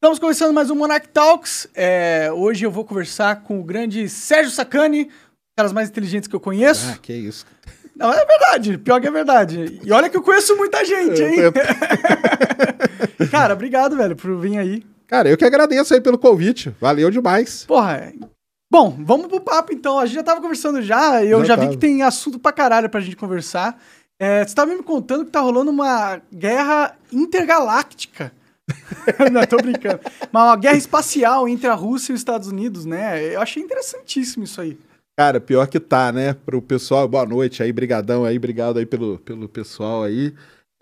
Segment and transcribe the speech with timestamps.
[0.00, 1.66] Estamos começando mais um Monarch Talks.
[1.74, 6.28] É, hoje eu vou conversar com o grande Sérgio Sacani, um dos caras mais inteligentes
[6.28, 6.88] que eu conheço.
[6.94, 7.44] Ah, que isso.
[7.96, 9.80] Não, é verdade, pior que é verdade.
[9.82, 11.38] E olha que eu conheço muita gente, hein?
[13.28, 14.86] Cara, obrigado, velho, por vir aí.
[15.08, 16.72] Cara, eu que agradeço aí pelo convite.
[16.80, 17.64] Valeu demais.
[17.64, 18.12] Porra.
[18.70, 19.98] Bom, vamos pro papo então.
[19.98, 22.88] A gente já tava conversando já, eu já, Já vi que tem assunto pra caralho
[22.88, 23.76] pra gente conversar.
[24.16, 28.32] É, você tava me contando que tá rolando uma guerra intergaláctica.
[29.32, 30.00] Não, tô brincando.
[30.30, 33.34] Mas uma guerra espacial entre a Rússia e os Estados Unidos, né?
[33.34, 34.78] Eu achei interessantíssimo isso aí.
[35.18, 36.32] Cara, pior que tá, né?
[36.32, 40.32] Pro pessoal, boa noite aí, brigadão aí, obrigado aí pelo, pelo pessoal aí.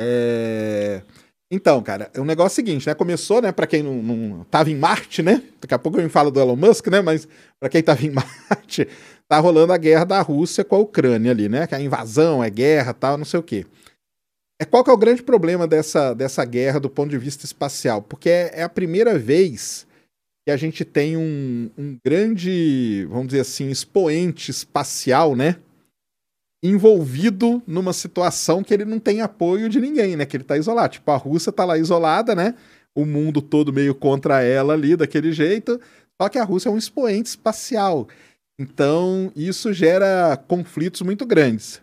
[0.00, 1.02] É...
[1.50, 2.94] Então, cara, o negócio é o seguinte, né?
[2.94, 3.52] Começou, né?
[3.52, 5.42] Pra quem não, não tava em Marte, né?
[5.60, 7.00] Daqui a pouco eu me falo do Elon Musk, né?
[7.00, 7.26] Mas
[7.58, 8.10] pra quem tava em
[8.50, 8.88] Marte,
[9.28, 11.66] tá rolando a guerra da Rússia com a Ucrânia ali, né?
[11.66, 13.64] Que é a invasão, é guerra, tal, não sei o quê.
[14.58, 18.00] É qual que é o grande problema dessa, dessa guerra do ponto de vista espacial?
[18.00, 19.86] Porque é, é a primeira vez
[20.46, 25.56] que a gente tem um, um grande, vamos dizer assim, expoente espacial, né?
[26.62, 30.24] Envolvido numa situação que ele não tem apoio de ninguém, né?
[30.24, 30.94] Que ele tá isolado.
[30.94, 32.54] Tipo, a Rússia tá lá isolada, né?
[32.94, 35.78] O mundo todo meio contra ela ali, daquele jeito.
[36.20, 38.08] Só que a Rússia é um expoente espacial.
[38.58, 41.82] Então, isso gera conflitos muito grandes.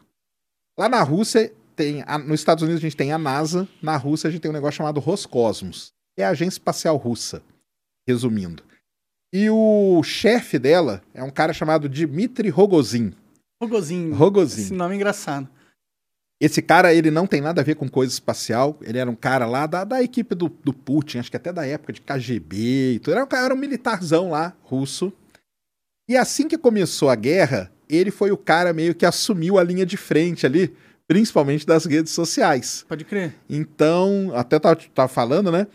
[0.77, 1.51] Lá na Rússia,
[1.83, 2.03] tem.
[2.05, 4.53] a- nos Estados Unidos a gente tem a NASA, na Rússia a gente tem um
[4.53, 7.41] negócio chamado Roscosmos, é a Agência Espacial Russa,
[8.07, 8.63] resumindo.
[9.33, 13.13] E o chefe dela é um cara chamado Dmitry Rogozin.
[13.61, 14.13] Rogozinho.
[14.13, 14.61] Rogozin.
[14.61, 15.49] Esse nome é engraçado.
[16.41, 18.77] Esse cara, ele não tem nada a ver com coisa espacial.
[18.81, 21.65] Ele era um cara lá da, da equipe do, do Putin, acho que até da
[21.65, 23.13] época de KGB e tudo.
[23.13, 25.11] Era um, cara- era um militarzão lá, russo.
[26.09, 29.85] E assim que começou a guerra, ele foi o cara meio que assumiu a linha
[29.85, 30.75] de frente ali,
[31.07, 32.85] principalmente das redes sociais.
[32.87, 33.35] Pode crer.
[33.49, 35.67] Então, até tava, tava falando, né?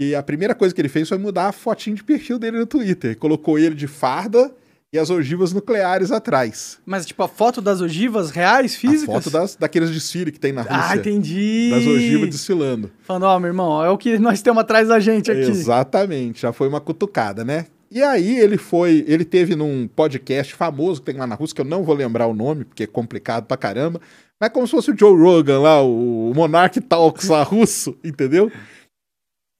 [0.00, 2.66] E a primeira coisa que ele fez foi mudar a fotinho de perfil dele no
[2.66, 3.16] Twitter.
[3.18, 4.54] Colocou ele de farda
[4.92, 6.78] e as ogivas nucleares atrás.
[6.86, 9.08] Mas, tipo, a foto das ogivas reais, físicas?
[9.08, 10.78] A foto das, daqueles desfiles que tem na Rússia.
[10.80, 11.70] Ah, entendi.
[11.70, 12.90] das ogivas desfilando.
[13.02, 15.50] Falando, ó, meu irmão, é o que nós temos atrás da gente aqui.
[15.50, 17.66] Exatamente, já foi uma cutucada, né?
[17.90, 21.60] E aí ele foi, ele teve num podcast famoso que tem lá na Rússia, que
[21.60, 24.00] eu não vou lembrar o nome, porque é complicado pra caramba,
[24.40, 28.50] mas é como se fosse o Joe Rogan lá, o Monarch Talks lá russo, entendeu?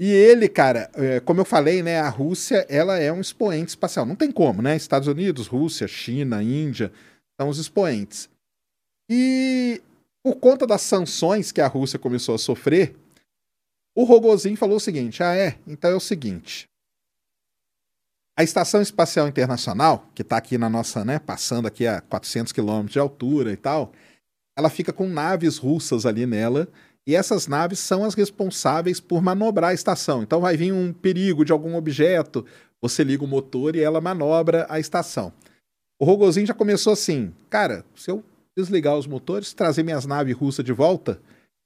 [0.01, 4.07] E ele, cara, é, como eu falei, né, a Rússia, ela é um expoente espacial.
[4.07, 4.77] Não tem como, né?
[4.77, 6.93] Estados Unidos, Rússia, China, Índia,
[7.41, 8.31] são os expoentes.
[9.11, 9.83] E
[10.23, 12.95] por conta das sanções que a Rússia começou a sofrer,
[13.93, 15.59] o Rogozin falou o seguinte: ah, é?
[15.67, 16.69] Então é o seguinte.
[18.37, 22.93] A Estação Espacial Internacional, que está aqui na nossa, né, passando aqui a 400 quilômetros
[22.93, 23.93] de altura e tal,
[24.59, 26.67] ela fica com naves russas ali nela,
[27.07, 30.21] e essas naves são as responsáveis por manobrar a estação.
[30.21, 32.45] Então vai vir um perigo de algum objeto,
[32.83, 35.33] você liga o motor e ela manobra a estação.
[35.97, 38.25] O Rogozin já começou assim: cara, se eu
[38.57, 41.21] desligar os motores, trazer minhas naves russas de volta,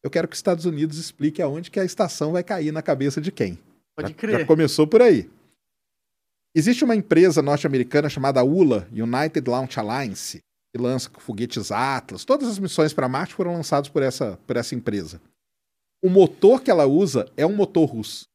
[0.05, 3.23] eu quero que os Estados Unidos explique aonde que a estação vai cair na cabeça
[3.23, 3.59] de quem.
[3.97, 4.41] Pode Já- crer.
[4.41, 5.31] Já começou por aí.
[6.55, 10.41] Existe uma empresa norte-americana chamada ULA, United Launch Alliance,
[10.73, 12.25] que lança foguetes Atlas.
[12.25, 15.21] Todas as missões para Marte foram lançadas por essa, por essa empresa.
[16.03, 18.27] O motor que ela usa é um motor russo.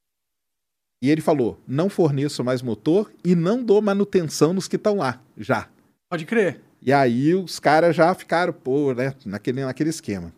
[1.01, 5.21] E ele falou: não forneço mais motor e não dou manutenção nos que estão lá,
[5.35, 5.69] já.
[6.09, 6.61] Pode crer.
[6.81, 10.31] E aí os caras já ficaram, pô, né, naquele, naquele esquema.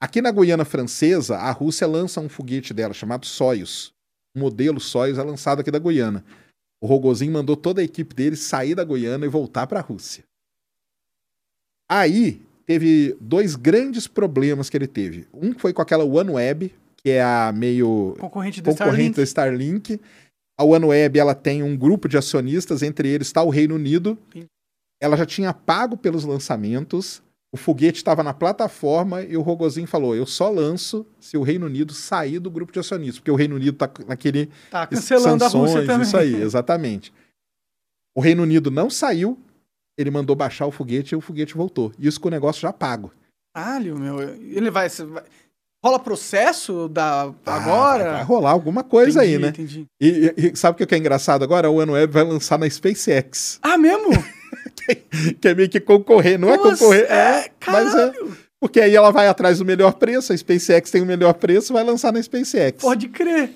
[0.00, 3.92] Aqui na Guiana Francesa, a Rússia lança um foguete dela chamado Soyuz.
[4.34, 6.24] O modelo Soyuz é lançado aqui da Guiana.
[6.82, 10.24] O Rogozin mandou toda a equipe dele sair da Guiana e voltar para a Rússia.
[11.90, 15.26] Aí teve dois grandes problemas que ele teve.
[15.32, 19.16] Um foi com aquela OneWeb, que é a meio Concorrente do concorrente Starlink.
[19.16, 20.00] da Starlink.
[20.58, 24.18] A OneWeb ela tem um grupo de acionistas, entre eles está o Reino Unido.
[24.28, 24.46] Entendi.
[25.00, 27.22] Ela já tinha pago pelos lançamentos.
[27.52, 31.66] O foguete estava na plataforma e o Rogozin falou: Eu só lanço se o Reino
[31.66, 35.48] Unido sair do grupo de acionistas, porque o Reino Unido está naquele Tá cancelando a
[35.48, 36.06] Rússia sanções, também.
[36.06, 37.12] Isso aí, exatamente.
[38.16, 39.38] O Reino Unido não saiu,
[39.96, 41.92] ele mandou baixar o foguete e o foguete voltou.
[41.98, 43.12] Isso com o negócio já pago.
[43.54, 44.20] Caralho, meu.
[44.20, 44.88] Ele vai,
[45.84, 48.12] Rola processo da Ah, agora?
[48.12, 49.48] vai, rolar alguma coisa Entendi, aí, né?
[49.48, 49.84] Entendi.
[50.00, 51.70] E, e- sabe o que é engraçado agora?
[51.70, 54.08] O OneWeb vai lançar na SpaceX, Ah, mesmo?
[55.40, 56.38] que é meio que concorrer.
[56.38, 58.12] Não é concorrer, é, mas é.
[58.60, 61.84] Porque aí ela vai atrás do melhor preço, a SpaceX tem o melhor preço, vai
[61.84, 62.80] lançar na SpaceX.
[62.82, 63.50] Pode crer.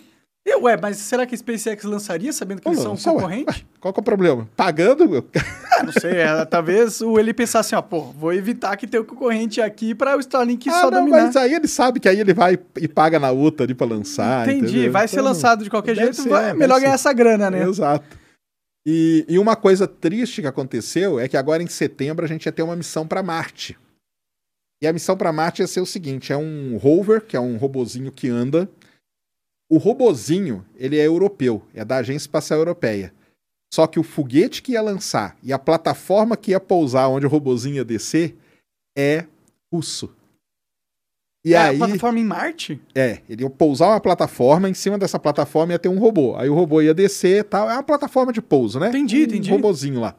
[0.51, 3.65] E, ué, mas será que a SpaceX lançaria sabendo que eles são Só, concorrentes?
[3.79, 4.49] Qual que é o problema?
[4.57, 5.27] Pagando?
[5.79, 9.01] Ah, não sei, é, talvez o ele pensar assim, ó, pô, vou evitar que tenha
[9.01, 11.27] o concorrente aqui para o Starlink ah, só não, dominar.
[11.27, 14.49] mas aí ele sabe que aí ele vai e paga na outra ali pra lançar.
[14.49, 14.93] Entendi, entendeu?
[14.93, 16.81] vai ser Então, lançado de qualquer jeito, ser, vai, deve melhor ser.
[16.81, 17.63] ganhar essa grana, né?
[17.63, 18.05] Exato.
[18.85, 22.51] E, e uma coisa triste que aconteceu é que agora em setembro a gente ia
[22.51, 23.79] ter uma missão para Marte.
[24.83, 27.57] E a missão para Marte ia ser o seguinte: é um rover, que é um
[27.57, 28.69] robozinho que anda.
[29.71, 33.13] O robozinho, ele é europeu, é da Agência Espacial Europeia.
[33.73, 37.29] Só que o foguete que ia lançar e a plataforma que ia pousar onde o
[37.29, 38.35] robozinho ia descer
[38.97, 39.27] é
[39.73, 40.11] russo.
[41.45, 42.81] E é aí, a plataforma em Marte?
[42.95, 46.35] é, ele ia pousar uma plataforma, em cima dessa plataforma ia ter um robô.
[46.37, 47.71] Aí o robô ia descer e tal.
[47.71, 48.89] É uma plataforma de pouso, né?
[48.89, 49.51] Entendi, um entendi.
[49.51, 50.17] robozinho lá.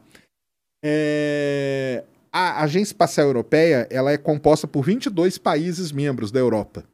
[0.82, 6.84] É, A Agência Espacial Europeia ela é composta por 22 países membros da Europa.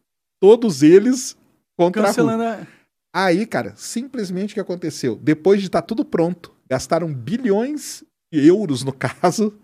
[0.40, 1.36] Todos eles
[1.76, 2.06] contra a.
[2.06, 2.66] Cancelando a...
[3.14, 5.16] Aí, cara, simplesmente o que aconteceu?
[5.16, 9.58] Depois de estar tudo pronto, gastaram bilhões de euros no caso,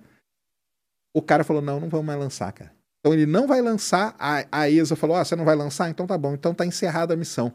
[1.14, 2.72] o cara falou: não, não vamos mais lançar, cara.
[3.00, 4.14] Então ele não vai lançar.
[4.18, 5.90] A, a ESA falou: ah, você não vai lançar?
[5.90, 7.52] Então tá bom, então tá encerrada a missão.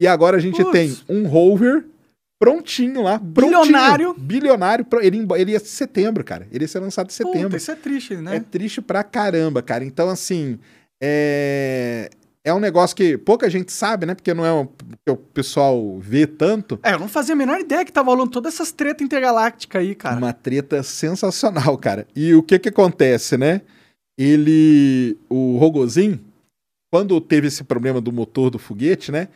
[0.00, 1.84] E agora a gente tem um rover
[2.40, 4.14] prontinho lá, prontinho, Bilionário.
[4.14, 4.86] bilionário.
[5.02, 6.48] Ele, ele ia ser setembro, cara.
[6.50, 7.50] Ele ia ser lançado em setembro.
[7.50, 8.36] Puta, isso é triste, né?
[8.36, 9.84] É triste pra caramba, cara.
[9.84, 10.58] Então, assim,
[11.02, 12.08] é...
[12.44, 14.14] é um negócio que pouca gente sabe, né?
[14.14, 14.66] Porque não é um...
[14.66, 16.78] que o pessoal vê tanto.
[16.82, 19.94] É, eu não fazia a menor ideia que tava rolando todas essas tretas intergalácticas aí,
[19.94, 20.16] cara.
[20.16, 22.06] Uma treta sensacional, cara.
[22.16, 23.60] E o que que acontece, né?
[24.18, 26.20] Ele, o Rogozin,
[26.90, 29.28] quando teve esse problema do motor do foguete, né?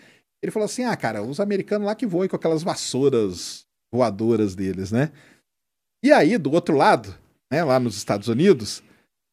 [0.42, 4.90] Ele falou assim: ah, cara, os americanos lá que voam com aquelas vassouras voadoras deles,
[4.90, 5.10] né?
[6.02, 7.14] E aí, do outro lado,
[7.50, 8.82] né, lá nos Estados Unidos,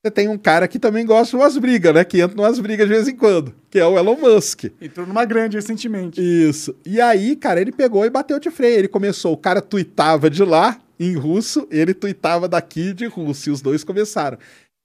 [0.04, 2.04] você tem um cara que também gosta de umas brigas, né?
[2.04, 4.66] Que entra em umas brigas de vez em quando, que é o Elon Musk.
[4.82, 6.20] Entrou numa grande recentemente.
[6.20, 6.76] Isso.
[6.84, 8.80] E aí, cara, ele pegou e bateu de freio.
[8.80, 13.50] Ele começou, o cara tuitava de lá, em russo, ele tuitava daqui de russo.
[13.50, 14.40] E os dois começaram.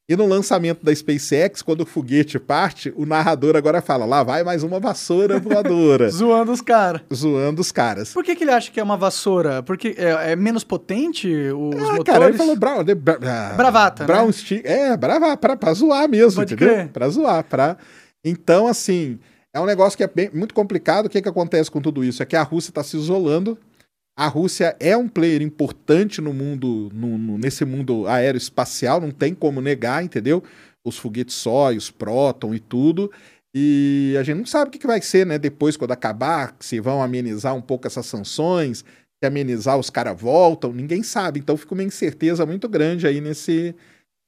[0.08, 4.44] E no lançamento da SpaceX, quando o foguete parte, o narrador agora fala: lá vai
[4.44, 6.08] mais uma vassoura voadora.
[6.14, 7.00] Zoando os caras.
[7.12, 8.12] zoando os caras.
[8.12, 9.64] Por que, que ele acha que é uma vassoura?
[9.64, 12.05] Porque é, é menos potente os Ah, motores?
[12.05, 14.06] cara, ele falou bra- ah, Bravata, né?
[14.06, 14.64] Brown stick.
[14.64, 16.73] É, brava, pra, pra zoar mesmo, Pode entendeu?
[16.75, 16.88] crer.
[16.91, 17.43] Pra zoar.
[17.43, 17.76] Pra...
[18.25, 19.19] Então, assim,
[19.53, 21.06] é um negócio que é bem- muito complicado.
[21.06, 22.23] O que, que acontece com tudo isso?
[22.23, 23.58] É que a Rússia está se isolando.
[24.18, 29.34] A Rússia é um player importante no mundo, no- no- nesse mundo aeroespacial, não tem
[29.34, 30.42] como negar, entendeu?
[30.84, 33.12] Os foguetes Soyuz, Proton e tudo.
[33.54, 35.38] E a gente não sabe o que, vai ser, né?
[35.38, 38.78] Depois, quando acabar, se vão amenizar um pouco essas sanções,
[39.22, 41.40] se amenizar, os caras voltam, ninguém sabe.
[41.40, 43.74] Então fica uma incerteza muito grande aí nesse,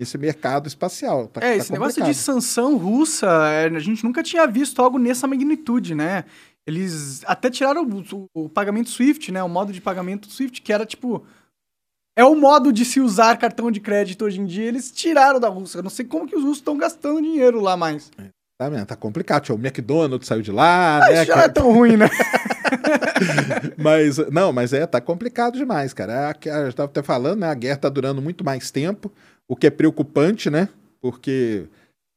[0.01, 1.29] nesse mercado espacial.
[1.29, 2.13] Tá- É, tá esse negócio complicado.
[2.15, 6.25] de sanção russa, é, a gente nunca tinha visto algo nessa magnitude, né?
[6.69, 9.43] Eles até tiraram o, o- pagamento SWIFT, né?
[9.43, 11.25] O modo de pagamento SWIFT, que era tipo.
[12.15, 15.49] É o modo de se usar cartão de crédito hoje em dia, eles tiraram da
[15.49, 15.79] Rússia.
[15.79, 18.11] Eu não sei como que os russos estão gastando dinheiro lá mais.
[18.61, 18.85] Tá, vendo?
[18.87, 19.45] tá complicado.
[19.45, 21.25] Tinha O McDonald's saiu de lá, Mas né?
[21.25, 22.11] já não é tão ruim, né?
[23.79, 26.29] Mas, não, mas é, tá complicado demais, cara.
[26.29, 27.49] A, a, eu tava até falando, né?
[27.49, 29.11] A guerra tá durando muito mais tempo,
[29.49, 30.69] o que é preocupante, né?
[31.01, 31.67] Porque,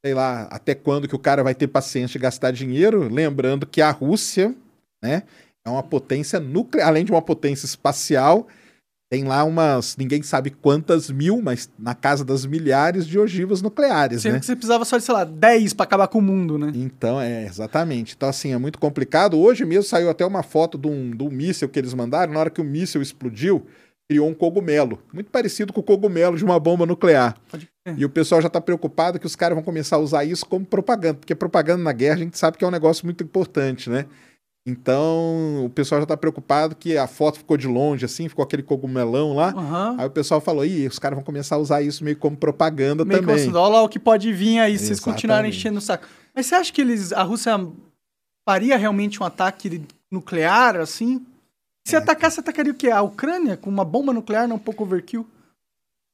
[0.04, 3.08] sei lá, até quando que o cara vai ter paciência de gastar dinheiro?
[3.08, 4.54] Lembrando que a Rússia,
[5.02, 5.22] né?
[5.64, 8.48] É uma potência nuclear, além de uma potência espacial,
[9.12, 14.22] tem lá umas, ninguém sabe quantas mil, mas na casa das milhares de ogivas nucleares,
[14.22, 14.40] Sendo né?
[14.40, 16.72] que você precisava só de, sei lá, 10 pra acabar com o mundo, né?
[16.74, 18.14] Então, é, exatamente.
[18.16, 19.38] Então, assim, é muito complicado.
[19.38, 22.32] Hoje mesmo saiu até uma foto de um, de um míssil que eles mandaram.
[22.32, 23.66] Na hora que o míssil explodiu,
[24.12, 24.98] criou um cogumelo.
[25.12, 27.34] Muito parecido com o cogumelo de uma bomba nuclear.
[27.96, 30.66] E o pessoal já está preocupado que os caras vão começar a usar isso como
[30.66, 31.14] propaganda.
[31.14, 34.04] Porque propaganda na guerra a gente sabe que é um negócio muito importante, né?
[34.68, 38.62] Então, o pessoal já está preocupado que a foto ficou de longe, assim, ficou aquele
[38.62, 39.48] cogumelão lá.
[39.48, 39.96] Aham.
[39.98, 43.04] Aí o pessoal falou, ih, os caras vão começar a usar isso meio como propaganda
[43.04, 43.34] Meio também.
[43.34, 45.16] como assim, olha lá o que pode vir aí se vocês Exatamente.
[45.16, 46.06] continuarem enchendo o saco.
[46.32, 47.58] Mas você acha que eles, a Rússia
[48.48, 51.26] faria realmente um ataque nuclear, assim?
[51.86, 52.88] Se atacasse, atacaria o quê?
[52.90, 53.56] A Ucrânia?
[53.56, 55.26] Com uma bomba nuclear, não um pouco overkill?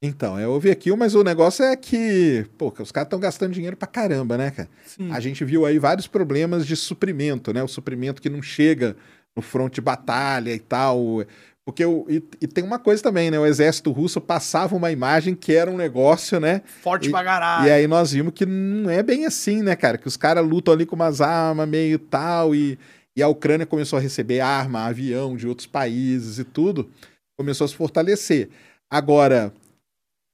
[0.02, 3.76] Então, eu ouvi aqui, mas o negócio é que, pô, os caras estão gastando dinheiro
[3.76, 4.68] pra caramba, né, cara?
[4.86, 5.10] Sim.
[5.12, 7.62] A gente viu aí vários problemas de suprimento, né?
[7.62, 8.96] O suprimento que não chega
[9.36, 11.24] no fronte de batalha e tal.
[11.64, 13.38] Porque o, e, e tem uma coisa também, né?
[13.40, 16.62] O exército russo passava uma imagem que era um negócio, né?
[16.80, 17.66] Forte E- pra caralho.
[17.66, 19.98] E aí nós vimos que não é bem assim, né, cara?
[19.98, 22.78] Que os caras lutam ali com umas armas meio tal, e,
[23.18, 26.88] e a Ucrânia começou a receber arma, avião de outros países e tudo,
[27.36, 28.48] começou a se fortalecer.
[28.88, 29.52] Agora,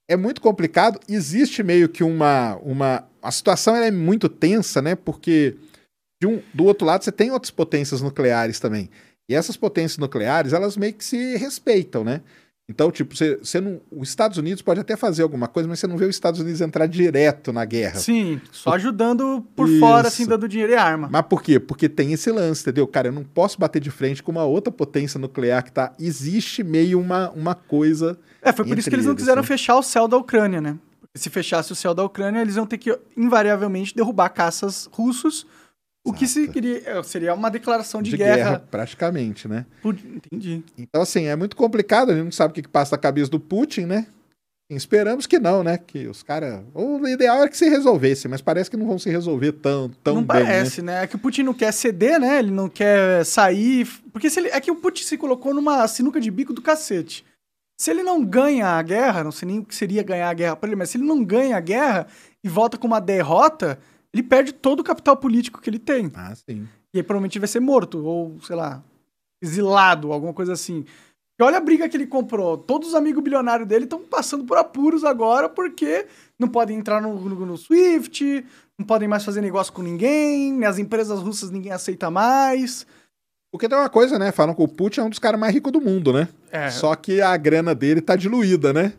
[0.07, 2.57] é muito complicado, existe meio que uma.
[2.57, 4.95] uma a situação é muito tensa, né?
[4.95, 5.57] Porque
[6.21, 8.91] de um, do outro lado, você tem outras potências nucleares também.
[9.31, 12.21] E essas potências nucleares, elas meio que se respeitam, né?
[12.67, 15.87] Então, tipo, você, você não, os Estados Unidos pode até fazer alguma coisa, mas você
[15.87, 17.97] não vê os Estados Unidos entrar direto na guerra.
[17.97, 19.81] Sim, só ajudando por Isso.
[19.81, 21.09] fora, assim, dando dinheiro e arma.
[21.13, 21.61] Mas por quê?
[21.61, 22.87] Porque tem esse lance, entendeu?
[22.87, 25.93] Cara, eu não posso bater de frente com uma outra potência nuclear que tá.
[26.01, 28.19] Existe meio uma, uma coisa.
[28.41, 29.49] É, foi por isso que eles não quiseram né?
[29.49, 30.79] fechar o céu da Ucrânia, né?
[31.15, 35.47] Se fechasse o céu da Ucrânia, eles iam ter que, invariavelmente, derrubar caças russos
[36.05, 38.37] o que se queria, é, seria uma declaração de, de guerra.
[38.37, 38.65] guerra.
[38.71, 39.65] Praticamente, né?
[39.83, 40.63] Entendi.
[40.77, 43.31] Então, assim, é muito complicado, a gente não sabe o que, que passa na cabeça
[43.31, 44.07] do Putin, né?
[44.71, 45.79] Esperamos que não, né?
[45.79, 46.63] Que os caras.
[46.75, 50.17] O ideal era que se resolvesse, mas parece que não vão se resolver tão, tão
[50.17, 50.41] não bem.
[50.41, 50.99] Não parece, né?
[50.99, 51.05] né?
[51.05, 52.39] É que o Putin não quer ceder, né?
[52.39, 53.87] Ele não quer sair.
[54.11, 54.49] Porque se ele...
[54.49, 57.25] é que o Putin se colocou numa sinuca de bico do cacete.
[57.79, 60.57] Se ele não ganha a guerra, não sei nem o que seria ganhar a guerra
[60.57, 62.07] para ele, mas se ele não ganha a guerra
[62.43, 63.79] e volta com uma derrota,
[64.15, 66.09] ele perde todo o capital político que ele tem.
[66.15, 66.69] Ah, sim.
[66.95, 68.81] E aí provavelmente vai ser morto, ou, sei lá,
[69.43, 70.85] exilado, alguma coisa assim.
[71.37, 72.57] E olha a briga que ele comprou.
[72.57, 76.07] Todos os amigos bilionários dele estão passando por apuros agora porque
[76.39, 78.47] não podem entrar no, no, no, Swift,
[78.79, 82.87] não podem mais fazer negócio com ninguém, as empresas russas ninguém aceita mais.
[83.51, 84.31] Porque tem uma coisa, né?
[84.31, 86.29] Falam que o Putin é um dos caras mais ricos do mundo, né?
[86.53, 86.71] É.
[86.71, 88.93] Só que a grana dele tá diluída, né?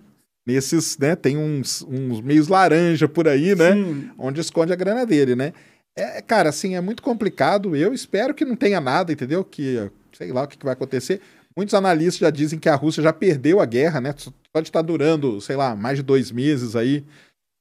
[0.46, 1.16] Nesses, né?
[1.16, 3.74] Tem uns, uns meios laranja por aí, né?
[3.74, 4.12] Sim.
[4.18, 5.54] Onde esconde a grana dele, né?
[5.98, 7.76] É, cara, assim, é muito complicado.
[7.76, 9.44] Eu espero que não tenha nada, entendeu?
[9.44, 11.22] Que, sei lá o que, que vai acontecer.
[11.58, 14.14] Muitos analistas já dizem que a Rússia já perdeu a guerra, né?
[14.52, 17.06] Pode estar durando, sei lá, mais de dois meses aí.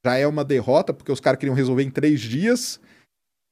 [0.04, 2.80] Já é uma derrota, porque os caras queriam resolver em três dias.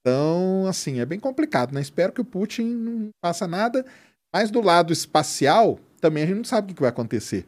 [0.00, 1.80] Então, assim, é bem complicado, né?
[1.80, 3.86] Espero que o Putin não faça nada.
[4.34, 7.46] Mas do lado espacial, também a gente não sabe o que vai acontecer.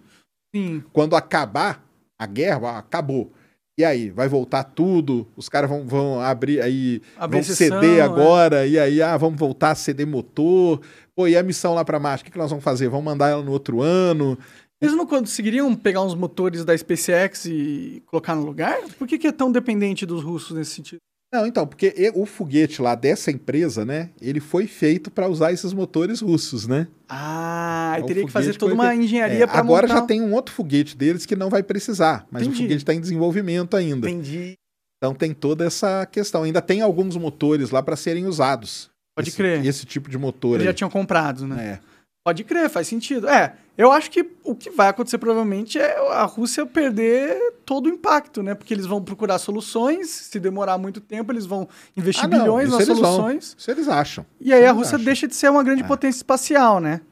[0.55, 0.83] Sim.
[0.93, 1.85] Quando acabar
[2.19, 3.33] a guerra, acabou.
[3.77, 5.27] E aí, vai voltar tudo?
[5.37, 8.03] Os caras vão, vão abrir aí, abrir vão sessão, ceder é.
[8.03, 8.69] agora, é.
[8.69, 10.81] e aí, ah, vamos voltar a ceder motor.
[11.15, 12.89] Pô, e a missão lá para Marte, o que, que nós vamos fazer?
[12.89, 14.39] Vamos mandar ela no outro ano?
[14.81, 18.81] Eles não conseguiriam pegar uns motores da SpaceX e colocar no lugar?
[18.99, 21.01] Por que, que é tão dependente dos russos nesse sentido?
[21.35, 25.73] Não, então, porque o foguete lá dessa empresa, né, ele foi feito para usar esses
[25.73, 26.87] motores russos, né?
[27.09, 30.01] Ah, então, teria que fazer toda uma engenharia é, para Agora montar...
[30.01, 32.57] já tem um outro foguete deles que não vai precisar, mas Entendi.
[32.57, 34.09] o foguete está em desenvolvimento ainda.
[34.09, 34.55] Entendi.
[34.99, 36.45] Então tem toda essa questão.
[36.45, 38.89] Ainda tem alguns motores lá para serem usados.
[39.17, 39.67] Pode esse, crer.
[39.67, 40.55] Esse tipo de motor.
[40.55, 40.67] Eles aí.
[40.67, 41.81] já tinham comprado, né?
[41.81, 41.94] É.
[42.25, 43.29] Pode crer, faz sentido.
[43.29, 47.91] É, eu acho que o que vai acontecer provavelmente é a Rússia perder todo o
[47.91, 48.55] impacto, né?
[48.55, 52.71] Porque eles vão procurar soluções, se demorar muito tempo, eles vão investir ah, não, bilhões
[52.71, 53.49] nas soluções.
[53.49, 53.59] Vão.
[53.59, 54.25] Isso eles acham.
[54.41, 55.05] E aí a Rússia acham.
[55.05, 55.87] deixa de ser uma grande é.
[55.87, 57.03] potência espacial, né?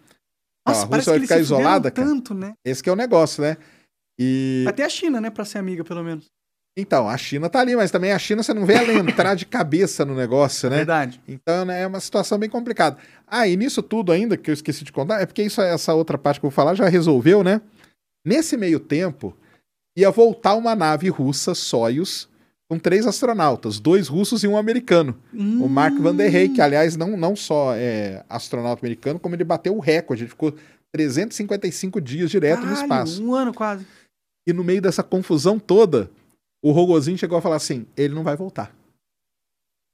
[0.66, 2.54] Nossa, a Rússia vai ficar isolada, tanto, né?
[2.64, 3.59] Esse é o negócio, né?
[4.19, 4.64] E...
[4.75, 6.31] Ter a China, né, para ser amiga, pelo menos.
[6.76, 9.45] Então, a China tá ali, mas também a China você não vê ela entrar de
[9.45, 10.76] cabeça no negócio, né?
[10.76, 11.21] Verdade.
[11.29, 12.97] Então, né, é uma situação bem complicada.
[13.26, 16.17] Ah, e nisso tudo ainda, que eu esqueci de contar, é porque isso, essa outra
[16.17, 17.61] parte que eu vou falar já resolveu, né?
[18.25, 19.37] Nesse meio tempo,
[19.97, 22.26] ia voltar uma nave russa, Soyuz,
[22.71, 25.14] com três astronautas, dois russos e um americano.
[25.35, 25.62] Hum.
[25.62, 29.45] O Mark Van der Hey, que aliás não, não só é astronauta americano, como ele
[29.45, 30.55] bateu o recorde, ele ficou
[30.91, 33.23] 355 dias direto Caralho, no espaço.
[33.23, 33.87] Um ano quase.
[34.47, 36.11] E no meio dessa confusão toda,
[36.62, 38.73] o Rogozinho chegou a falar assim: ele não vai voltar.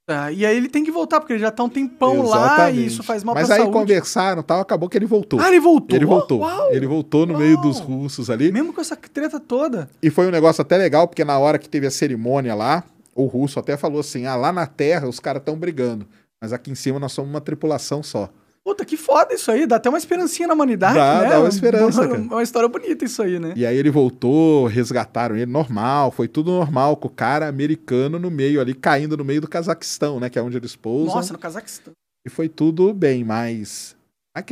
[0.08, 2.58] Tá, e aí ele tem que voltar, porque ele já tá um tempão Exatamente.
[2.58, 3.76] lá e isso faz mal Mas pra aí saúde.
[3.78, 5.38] conversaram tal, acabou que ele voltou.
[5.38, 5.94] Ah, ele voltou?
[5.94, 6.40] Ele voltou.
[6.40, 7.42] Uau, ele voltou no uau.
[7.42, 8.50] meio dos russos ali.
[8.50, 9.90] Mesmo com essa treta toda.
[10.02, 12.84] E foi um negócio até legal, porque na hora que teve a cerimônia lá,
[13.14, 16.06] o russo até falou assim: ah, lá na Terra os caras estão brigando,
[16.40, 18.30] mas aqui em cima nós somos uma tripulação só.
[18.68, 19.66] Puta, que foda isso aí.
[19.66, 21.28] Dá até uma esperancinha na humanidade, dá, né?
[21.30, 22.20] Dá uma esperança, uma, cara.
[22.20, 23.54] Uma história bonita isso aí, né?
[23.56, 28.30] E aí ele voltou, resgataram ele, normal, foi tudo normal, com o cara americano no
[28.30, 30.28] meio ali, caindo no meio do Cazaquistão, né?
[30.28, 31.14] Que é onde eles pousam.
[31.14, 31.94] Nossa, no Cazaquistão.
[32.26, 33.96] E foi tudo bem, mas...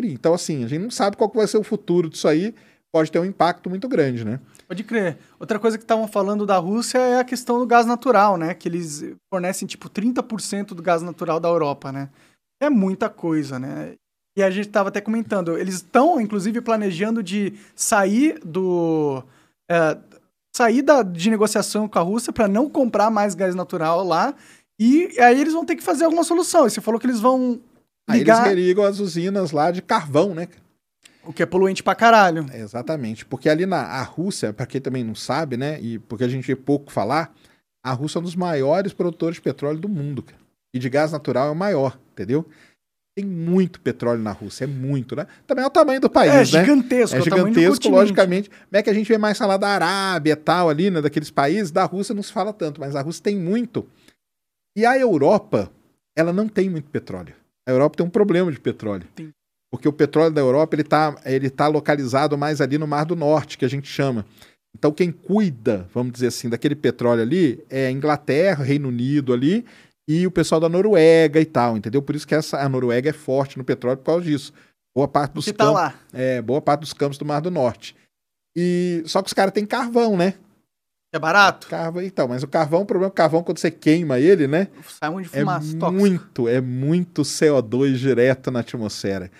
[0.04, 2.54] Então, assim, a gente não sabe qual vai ser o futuro disso aí.
[2.90, 4.40] Pode ter um impacto muito grande, né?
[4.66, 5.18] Pode crer.
[5.38, 8.54] Outra coisa que estavam falando da Rússia é a questão do gás natural, né?
[8.54, 12.08] Que eles fornecem, tipo, 30% do gás natural da Europa, né?
[12.58, 13.92] É muita coisa, né?
[14.36, 19.24] E a gente estava até comentando, eles estão, inclusive, planejando de sair do.
[19.68, 19.96] É,
[20.54, 24.34] sair da, de negociação com a Rússia para não comprar mais gás natural lá.
[24.78, 26.66] E aí eles vão ter que fazer alguma solução.
[26.66, 27.60] E você falou que eles vão.
[28.10, 28.44] Ligar...
[28.44, 30.48] Aí eles ligam as usinas lá de carvão, né?
[31.24, 32.46] O que é poluente pra caralho.
[32.52, 33.24] É, exatamente.
[33.24, 35.80] Porque ali na a Rússia, para quem também não sabe, né?
[35.80, 37.34] E porque a gente vê pouco falar,
[37.82, 40.22] a Rússia é um dos maiores produtores de petróleo do mundo.
[40.22, 40.38] Cara.
[40.74, 42.46] E de gás natural é o maior, entendeu?
[43.16, 45.26] Tem muito petróleo na Rússia, é muito, né?
[45.46, 46.44] Também é o tamanho do país, é, né?
[46.44, 48.50] Gigantesco, é gigantesco, logicamente.
[48.50, 51.00] Como é que a gente vê mais falar da Arábia e tal ali, né?
[51.00, 53.88] Daqueles países, da Rússia não se fala tanto, mas a Rússia tem muito.
[54.76, 55.72] E a Europa
[56.14, 57.34] ela não tem muito petróleo.
[57.66, 59.06] A Europa tem um problema de petróleo.
[59.16, 59.30] Sim.
[59.70, 63.16] Porque o petróleo da Europa ele está ele tá localizado mais ali no Mar do
[63.16, 64.26] Norte, que a gente chama.
[64.76, 69.64] Então, quem cuida, vamos dizer assim, daquele petróleo ali é a Inglaterra, Reino Unido ali
[70.08, 72.00] e o pessoal da Noruega e tal, entendeu?
[72.02, 74.52] Por isso que essa, a Noruega é forte no petróleo por causa disso.
[74.94, 75.94] Boa parte dos tá campos, lá.
[76.12, 77.94] é, boa parte dos campos do Mar do Norte.
[78.56, 80.34] E só que os caras têm carvão, né?
[81.12, 81.66] É barato?
[81.68, 84.46] Carvão, então, mas o carvão, o problema é que o carvão quando você queima ele,
[84.46, 84.68] né?
[84.88, 85.76] Sai um de É fumaça.
[85.78, 85.92] tóxico.
[85.92, 89.30] muito, é muito CO2 direto na atmosfera.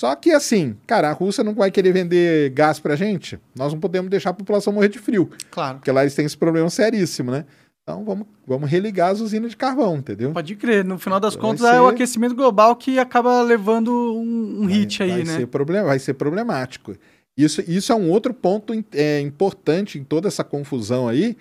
[0.00, 3.38] Só que assim, cara, a Rússia não vai querer vender gás pra gente.
[3.54, 5.78] Nós não podemos deixar a população morrer de frio, Claro.
[5.78, 7.44] porque lá eles têm esse problema seríssimo, né?
[7.88, 10.30] Então vamos, vamos religar as usinas de carvão, entendeu?
[10.32, 10.84] Pode crer.
[10.84, 14.98] No final das contas, ser- é o aquecimento global que acaba levando um, um hit
[14.98, 15.36] vai, aí, vai né?
[15.38, 16.94] Ser problem, vai ser problemático.
[17.34, 21.34] Isso, isso é um outro ponto é, importante em toda essa confusão aí,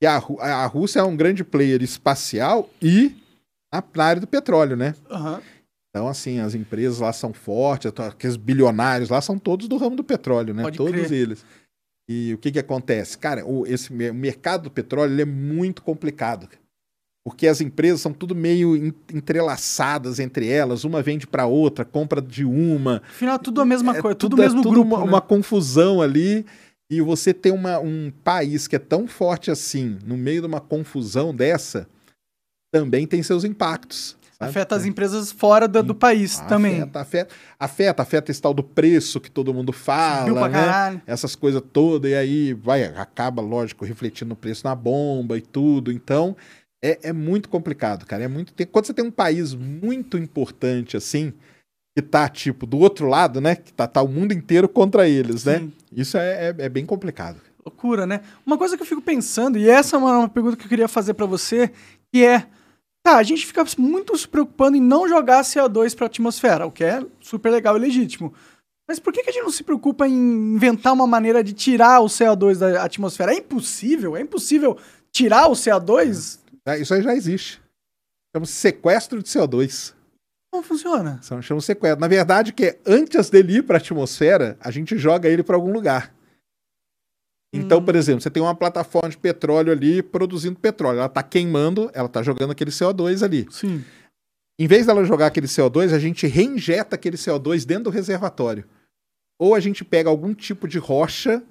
[0.00, 3.14] que a, a Rússia é um grande player espacial e
[3.72, 4.96] na, área do petróleo, né?
[5.08, 5.40] Aham.
[5.94, 10.02] Então, assim, as empresas lá são fortes, aqueles bilionários lá são todos do ramo do
[10.02, 10.62] petróleo, né?
[10.62, 11.12] Pode todos crer.
[11.12, 11.44] eles.
[12.30, 13.16] E o que que acontece?
[13.16, 16.48] Cara, o, esse o mercado do petróleo é muito complicado.
[17.24, 22.20] Porque as empresas são tudo meio en- entrelaçadas entre elas, uma vende para outra, compra
[22.20, 23.00] de uma.
[23.08, 24.88] Afinal, tudo a mesma É coisa, tudo o mesmo é tudo grupo.
[24.96, 25.04] uma, né?
[25.04, 26.44] uma confusão ali.
[26.90, 30.60] E você ter uma, um país que é tão forte assim, no meio de uma
[30.60, 31.88] confusão dessa,
[32.74, 34.16] também tem seus impactos.
[34.46, 36.80] Afeta as empresas fora da- do país também.
[36.82, 41.02] Afeta, afeta, afeta, afeta esse tal do preço que todo mundo fala, né?
[41.06, 45.90] Essas coisas todas, e aí vai, acaba, lógico, refletindo no preço na bomba e tudo.
[45.92, 46.36] Então,
[46.84, 48.24] é, é muito complicado, cara.
[48.24, 48.52] É muito.
[48.52, 51.32] tem- quando você tem um país muito importante assim,
[51.96, 53.54] que tá, tipo, do outro lado, né?
[53.54, 55.58] Que tá, tá o mundo inteiro contra eles, né?
[55.58, 55.72] Sim.
[55.94, 57.38] Isso é, é, é bem complicado.
[57.64, 58.22] Loucura, né?
[58.44, 60.88] Uma coisa que eu fico pensando, e essa é uma, uma pergunta que eu queria
[60.88, 61.70] fazer pra você,
[62.12, 62.46] que é,
[63.02, 66.84] tá, a gente fica muito se preocupando em não jogar CO2 pra atmosfera, o que
[66.84, 68.32] é super legal e legítimo.
[68.88, 72.00] Mas por que, que a gente não se preocupa em inventar uma maneira de tirar
[72.00, 73.32] o CO2 da atmosfera?
[73.32, 74.16] É impossível?
[74.16, 74.76] É impossível
[75.10, 76.40] tirar o CO2?
[76.66, 77.60] É, Isso aí já existe.
[78.34, 79.94] Chama-se sequestro de CO2.
[80.50, 81.18] Como funciona?
[81.22, 82.00] São chama sequestro.
[82.00, 85.56] Na verdade, que é antes dele ir para a atmosfera, a gente joga ele para
[85.56, 86.14] algum lugar.
[87.52, 87.84] Então, Hum.
[87.84, 90.98] por exemplo, você tem uma plataforma de petróleo ali produzindo petróleo.
[90.98, 93.46] Ela está queimando, ela está jogando aquele CO2 ali.
[93.50, 93.84] Sim.
[94.58, 98.64] Em vez dela jogar aquele CO2, a gente reinjeta aquele CO2 dentro do reservatório.
[99.38, 101.42] Ou a gente pega algum tipo de rocha,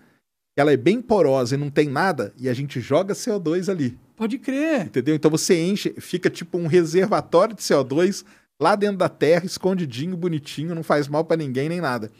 [0.57, 3.97] ela é bem porosa e não tem nada, e a gente joga CO2 ali.
[4.15, 4.85] Pode crer.
[4.85, 5.13] Entendeu?
[5.15, 8.23] Então você enche, fica tipo um reservatório de CO2
[8.61, 12.11] lá dentro da terra, escondidinho, bonitinho, não faz mal para ninguém nem nada.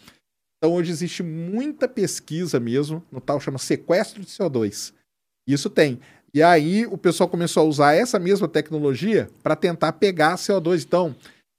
[0.61, 4.93] Então hoje existe muita pesquisa mesmo, no tal chama sequestro de CO2.
[5.47, 5.99] Isso tem.
[6.31, 10.83] E aí o pessoal começou a usar essa mesma tecnologia para tentar pegar CO2.
[10.85, 11.15] Então,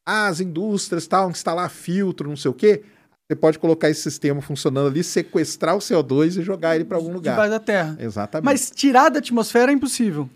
[0.07, 2.85] as indústrias tal, instalar filtro, não sei o quê,
[3.29, 7.12] você pode colocar esse sistema funcionando ali, sequestrar o CO2 e jogar ele para algum
[7.12, 7.33] lugar.
[7.33, 7.97] Debaixo da terra.
[7.99, 8.45] Exatamente.
[8.45, 10.31] Mas tirar da atmosfera é impossível.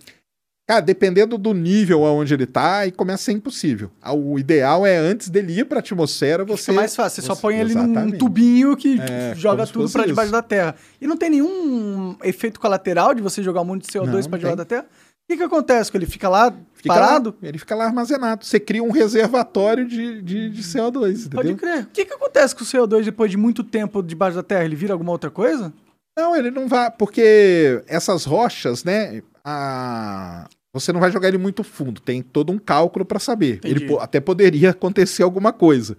[0.68, 3.88] Cara, dependendo do nível aonde ele tá, aí começa a ser impossível.
[4.02, 7.22] Ah, O ideal é antes dele ir para a atmosfera, você Fica mais fácil.
[7.22, 8.18] Você, só você- põe ele num exatamente.
[8.18, 10.74] tubinho que É, joga tudo pra debaixo da terra.
[11.00, 14.38] E não tem nenhum efeito colateral de você jogar um monte de CO2 Não, pra
[14.38, 14.82] não debaixo da terra?
[14.82, 16.06] O que, que acontece com ele?
[16.06, 17.30] Fica lá Fica parado?
[17.40, 18.44] lá, ele fica lá armazenado.
[18.44, 21.56] Você cria um reservatório de, de, de CO2, Pode entendeu?
[21.56, 21.82] crer.
[21.84, 24.64] O que, que acontece com o CO2 depois de muito tempo debaixo da terra?
[24.64, 25.72] Ele vira alguma outra coisa?
[26.18, 31.62] Não, ele não vai, porque essas rochas, né, a- você não vai jogar ele muito
[31.64, 33.56] fundo, tem todo um cálculo para saber.
[33.56, 33.84] Entendi.
[33.84, 35.96] Ele até poderia acontecer alguma coisa.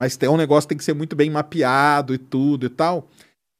[0.00, 3.08] Mas tem um negócio que tem que ser muito bem mapeado e tudo e tal.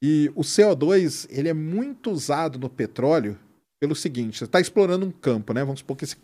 [0.01, 3.37] E o CO2, ele é muito usado no petróleo
[3.81, 5.63] pelo seguinte, você está explorando um campo, né?
[5.63, 6.15] Vamos supor que esse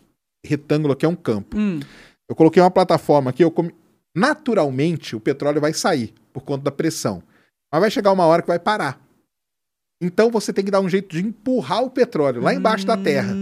[0.44, 1.56] retângulo aqui é um campo.
[1.58, 1.80] Hum,
[2.28, 3.74] Eu coloquei uma plataforma aqui, eu come-
[4.14, 7.22] naturalmente o petróleo vai sair por conta da pressão.
[7.72, 9.00] Mas vai chegar uma hora que vai parar.
[10.02, 13.32] Então você tem que dar um jeito de empurrar o petróleo lá embaixo da terra.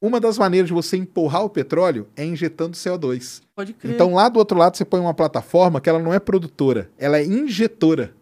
[0.00, 3.40] Uma das maneiras de você empurrar o petróleo é injetando CO2.
[3.56, 3.94] pode crer.
[3.94, 7.18] Então lá do outro lado você põe uma plataforma que ela não é produtora, ela
[7.18, 8.12] é injetora.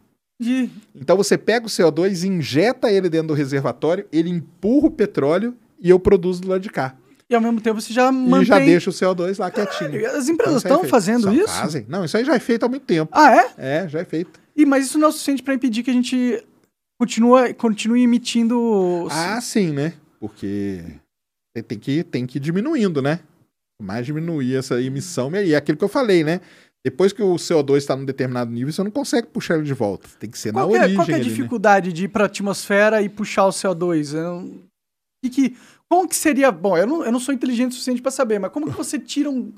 [0.41, 5.55] De- Então você pega o CO2, injeta ele dentro do reservatório, ele empurra o petróleo
[5.81, 6.95] e eu produzo do lado de cá.
[7.29, 8.45] E ao mesmo tempo você já E mantém...
[8.47, 10.07] já deixa o CO2 lá quietinho.
[10.17, 10.91] As empresas é estão feito.
[10.91, 11.49] fazendo isso?
[11.53, 11.85] Fazem.
[11.89, 13.11] Não, isso aí já é feito há muito tempo.
[13.12, 13.51] Ah, é?
[13.85, 14.39] É, já é feito.
[14.57, 16.43] E, mas isso não é o suficiente pra impedir que a gente
[16.99, 19.09] continua, continue emitindo...
[19.11, 19.95] Ah, sim, né?
[20.21, 20.83] Porque
[21.62, 23.21] tem- que, tem que ir diminuindo, né?
[23.83, 25.31] Mais diminuir essa emissão.
[25.35, 26.40] E é aquilo que eu falei, né?
[26.85, 30.09] Depois que o CO2 está num determinado nível, você não consegue puxar ele de volta.
[30.21, 30.97] Tem que ser Qual, na que é, origem.
[30.97, 31.31] qual que é a ali, né?
[31.35, 34.14] dificuldade de ir para a atmosfera e puxar o CO2?
[34.14, 34.62] Eu não-
[35.31, 35.57] que
[35.90, 36.51] Como que seria.
[36.51, 38.99] Bom, eu não, eu não sou inteligente o suficiente pra saber, mas como que você
[38.99, 39.53] tira um-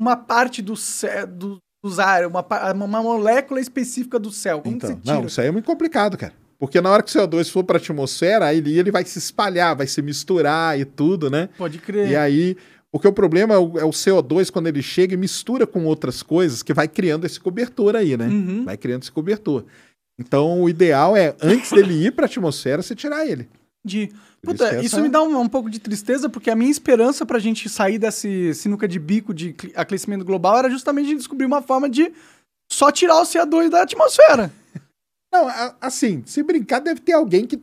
[0.00, 4.60] uma parte do céu, do, dos ares, uma, uma molécula específica do céu?
[4.62, 5.14] Como Então, que você tira?
[5.14, 6.32] não, isso aí é muito complicado, cara.
[6.60, 9.18] Porque na hora que o CO2 for para a atmosfera, aí ele, ele vai se
[9.18, 11.48] espalhar, vai se misturar e tudo, né?
[11.56, 12.10] Pode crer.
[12.10, 12.54] E aí,
[12.92, 16.22] porque o problema é o, é o CO2 quando ele chega e mistura com outras
[16.22, 18.26] coisas que vai criando esse cobertor aí, né?
[18.26, 18.64] Uhum.
[18.66, 19.64] Vai criando esse cobertor.
[20.18, 23.48] Então, o ideal é, antes dele ir para a atmosfera, você tirar ele.
[23.82, 24.10] De...
[24.42, 27.24] Puta, isso isso, essa- me dá um, um pouco de tristeza, porque a minha esperança
[27.24, 31.62] pra gente sair desse sinuca de bico de aquecimento global era justamente de descobrir uma
[31.62, 32.12] forma de
[32.70, 34.50] só tirar o CO2 da atmosfera.
[35.32, 35.48] Não,
[35.80, 37.60] assim, se brincar, deve ter alguém que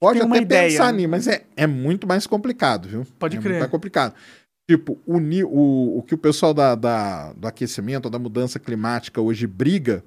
[0.00, 0.98] pode Tem até ideia, pensar né?
[0.98, 3.06] nisso, mas é, é muito mais complicado, viu?
[3.18, 3.50] Pode é crer.
[3.52, 4.14] Muito mais complicado.
[4.68, 9.20] Tipo, o, ni- o, o que o pessoal da, da- do aquecimento, da mudança climática
[9.20, 10.02] hoje briga,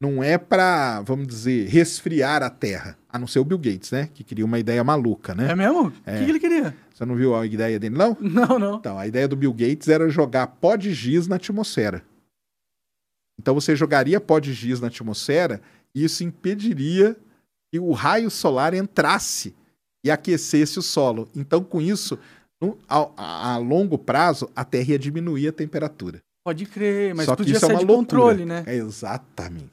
[0.00, 2.98] não é pra, vamos dizer, resfriar a Terra.
[3.08, 4.08] A não ser o Bill Gates, né?
[4.12, 5.50] Que queria uma ideia maluca, né?
[5.52, 5.88] É mesmo?
[5.88, 6.18] O É.
[6.18, 6.74] que, que ele queria?
[6.92, 8.16] Você não viu a ideia dele, não?
[8.20, 8.76] Não, não.
[8.78, 12.02] Então, a ideia do Bill Gates era jogar pó de giz na atmosfera.
[13.40, 15.60] Então, você jogaria pó de giz na atmosfera
[15.94, 17.16] isso impediria
[17.72, 19.54] que o raio solar entrasse
[20.04, 21.28] e aquecesse o solo.
[21.34, 22.18] Então, com isso,
[22.60, 26.20] no- a, a- longo prazo, a Terra ia diminuir a temperatura.
[26.46, 27.96] Pode crer, mas Só que podia isso é uma de loucura.
[28.20, 28.64] controle, né?
[28.66, 29.70] É, exatamente.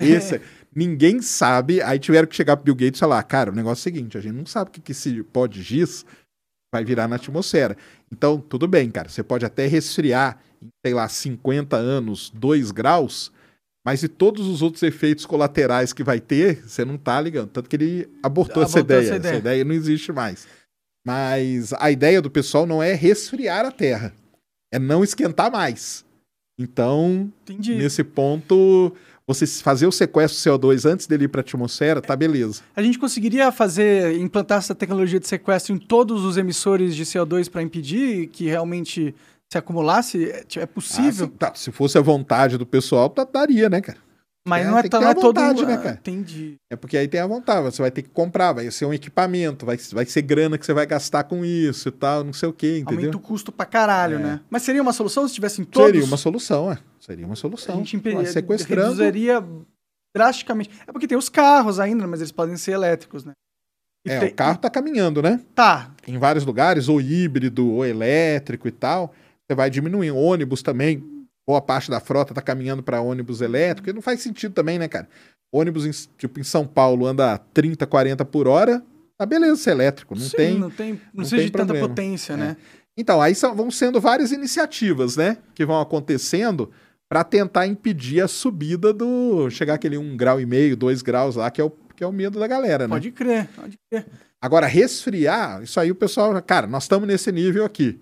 [0.00, 0.42] Esse, é-
[0.74, 1.80] Ninguém sabe.
[1.82, 4.18] Aí tiveram que chegar pro Bill Gates e falar: cara, o negócio é o seguinte,
[4.18, 6.04] a gente não sabe o que, que esse pó de giz
[6.72, 7.76] vai virar na atmosfera.
[8.12, 9.08] Então, tudo bem, cara.
[9.08, 13.32] Você pode até resfriar em, sei lá, 50 anos, 2 graus,
[13.88, 17.48] mas e todos os outros efeitos colaterais que vai ter, você não tá ligando.
[17.48, 19.00] Tanto que ele abortou, essa, Abortou ideia.
[19.00, 19.38] essa essa ideia.
[19.38, 19.64] ideia.
[19.64, 20.46] não existe mais.
[21.06, 24.12] Mas a ideia do pessoal não é resfriar a Terra,
[24.70, 26.04] é não esquentar mais.
[26.60, 27.76] Então, Entendi.
[27.76, 28.92] nesse ponto,
[29.26, 32.60] você fazer o sequestro do CO2 antes dele ir para a atmosfera, tá beleza.
[32.76, 37.48] A gente conseguiria fazer, implantar essa tecnologia de sequestro em todos os emissores de CO2
[37.48, 39.14] para impedir que realmente
[39.52, 40.30] se acumulasse?
[40.30, 43.68] É, tipo, é possível, Ah, se, tá, se fosse a vontade do pessoal, tá, daria,
[43.68, 43.98] né, cara?
[44.46, 45.68] mas é, não é, ter não é a todo vontade, mundo.
[45.68, 45.94] né, Ah, cara?
[45.96, 46.54] Entendi.
[46.72, 49.66] É porque aí tem a vontade, você vai ter que comprar, vai ser um equipamento,
[49.66, 52.52] vai, vai ser grana que você vai gastar com isso e tal, não sei o
[52.52, 52.96] que, entendeu?
[52.98, 54.18] Aumenta o custo pra caralho, É.
[54.22, 54.40] né?
[54.48, 55.90] Mas seria uma solução se tivessem todos?
[55.90, 56.78] Seria uma solução, é.
[56.98, 57.76] Seria uma A solução.
[57.76, 58.82] gente Vai impedia, sequestrando.
[58.96, 59.44] reduziria
[60.16, 60.70] drasticamente.
[60.86, 63.32] É porque tem os carros ainda, mas eles podem ser elétricos, né?
[64.06, 65.40] E É, tem- o carro tá caminhando, né?
[65.54, 69.12] Tá, Em vários lugares, ou híbrido, ou elétrico e tal.
[69.48, 70.16] Você vai diminuindo.
[70.16, 71.02] Ônibus também,
[71.46, 73.88] boa parte da frota tá caminhando para ônibus elétrico.
[73.88, 75.08] E não faz sentido também, né, cara?
[75.50, 78.82] Ônibus, em, tipo, em São Paulo anda 30, 40 por hora.
[79.16, 80.14] Tá beleza ser elétrico.
[80.14, 80.58] Não sim, tem.
[80.58, 82.36] não tem, não, não seja de tanta potência, É.
[82.36, 82.56] né?
[82.96, 85.38] Então, aí são, vão sendo várias iniciativas, né?
[85.54, 86.70] Que vão acontecendo
[87.08, 89.48] para tentar impedir a subida do.
[89.50, 92.12] chegar aquele 1 grau e meio, 2 graus lá, que é o, que é o
[92.12, 92.94] medo da galera, né?
[92.94, 94.06] Pode crer, pode crer.
[94.42, 96.40] Agora, resfriar, isso aí o pessoal.
[96.42, 97.98] Cara, nós estamos nesse nível aqui.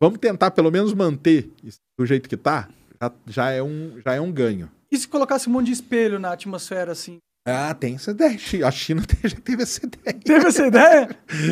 [0.00, 1.50] Vamos tentar pelo menos manter
[1.98, 2.68] do jeito que tá.
[3.00, 4.70] Já, já é, um, já é um ganho.
[4.90, 7.18] E se colocasse um monte de espelho na atmosfera, assim?
[7.46, 8.38] Ah, tem essa ideia.
[8.66, 10.18] A China já teve essa ideia.
[10.18, 11.08] Teve essa ideia?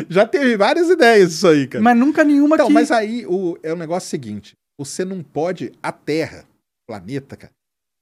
[0.09, 1.83] Já teve várias ideias isso aí, cara.
[1.83, 2.73] mas nunca nenhuma Então, que...
[2.73, 5.71] mas aí o, é o negócio seguinte: você não pode.
[5.81, 6.45] A Terra,
[6.83, 7.53] o planeta, cara,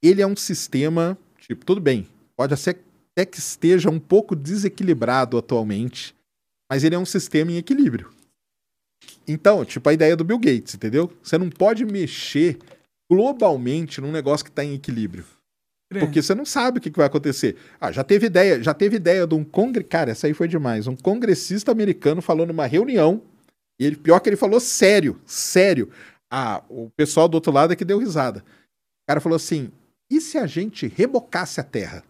[0.02, 1.16] ele é um sistema.
[1.38, 2.78] Tipo, tudo bem, pode ser
[3.12, 6.14] até que esteja um pouco desequilibrado atualmente,
[6.70, 8.10] mas ele é um sistema em equilíbrio.
[9.26, 11.10] Então, tipo, a ideia do Bill Gates, entendeu?
[11.22, 12.58] Você não pode mexer
[13.10, 15.24] globalmente num negócio que está em equilíbrio.
[16.00, 17.56] Porque você não sabe o que, que vai acontecer.
[17.80, 19.84] Ah, já teve ideia, já teve ideia de um congre...
[19.84, 20.86] Cara, essa aí foi demais.
[20.86, 23.22] Um congressista americano falou numa reunião,
[23.78, 25.90] e ele, pior que ele falou sério, sério.
[26.30, 28.40] Ah, o pessoal do outro lado é que deu risada.
[28.40, 29.70] O cara falou assim:
[30.10, 32.04] e se a gente rebocasse a Terra?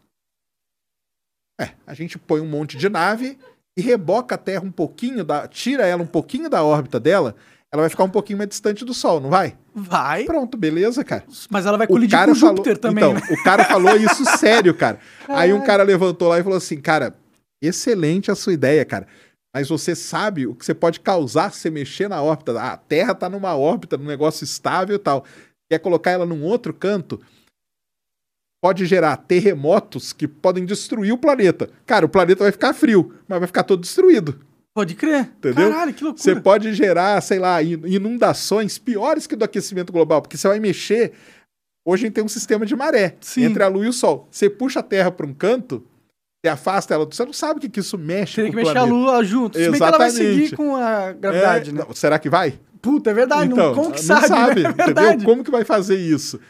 [1.60, 3.38] É, a gente põe um monte de nave
[3.76, 7.34] e reboca a Terra um pouquinho, da, tira ela um pouquinho da órbita dela,
[7.72, 9.56] ela vai ficar um pouquinho mais distante do Sol, não vai?
[9.74, 11.24] Vai, Pronto, beleza, cara.
[11.50, 13.20] mas ela vai O colidir com Júpiter falou, também, então, né?
[13.30, 15.00] o cara falou isso sério, cara.
[15.28, 17.14] Aí um cara levantou lá e falou assim, cara,
[17.60, 19.08] excelente a sua ideia, cara.
[19.52, 22.60] Mas você sabe o que você pode causar se você mexer na órbita.
[22.60, 25.24] A Terra tá numa órbita, num negócio estável e tal.
[25.70, 27.20] Quer colocar ela num outro canto?
[28.64, 31.68] Pode gerar terremotos que podem destruir o planeta.
[31.84, 34.40] Cara, o planeta vai ficar frio, mas vai ficar todo destruído.
[34.74, 35.30] Pode crer.
[35.36, 35.70] Entendeu?
[35.70, 36.22] Caralho, que loucura.
[36.22, 40.58] Você pode gerar, sei lá, in- inundações piores que do aquecimento global, porque você vai
[40.60, 41.12] mexer.
[41.86, 43.44] Hoje a gente tem um sistema de maré Sim.
[43.44, 44.26] entre a Lua e o Sol.
[44.30, 45.84] Você puxa a Terra para um canto,
[46.42, 48.74] você afasta ela, você não sabe o que, que isso mexe com que mexer a
[48.86, 48.94] planeta.
[48.94, 49.58] Lua junto.
[49.58, 50.40] Se bem que ela vai Exatamente.
[50.44, 51.84] seguir com a gravidade, É, né?
[51.86, 52.58] não, será que vai?
[52.80, 53.52] Puta, é verdade.
[53.52, 54.74] então, não, como que não sabe, sabe, né?
[54.78, 55.24] É entendeu?
[55.26, 56.40] Como que vai fazer isso?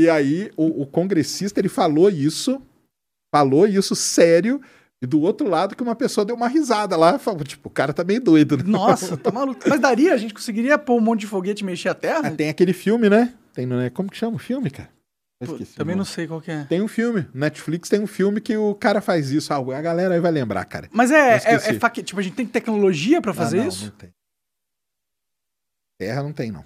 [0.00, 2.60] E aí o, o congressista ele falou isso,
[3.34, 4.60] falou isso sério,
[5.02, 7.92] E do outro lado que uma pessoa deu uma risada lá, falou, tipo, o cara
[7.92, 8.64] tá meio doido, né?
[8.66, 9.60] Nossa, tá maluco.
[9.68, 12.28] Mas daria, a gente conseguiria pôr um monte de foguete e mexer a Terra?
[12.28, 13.34] Ah, tem aquele filme, né?
[13.54, 13.88] Tem, né?
[13.90, 14.90] Como que chama o filme, cara?
[15.42, 16.64] Pô, esqueci também não sei qual que é.
[16.64, 19.54] Tem um filme, Netflix tem um filme que o cara faz isso.
[19.54, 20.86] Ah, a galera aí vai lembrar, cara.
[20.92, 23.84] Mas é, é, é faque- tipo, a gente tem tecnologia pra fazer Ah, não, isso?
[23.86, 24.10] Não tem.
[25.98, 26.64] Terra não tem, não.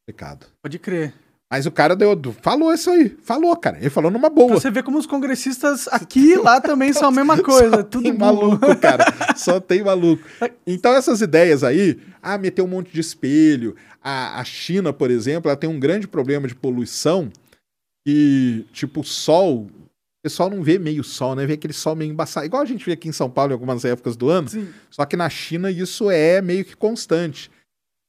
[0.00, 0.46] Complicado.
[0.62, 1.12] Pode crer.
[1.52, 3.16] Mas o cara deu, falou isso aí.
[3.24, 3.76] Falou, cara.
[3.78, 4.60] Ele falou numa Pra boa.
[4.60, 7.78] você ver como os congressistas aqui e lá também são a mesma coisa.
[7.78, 9.04] Só tudo tem maluco, cara.
[9.36, 10.22] Só tem maluco.
[10.64, 13.74] Então, essas ideias aí, ah, meter um monte de espelho.
[14.00, 17.28] A, a China, por exemplo, ela tem um grande problema de poluição.
[18.06, 19.62] E, tipo, o sol.
[19.62, 21.46] O pessoal não vê meio sol, né?
[21.46, 22.46] Vê aquele sol meio embaçado.
[22.46, 24.48] Igual a gente vê aqui em São Paulo em algumas épocas do ano.
[24.48, 24.68] Sim.
[24.90, 27.50] Só que na China isso é meio que constante.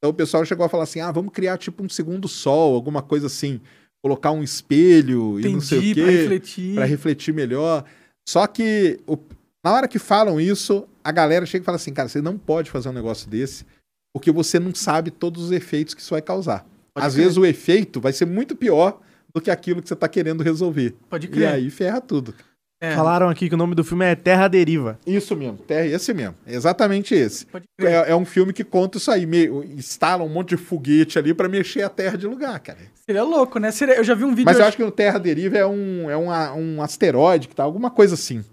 [0.02, 3.04] Então o pessoal chegou a falar assim: ah, vamos criar tipo um segundo sol, alguma
[3.04, 3.62] coisa assim.
[4.04, 6.76] Colocar um espelho e não sei o Entendi, quê pra refletir.
[6.76, 7.86] para refletir melhor.
[8.28, 9.18] Só que o-
[9.64, 12.72] na hora que falam isso, a galera chega e fala assim, cara, você não pode
[12.72, 13.64] fazer um negócio desse,
[14.12, 16.66] porque você não sabe todos os efeitos que isso vai causar.
[16.96, 17.24] Pode Às crer.
[17.26, 19.00] vezes o efeito vai ser muito pior
[19.34, 20.96] do que aquilo que você está querendo resolver.
[21.08, 21.48] Pode E crer.
[21.50, 22.34] aí ferra tudo.
[22.82, 24.98] É, Falaram aqui que o nome do filme é Terra Deriva.
[25.06, 27.46] Isso mesmo, é esse mesmo, exatamente esse.
[27.80, 29.46] É, é um filme que conta isso aí, me,
[29.78, 32.80] instala um monte de foguete ali para mexer a terra de lugar, cara.
[33.06, 33.72] Seria louco, né?
[33.72, 34.46] Seria- eu já vi um vídeo.
[34.46, 37.62] Mas eu acho que o Terra Deriva é um, é um, um asteroide que tá,
[37.64, 38.44] alguma coisa assim.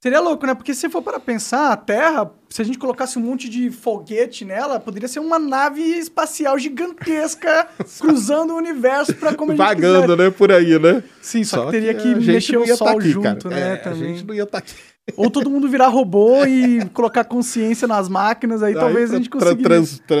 [0.00, 0.54] Seria louco, né?
[0.54, 4.44] Porque se for para pensar, a Terra, se a gente colocasse um monte de foguete
[4.44, 10.02] nela, poderia ser uma nave espacial gigantesca cruzando o universo para como a gente Vagando,
[10.12, 10.16] quiser.
[10.16, 11.02] né, por aí, né?
[11.20, 13.54] Sim, só, que teria que, gente mexer o tá sol aqui, junto, cara.
[13.60, 13.72] né?
[13.72, 14.02] É, também.
[14.02, 14.74] A gente não ia estar aqui.
[15.16, 19.30] Ou todo mundo virar robô e colocar consciência nas máquinas, aí talvez Aí, a gente
[19.30, 19.62] consiga.
[19.62, 20.16] trans- tra-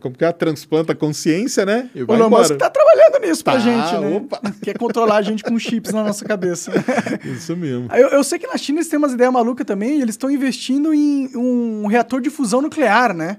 [0.00, 0.32] como que é?
[0.32, 1.88] Transplanta a consciência, né?
[1.94, 2.28] E O Elon.
[2.28, 4.16] Musk tá trabalhando nisso pra Tá, gente, né?
[4.16, 4.40] opa.
[4.62, 6.72] Quer controlar a gente com chips na nossa cabeça.
[7.24, 7.88] Isso mesmo.
[7.94, 10.30] Eu, eu sei que na China eles têm umas ideias malucas também, e eles estão
[10.30, 13.38] investindo em um reator de fusão nuclear, né?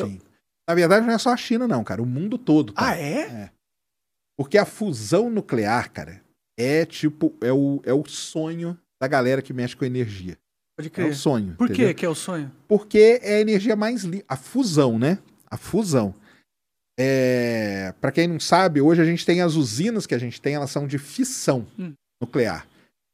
[0.00, 0.20] Sim.
[0.68, 2.00] Na verdade, não é só a China, não, cara.
[2.00, 2.72] O mundo todo.
[2.72, 2.90] Tá?
[2.90, 3.50] Ah, é?
[4.38, 6.22] Porque a fusão nuclear, cara,
[6.58, 10.36] é tipo, é o, é o sonho da galera que mexe com energia.
[10.76, 11.10] Pode É crer.
[11.10, 11.54] o sonho.
[11.56, 11.88] Por entendeu?
[11.88, 12.50] quê que é o sonho?
[12.68, 14.24] Porque é a energia mais limpa.
[14.28, 15.18] A fusão, né?
[15.50, 16.14] A fusão.
[16.98, 17.94] É...
[18.00, 20.70] Para quem não sabe, hoje a gente tem as usinas que a gente tem, elas
[20.70, 21.92] são de fissão Hum.
[22.20, 22.66] nuclear.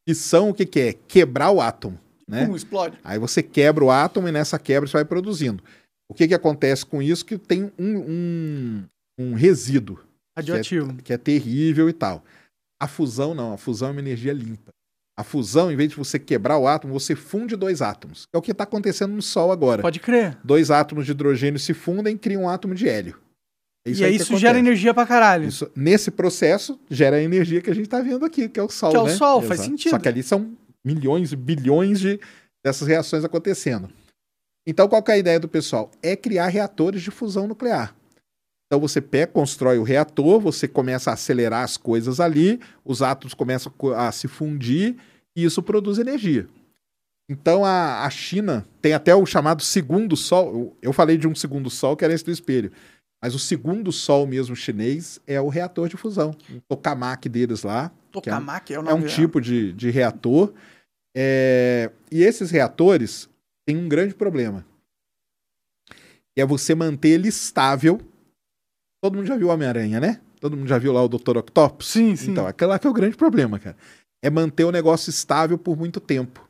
[0.08, 0.92] Fissão, o que, que é?
[0.92, 2.48] Quebrar o átomo, né?
[2.54, 2.98] Explode.
[3.02, 5.62] Aí você quebra o átomo e nessa quebra você vai produzindo.
[6.08, 7.24] O que, que acontece com isso?
[7.24, 8.84] Que tem um, um,
[9.18, 9.98] um resíduo
[10.36, 10.94] Radioativo.
[11.02, 12.24] que é terrível e tal.
[12.80, 14.70] A fusão não, a fusão é uma energia limpa.
[15.18, 18.28] A fusão, em vez de você quebrar o átomo, você funde dois átomos.
[18.34, 19.80] É o que está acontecendo no Sol agora.
[19.80, 20.36] Pode crer.
[20.44, 23.18] Dois átomos de hidrogênio se fundem e criam um átomo de hélio.
[23.86, 25.48] É e aí isso gera energia pra caralho.
[25.48, 28.68] Isso- nesse processo, gera a energia que a gente está vendo aqui, que é o
[28.68, 28.90] Sol.
[28.90, 29.14] Que é o né?
[29.14, 29.90] Sol, faz sentido.
[29.90, 32.20] Só que ali são milhões e bilhões de,
[32.62, 33.88] dessas reações acontecendo.
[34.68, 35.90] Então, qual que é a ideia do pessoal?
[36.02, 37.95] É criar reatores de fusão nuclear.
[38.66, 43.32] Então você pega, constrói o reator, você começa a acelerar as coisas ali, os átomos
[43.32, 44.96] começam a se fundir
[45.36, 46.48] e isso produz energia.
[47.28, 50.76] Então a, a China tem até o chamado segundo sol.
[50.82, 52.72] Eu, falei de um segundo sol que era esse do espelho.
[53.22, 56.36] Mas o segundo sol mesmo chinês é o reator de fusão.
[56.50, 57.84] O tokamak deles lá.
[57.84, 60.52] é um- Tokamak é o é nome um tipo de, de reator.
[61.16, 63.28] É, E esses reatores
[63.66, 64.64] têm um grande problema.
[66.36, 68.00] É você manter ele estável.
[69.06, 70.20] Todo mundo já viu Homem-Aranha, né?
[70.40, 71.36] Todo mundo já viu lá o Dr.
[71.36, 71.86] Octopus?
[71.86, 72.32] Sim, sim.
[72.32, 73.76] Então, aquele lá que é o grande problema, cara.
[74.20, 76.44] É manter o negócio estável por muito tempo.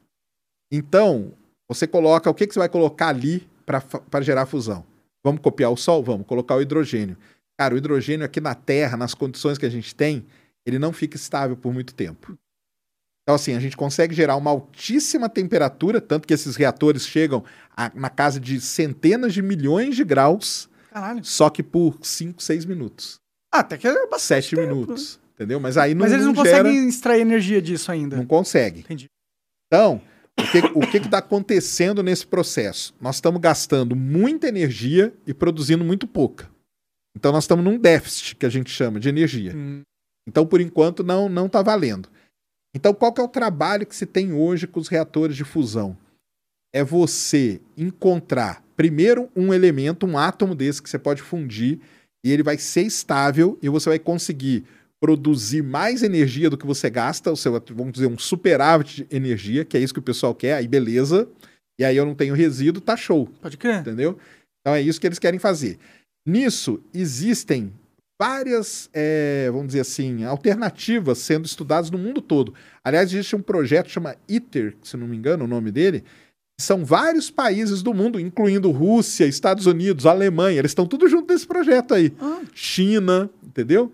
[0.73, 1.33] Então,
[1.69, 2.31] você coloca.
[2.31, 4.87] O que, que você vai colocar ali para gerar fusão?
[5.23, 6.03] Vamos copiar o Sol?
[6.03, 7.19] Vamos colocar o hidrogênio.
[7.61, 10.25] Cara, o hidrogênio aqui na Terra, nas condições que a gente tem,
[10.67, 12.39] ele não fica estável por muito tempo.
[13.25, 17.45] Então, assim, a gente consegue gerar uma altíssima temperatura, tanto que esses reatores chegam
[17.77, 21.23] a- na casa de centenas de milhões de graus, Caralho.
[21.25, 23.21] só que por 5, 6 minutos.
[23.53, 25.21] Ah, até que é bastante 7 tempo, minutos.
[25.35, 25.61] Entendeu?
[25.61, 28.17] Mas aí não, Mas eles não, não gera, conseguem extrair energia disso ainda.
[28.17, 28.81] não consegue.
[28.81, 29.07] Entendi.
[29.67, 30.01] Então,
[30.39, 32.95] o que o que está acontecendo nesse processo?
[32.99, 36.51] Nós estamos gastando muita energia e produzindo muito pouca.
[37.15, 39.53] Então, nós estamos num déficit, que a gente chama de energia.
[39.55, 39.83] Hum,
[40.27, 42.09] Então, por enquanto, não não está valendo.
[42.75, 45.97] Então, qual que é o trabalho que se tem hoje com os reatores de fusão?
[46.75, 51.81] É você encontrar, primeiro, um elemento, um átomo desse que você pode fundir,
[52.25, 54.65] e ele vai ser estável e você vai conseguir
[55.01, 59.65] produzir mais energia do que você gasta, ou seja, vamos dizer, um superávit de energia,
[59.65, 61.29] que é isso que o pessoal quer, aí beleza.
[61.79, 63.81] E aí eu não tenho resíduo, tá show pode crer.
[63.81, 64.19] entendeu?
[64.61, 65.79] Então é isso que eles querem fazer.
[66.27, 67.73] Nisso existem
[68.21, 72.55] várias, é, vamos dizer assim, alternativas sendo estudadas no mundo todo.
[72.83, 76.03] Aliás, existe um projeto que chama ITER, se não me engano o nome dele,
[76.59, 81.47] são vários países do mundo, incluindo Rússia, Estados Unidos, Alemanha, eles estão tudo junto nesse
[81.47, 82.13] projeto aí.
[82.21, 82.41] Ah.
[82.55, 83.93] China, entendeu?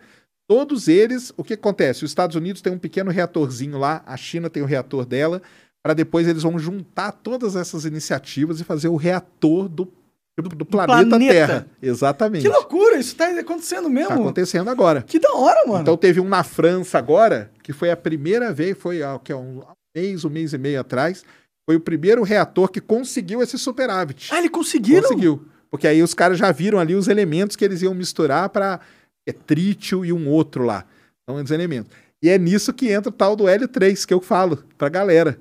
[0.48, 2.04] Todos eles, o que acontece?
[2.04, 5.42] Os Estados Unidos tem um pequeno reatorzinho lá, a China tem o reator dela,
[5.82, 9.92] para depois eles vão juntar todas essas iniciativas e fazer o reator do,
[10.38, 11.32] do, do planeta, planeta.
[11.32, 11.66] Terra.
[11.82, 12.42] Exatamente.
[12.42, 14.10] Que loucura, isso tá acontecendo mesmo.
[14.10, 15.02] Tá acontecendo agora.
[15.02, 15.80] Que da hora, mano.
[15.80, 19.36] Então teve um na França agora, que foi a primeira vez, foi há que é
[19.36, 19.62] um
[19.96, 21.24] mês, um mês e meio atrás,
[21.66, 24.32] foi o primeiro reator que conseguiu esse superávit.
[24.32, 25.02] ah, ele conseguiram?
[25.02, 25.46] Conseguiu.
[25.70, 28.80] Porque aí os caras já viram ali os elementos que eles iam misturar para
[29.26, 30.84] é trítio e um outro lá.
[31.28, 31.90] São os elementos.
[32.22, 35.38] E é nisso que entra o tal do hélio 3 que eu falo pra galera.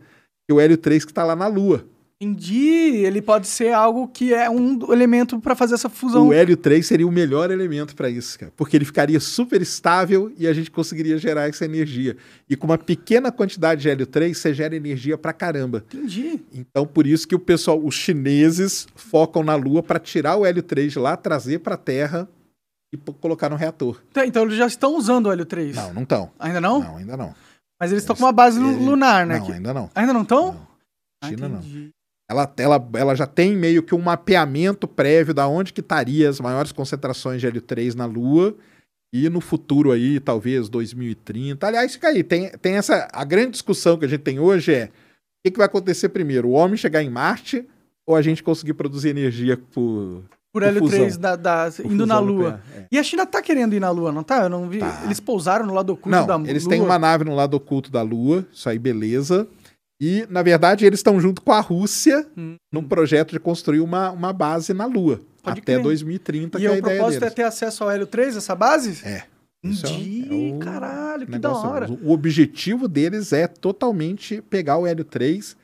[0.48, 1.86] Que o hélio 3 que tá lá na Lua.
[2.22, 3.04] Entendi.
[3.04, 6.28] Ele pode ser algo que é um elemento pra fazer essa fusão.
[6.28, 8.54] O hélio 3 seria o melhor elemento para isso, cara.
[8.56, 12.16] Porque ele ficaria super estável e a gente conseguiria gerar essa energia.
[12.48, 15.84] E com uma pequena quantidade de hélio 3, você gera energia pra caramba.
[15.92, 16.40] Entendi.
[16.54, 20.62] Então, por isso que o pessoal, os chineses, focam na Lua para tirar o hélio
[20.62, 22.30] 3 de lá, trazer pra Terra
[22.94, 24.00] e colocar no reator.
[24.14, 25.76] Tá, Então eles já estão usando o Hélio 3.
[25.76, 26.30] Não, não estão.
[26.38, 26.82] Ainda não?
[26.82, 27.34] Não, ainda não.
[27.80, 29.40] Mas eles estão com uma base lunar, né?
[29.40, 29.90] Não, Que- ainda não.
[29.96, 30.48] Ainda não estão?
[30.54, 30.68] Não.
[31.24, 31.62] Ah, China não.
[32.32, 36.40] Ela, ela, ela já tem meio que um mapeamento prévio da onde que estaria as
[36.40, 38.56] maiores concentrações de hélio 3 na Lua
[39.14, 41.68] e no futuro aí, talvez 2030.
[41.68, 44.86] Aliás, fica aí, tem, tem essa a grande discussão que a gente tem hoje é
[44.86, 44.90] o
[45.46, 47.68] que, que vai acontecer primeiro, o homem chegar em Marte
[48.08, 51.00] ou a gente conseguir produzir energia por, Por Por Hélio fusão.
[51.00, 52.34] 3 da, da- indo na Lua.
[52.52, 52.62] nuclear?
[52.78, 52.86] É.
[52.92, 54.44] E a China tá querendo ir na Lua, não tá?
[54.44, 54.80] Eu não vi.
[54.80, 55.02] Tá.
[55.04, 56.50] Eles pousaram no lado oculto Não, da Lua.
[56.50, 59.48] eles têm uma nave no lado oculto da Lua, isso aí beleza.
[60.02, 62.56] E, na verdade, eles estão junto com a Rússia Hum.
[62.74, 65.22] num projeto de construir uma, uma base na Lua.
[65.44, 65.84] Pode até crer.
[65.84, 67.32] 2030, E que é a o ideia propósito deles.
[67.34, 69.00] é ter acesso ao Hélio 3, essa base?
[69.08, 69.24] É.
[69.64, 71.88] É um- Entendi, é o caralho, que da hora.
[72.02, 75.56] O objetivo deles é totalmente pegar o hélio 3,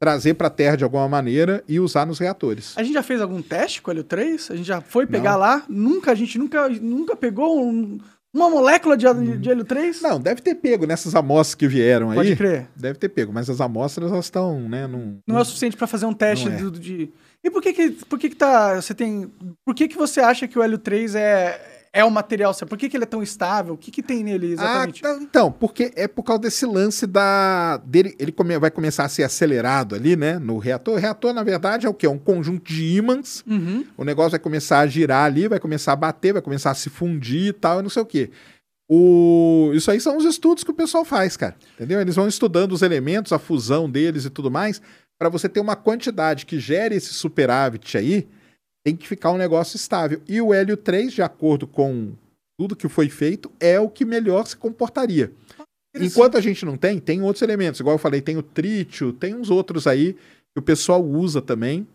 [0.00, 2.72] trazer para a Terra de alguma maneira e usar nos reatores.
[2.78, 4.50] A gente já fez algum teste com o Hélio 3?
[4.50, 5.38] A gente já foi pegar Não.
[5.40, 5.62] lá?
[5.68, 7.98] Nunca, a gente nunca, nunca pegou um-
[8.32, 9.06] uma molécula de,
[9.38, 10.00] de Hélio 3?
[10.02, 12.16] Não, deve ter pego nessas amostras que vieram aí.
[12.16, 12.68] Pode crer.
[12.74, 15.86] Deve ter pego, mas as amostras elas estão, né, num, Não é o suficiente pra
[15.86, 16.50] fazer um teste é.
[16.56, 17.10] do- de.
[17.44, 18.76] E por que que, por que que tá.
[18.80, 19.30] Você tem.
[19.64, 22.54] Por que que você acha que o Hélio 3 é, é o material?
[22.54, 23.74] Por que que ele é tão estável?
[23.74, 25.04] O que que tem nele exatamente?
[25.04, 29.04] Ah, tá, então, porque é por causa desse lance da dele, ele come- vai começar
[29.04, 30.94] a ser acelerado ali, né, no reator.
[30.94, 32.06] O reator, na verdade, é o quê?
[32.06, 33.44] É um conjunto de ímãs.
[33.46, 33.84] Uhum.
[33.96, 36.88] O negócio vai começar a girar ali, vai começar a bater, vai começar a se
[36.88, 38.30] fundir e tal, e não sei o quê.
[38.88, 39.70] O...
[39.74, 41.56] Isso aí são os estudos que o pessoal faz, cara.
[41.74, 42.00] Entendeu?
[42.00, 44.82] Eles vão estudando os elementos, a fusão deles e tudo mais,
[45.18, 48.28] para você ter uma quantidade que gere esse superávit aí,
[48.84, 50.20] tem que ficar um negócio estável.
[50.28, 52.12] E o hélio 3, de acordo com
[52.58, 55.32] tudo que foi feito, é o que melhor se comportaria.
[55.94, 57.78] Enquanto a gente não tem, tem outros elementos.
[57.80, 61.86] Igual eu falei, tem o trítio, tem uns outros aí que o pessoal usa também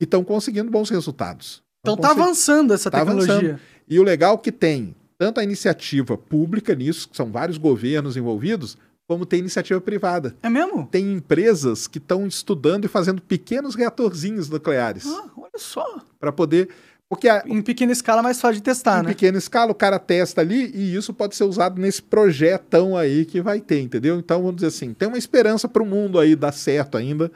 [0.00, 1.62] e estão conseguindo bons resultados.
[1.80, 3.60] Então Tão tá consegui- avançando essa Tá tecnologia.
[3.88, 8.16] E o legal é que tem tanto a iniciativa pública nisso, que são vários governos
[8.16, 8.76] envolvidos,
[9.08, 10.34] como tem iniciativa privada.
[10.42, 10.86] É mesmo?
[10.90, 16.00] Tem empresas que estão estudando e fazendo pequenos reatorzinhos nucleares Ah, olha só.
[16.18, 16.68] para poder.
[17.08, 19.08] Porque a, Em pequena escala é mais fácil de testar, em né?
[19.10, 23.40] pequena escala, o cara testa ali e isso pode ser usado nesse projetão aí que
[23.40, 24.18] vai ter, entendeu?
[24.18, 27.30] Então, vamos dizer assim, tem uma esperança para o mundo aí dar certo ainda,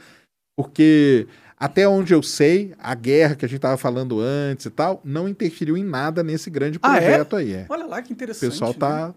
[0.57, 5.01] porque até onde eu sei, a guerra que a gente estava falando antes e tal,
[5.05, 7.01] não interferiu em nada nesse grande Ah, é?
[7.01, 7.53] projeto aí.
[7.53, 7.67] É.
[7.69, 8.51] Olha lá que O interessante.
[8.51, 9.15] pessoal né?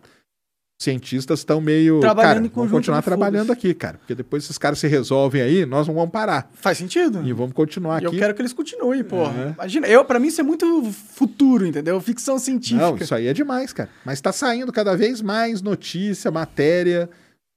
[0.84, 2.00] Cientistas estão meio.
[2.00, 3.98] Trabalhando cara, em vamos conjunto continuar de trabalhando aqui, cara.
[3.98, 6.50] Porque depois esses caras se resolvem aí, nós não vamos parar.
[6.54, 7.22] Faz sentido.
[7.26, 8.20] E vamos continuar E eu aqui.
[8.20, 9.34] quero que eles continuem, porra.
[9.50, 9.52] É.
[9.54, 12.00] Imagina, eu, pra mim isso é muito futuro, entendeu?
[12.02, 12.82] Ficção científica.
[12.86, 13.90] Não, isso aí é demais, cara.
[14.06, 17.10] Mas tá saindo cada vez mais notícia, matéria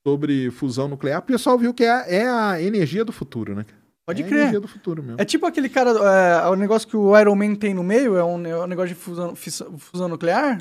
[0.07, 1.19] sobre fusão nuclear.
[1.19, 3.65] O pessoal viu que é, a- é a energia do futuro, né?
[4.07, 4.39] Pode é a crer.
[4.43, 5.21] energia do futuro mesmo.
[5.21, 8.23] É tipo aquele cara, é, o negócio que o Iron Man tem no meio, é
[8.23, 10.61] um, é um negócio de fusão, fusão nuclear?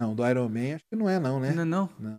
[0.00, 1.52] Não, do Iron Man acho que não é, não, né?
[1.52, 1.64] Não,
[1.98, 2.16] não.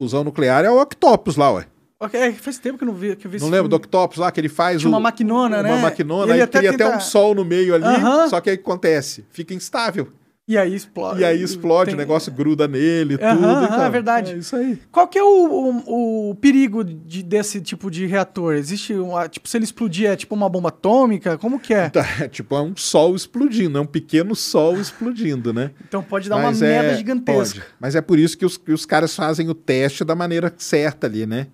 [0.00, 1.66] Fusão nuclear é o Octopus lá, ué.
[2.00, 3.74] Ok, é, faz tempo que eu não vi, que eu vi Não esse lembra do
[3.76, 3.84] filme.
[3.86, 5.82] Octopus lá que ele faz Tinha o, uma maquinona, uma né?
[5.82, 8.28] maquinona, Ele aí até cria até tenta- um sol no meio ali, Aham.
[8.28, 9.24] só que aí o que acontece?
[9.30, 10.12] Fica instável.
[10.52, 11.20] E aí explode.
[11.20, 13.46] E aí explode, Tem- o negócio gruda nele e Aham, tudo.
[13.48, 13.84] aham, então.
[13.84, 14.32] é verdade.
[14.32, 14.78] É isso aí.
[14.90, 18.54] Qual que é o, o, o perigo de- desse tipo de reator?
[18.54, 21.38] Existe uma, tipo, se ele explodir é tipo uma bomba atômica?
[21.38, 21.88] Como que é?
[21.90, 25.70] Tá, é tipo, é um sol explodindo, é um pequeno sol explodindo, né?
[25.88, 27.60] Então pode dar Mas uma é- merda gigantesca.
[27.60, 27.72] pode.
[27.80, 31.06] Mas é por isso que os, que os caras fazem o teste da maneira certa
[31.06, 31.46] ali, né?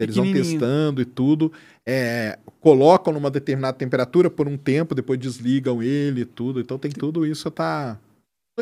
[0.00, 1.52] Eles vão testando e tudo.
[1.86, 6.58] é, colocam numa determinada temperatura por um tempo, depois desligam ele e tudo.
[6.60, 7.98] Então tem tudo isso, tá.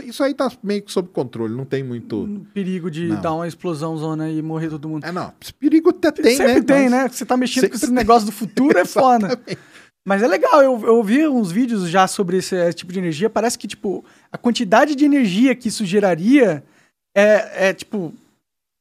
[0.04, 2.22] Isso aí tá meio que sob controle, não tem muito.
[2.22, 3.20] Um perigo de Não.
[3.20, 5.04] dar uma explosão zona e morrer todo mundo.
[5.04, 5.32] É, não.
[5.58, 6.62] Perigo até tem, Sempre né?
[6.62, 7.08] tem, Mas- né?
[7.08, 9.40] Você tá mexendo com Sempre esse negócio do futuro, é foda.
[10.06, 13.28] Mas é legal, eu, eu vi uns vídeos já sobre esse, esse tipo de energia.
[13.28, 16.62] Parece que, tipo, a quantidade de energia que isso geraria
[17.14, 18.14] é, é tipo,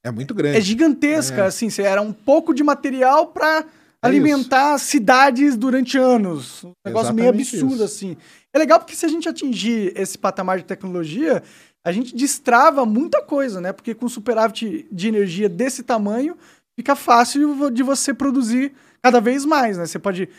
[0.04, 0.62] É muito é grande.
[0.62, 1.46] gigantesca, É.
[1.48, 1.70] assim.
[1.82, 3.66] Era um pouco de material pra
[4.02, 6.64] É alimentar cidades durante anos.
[6.64, 7.84] Um negócio meio Exatamente absurdo, isso.
[7.84, 8.18] assim.
[8.54, 11.44] É legal porque se a gente atingir esse patamar de tecnologia,
[11.86, 13.74] a gente destrava muita coisa, né?
[13.74, 16.38] Porque com superávit de energia desse tamanho,
[16.78, 19.86] fica fácil de você produzir cada vez mais, né?
[19.86, 20.30] Você pode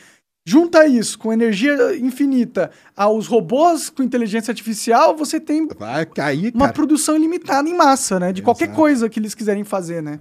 [0.49, 6.73] junta isso com energia infinita aos robôs com inteligência artificial, você tem Vai cair, uma
[6.73, 8.33] produção ilimitada em massa, né?
[8.33, 8.77] De qualquer Exato.
[8.79, 10.19] coisa que eles quiserem fazer, né?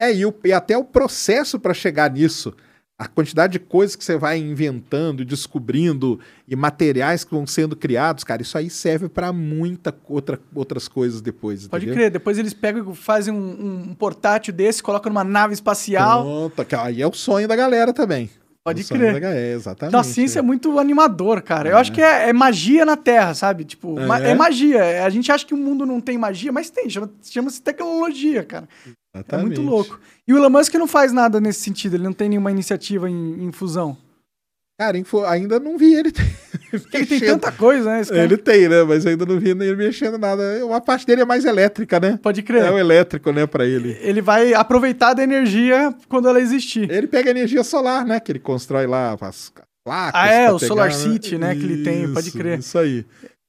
[0.00, 2.52] É, e, o- e até o processo para chegar nisso,
[3.02, 8.22] a quantidade de coisas que você vai inventando, descobrindo e materiais que vão sendo criados,
[8.22, 11.66] cara, isso aí serve para muita outra, outras coisas depois.
[11.66, 11.98] Pode entendeu?
[11.98, 12.10] crer.
[12.12, 16.22] Depois eles pegam e fazem um, um portátil desse, colocam numa nave espacial.
[16.22, 18.30] Pronto, aí é o sonho da galera também.
[18.64, 19.12] Pode crer.
[19.12, 19.92] da galera, é, exatamente.
[19.92, 21.68] Nossa, isso é muito animador, cara.
[21.68, 23.64] Eu acho que é, é magia na Terra, sabe?
[23.64, 24.30] Tipo, ma- É.
[24.30, 24.78] é, magia.
[24.78, 26.88] É, A gente acha que o mundo não tem magia, mas tem.
[26.88, 28.68] Chama- Chama-se tecnologia, cara.
[29.14, 29.46] É Exatamente.
[29.58, 29.98] muito louco.
[30.26, 31.96] E o Elon Musk não faz nada nesse sentido.
[31.96, 33.96] Ele não tem nenhuma iniciativa em, em fusão.
[34.82, 36.12] Cara, ainda não vi ele.
[36.92, 38.02] Ele tem tanta coisa, né?
[38.10, 38.82] Ele tem, né?
[38.82, 40.64] Mas ainda não vi ele mexendo nada.
[40.64, 42.18] Uma parte dele é mais elétrica, né?
[42.20, 42.62] Pode crer.
[42.62, 43.96] É o elétrico, né, pra ele.
[44.00, 46.90] Ele vai aproveitar da energia quando ela existir.
[46.90, 48.18] Ele pega energia solar, né?
[48.18, 49.52] Que ele constrói lá as
[49.84, 50.20] placas.
[50.20, 52.58] Ah, é, o Solar City, né, que ele tem, pode Isso, crer.
[52.58, 53.04] Isso aí.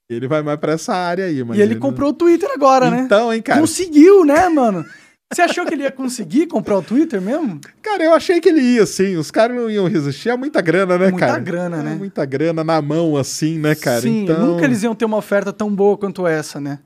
[0.09, 3.03] Ele vai mais pra essa área aí, mas E ele comprou o Twitter agora, né?
[3.05, 3.61] Então, hein, cara.
[3.61, 4.85] Conseguiu, né, mano?
[5.33, 7.59] Você achou que ele ia conseguir comprar o Twitter mesmo?
[7.81, 9.15] Cara, eu achei que ele ia, sim.
[9.17, 10.29] Os caras não iam resistir.
[10.29, 11.39] É muita grana, né, Muita cara?
[11.39, 11.95] grana, É né?
[11.95, 14.01] muita grana na mão, assim, né, cara?
[14.01, 14.45] Sim, então...
[14.45, 16.79] nunca eles iam ter uma oferta tão boa quanto essa, né?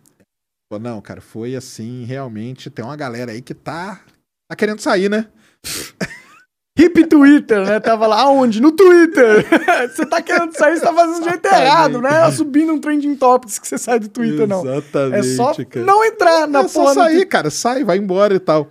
[0.81, 2.69] Não, cara, foi assim, realmente.
[2.69, 4.01] Tem uma galera aí que tá,
[4.49, 5.27] tá querendo sair, né?
[6.77, 7.79] Hip Twitter, né?
[7.79, 8.61] Tava lá aonde?
[8.61, 9.45] No Twitter.
[9.93, 11.65] você tá querendo sair, você tá fazendo do jeito Exatamente.
[11.67, 12.31] errado, né?
[12.31, 14.61] Subindo um trending topics que você sai do Twitter, não.
[14.65, 15.85] Exatamente, É só cara.
[15.85, 17.49] não entrar na é só porra do sair, cara.
[17.49, 18.69] Sai, vai embora e tal.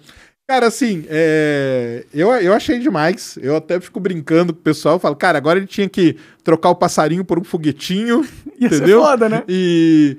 [0.49, 3.37] Cara, assim, é, eu, eu achei demais.
[3.43, 4.97] Eu até fico brincando com o pessoal.
[5.01, 8.25] Falo, cara, agora ele tinha que trocar o passarinho por um foguetinho,
[8.61, 9.03] Ia ser entendeu?
[9.03, 9.43] foda, né?
[9.49, 10.17] E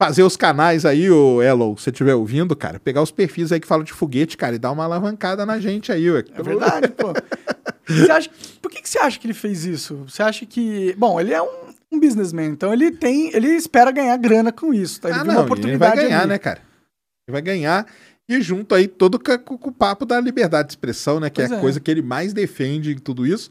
[0.00, 3.60] fazer os canais aí, o Elo, se você estiver ouvindo, cara, pegar os perfis aí
[3.60, 6.24] que falam de foguete, cara, e dar uma alavancada na gente aí, ué.
[6.34, 7.12] É verdade, pô.
[7.86, 8.30] Você acha,
[8.62, 9.96] por que, que você acha que ele fez isso?
[10.08, 10.94] Você acha que.
[10.96, 11.48] Bom, ele é um,
[11.92, 13.30] um businessman, então ele tem.
[13.34, 15.10] Ele espera ganhar grana com isso, tá?
[15.10, 15.96] Ele Ah, não, uma ele oportunidade.
[15.96, 16.28] vai ganhar, ali.
[16.30, 16.60] né, cara?
[17.28, 17.86] Ele vai ganhar.
[18.26, 21.28] E junto aí todo com, o papo da liberdade de expressão, né?
[21.28, 21.60] Que Pois é a é.
[21.60, 23.50] coisa que ele mais defende em tudo isso.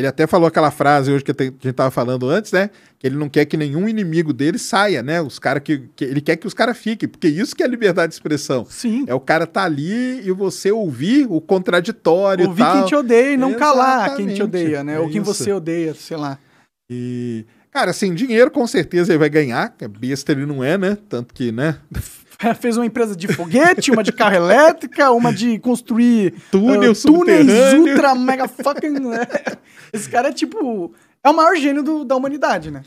[0.00, 2.70] Ele até falou aquela frase hoje que a gente tava falando antes, né?
[2.98, 5.20] Que ele não quer que nenhum inimigo dele saia, né?
[5.20, 8.08] Os cara que, que- Ele quer que os caras fiquem, porque isso que é liberdade
[8.08, 8.64] de expressão.
[8.68, 9.04] Sim.
[9.06, 12.76] É o cara tá ali e você ouvir o contraditório Ouvir tal.
[12.78, 14.94] quem te odeia e não calar quem te Exatamente, odeia, né?
[14.94, 15.32] é Ou quem isso.
[15.34, 16.38] você odeia, sei lá.
[16.90, 19.68] E, cara, assim, dinheiro com certeza ele vai ganhar.
[19.76, 20.96] que Besta ele não é, né?
[21.08, 21.76] Tanto que, né?
[22.60, 27.74] Fez uma empresa de foguete, uma de carro elétrica, uma de construir Túnel ah, túneis
[27.74, 28.98] ultra mega fucking.
[29.00, 29.26] né?
[29.92, 30.94] Esse cara é tipo.
[31.22, 32.82] É o maior gênio do- da humanidade, né?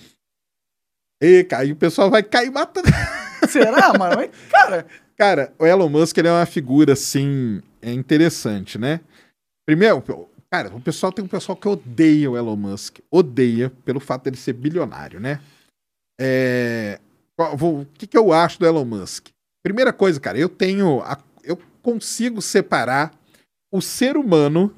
[1.22, 2.88] E, e o pessoal vai cair matando.
[3.48, 4.16] Será, mano?
[4.18, 4.86] Mas, cara,
[5.16, 9.00] Cara, o Elon Musk ele é uma figura assim é interessante, né?
[9.66, 10.04] Primeiro,
[10.52, 14.38] cara, o pessoal tem um pessoal que odeia o Elon Musk, odeia pelo fato dele
[14.38, 15.40] ser bilionário, né?
[16.20, 17.00] É,
[17.38, 19.28] o que, que eu acho do Elon Musk?
[19.64, 23.14] Primeira coisa, cara, eu tenho, a- eu consigo separar
[23.72, 24.76] o ser humano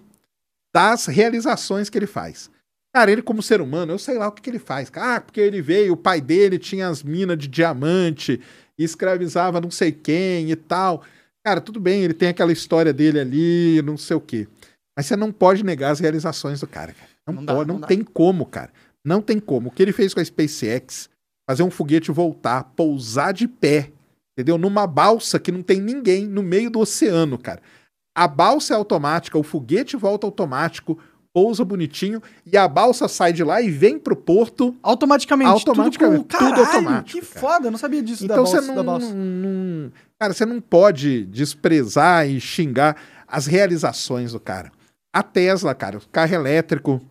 [0.74, 2.50] das realizações que ele faz.
[2.94, 4.90] Cara, ele como ser humano, eu sei lá o que, que ele faz.
[4.96, 8.40] Ah, porque ele veio, o pai dele tinha as minas de diamante,
[8.78, 11.04] escravizava não sei quem e tal.
[11.46, 14.48] Cara, tudo bem, ele tem aquela história dele ali, não sei o quê.
[14.98, 17.10] Mas você não pode negar as realizações do cara, cara.
[17.28, 17.88] Não, Não dá, pode, não, não dá.
[17.88, 18.72] tem como, cara.
[19.04, 19.68] Não tem como.
[19.70, 21.10] O que ele fez com a SpaceX,
[21.50, 23.92] fazer um foguete voltar, pousar de pé,
[24.36, 24.58] entendeu?
[24.58, 27.62] Numa balsa que não tem ninguém no meio do oceano, cara.
[28.16, 30.98] A balsa é automática, o foguete volta automático,
[31.34, 35.50] pousa bonitinho e a balsa sai de lá e vem pro porto automaticamente.
[35.52, 36.38] Automaticamente, Tudo, com...
[36.38, 37.40] Caralho, tudo automático, Que cara.
[37.42, 39.14] foda, eu não sabia disso Então da você balsa, não, da balsa.
[39.14, 42.96] não- Cara, você não pode desprezar e xingar
[43.28, 44.72] as realizações do cara.
[45.14, 47.02] A Tesla, cara, o carro elétrico,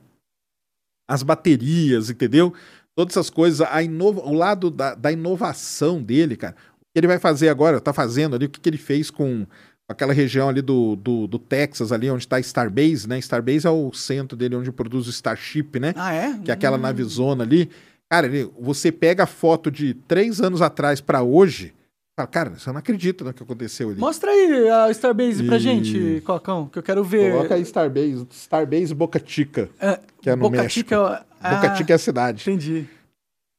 [1.08, 2.54] as baterias, entendeu?
[2.96, 4.20] Todas essas coisas, a inova...
[4.20, 6.54] o lado da, da inovação dele, cara.
[6.94, 9.46] Ele vai fazer agora, tá fazendo ali, o que, que ele fez com
[9.88, 13.18] aquela região ali do, do, do Texas, ali onde tá Starbase, né?
[13.18, 15.92] Starbase é o centro dele onde produz o Starship, né?
[15.96, 16.38] Ah, é?
[16.38, 16.80] que é aquela Hum.
[16.80, 17.68] navezona ali.
[18.10, 21.74] Cara, ele- você pega a foto de três anos atrás pra hoje,
[22.16, 23.98] fala, cara, você não acredita no que aconteceu ali.
[23.98, 27.32] Mostra aí a Starbase pra E- gente, Cocão, que eu quero ver.
[27.32, 30.70] Coloca aí Starbase, Starbase Boca Chica, É, que é no Boca México.
[30.72, 30.96] Chica.
[30.96, 31.26] Boca
[31.72, 32.42] ah, Chica é a cidade.
[32.42, 32.86] Entendi.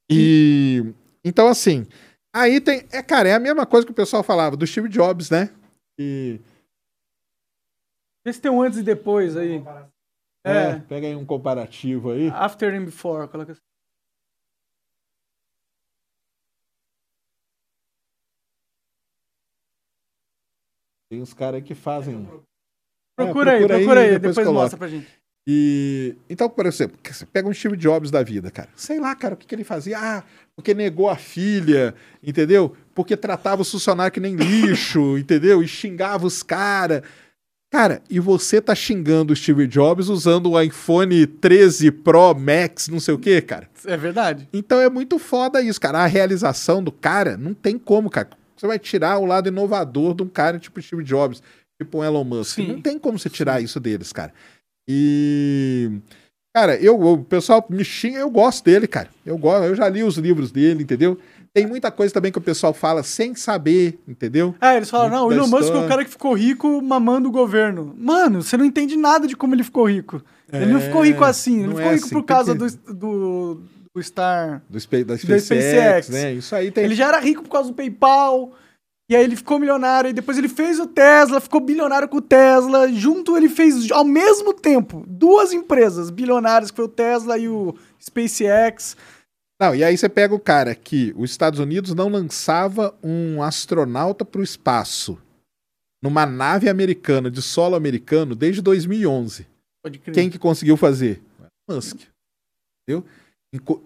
[0.09, 0.83] E
[1.23, 1.86] então assim,
[2.36, 5.29] aí tem, é cara, é a mesma coisa que o pessoal falava do Steve Jobs,
[5.29, 5.49] né?
[5.97, 6.39] E
[8.25, 9.63] Vê se tem um antes e depois aí.
[10.43, 10.79] é, É.
[10.79, 12.29] pega aí um comparativo aí.
[12.29, 13.61] After and before, coloca assim.
[21.09, 22.25] Tem uns caras aí que fazem.
[23.15, 25.07] Procura, É, aí, procura aí, procura aí, depois depois, mostra pra gente.
[25.47, 28.69] E então, por exemplo, você pega um Steve Jobs da vida, cara.
[28.75, 29.97] Sei lá, cara, o que, que ele fazia?
[29.99, 30.23] Ah,
[30.55, 31.93] porque negou a filha,
[32.23, 32.75] entendeu?
[32.95, 35.61] Porque tratava os funcionários que nem lixo, entendeu?
[35.61, 37.03] E xingava os caras.
[37.71, 42.99] Cara, e você tá xingando o Steve Jobs usando o iPhone 13 Pro Max, não
[42.99, 43.69] sei o quê, cara.
[43.85, 44.47] É verdade.
[44.53, 45.99] Então é muito foda isso, cara.
[45.99, 48.29] A realização do cara não tem como, cara.
[48.55, 51.43] Você vai tirar o lado inovador de um cara tipo Steve Jobs,
[51.79, 52.55] tipo um Elon Musk.
[52.55, 52.67] Sim.
[52.67, 54.33] Não tem como você tirar isso deles, cara.
[54.88, 55.91] E.
[56.55, 59.09] Cara, eu, o pessoal me xinga, eu gosto dele, cara.
[59.25, 61.17] Eu gosto, eu já li os livros dele, entendeu?
[61.53, 64.55] Tem muita coisa também que o pessoal fala sem saber, entendeu?
[64.61, 67.31] É, eles falam, não, o Elon Musk é o cara que ficou rico mamando o
[67.31, 67.93] governo.
[67.97, 70.21] Mano, você não entende nada de como ele ficou rico.
[70.51, 72.51] ele não É, ficou rico assim, ele não é ficou rico assim, por tem causa
[72.53, 73.61] que- do, do,
[73.95, 74.61] do Star.
[74.69, 76.09] Do, Da SpaceX, SpaceX.
[76.09, 76.33] né?
[76.33, 76.83] Isso aí tem.
[76.86, 78.51] Ele já era rico por causa do PayPal.
[79.10, 80.10] E aí ele ficou milionário.
[80.10, 82.91] E depois ele fez o Tesla, ficou bilionário com o Tesla.
[82.91, 87.76] Junto ele fez, ao mesmo tempo, duas empresas bilionárias, que foi o Tesla e o
[88.01, 88.97] SpaceX.
[89.60, 94.26] Não, e aí você pega o cara que os Estados Unidos não lançava um astronauta
[94.26, 95.18] para o espaço
[96.01, 99.47] numa nave americana de solo americano desde 2011.
[99.82, 100.14] Pode crer.
[100.14, 101.22] Quem que conseguiu fazer?
[101.68, 102.01] Musk.
[102.84, 103.06] Entendeu?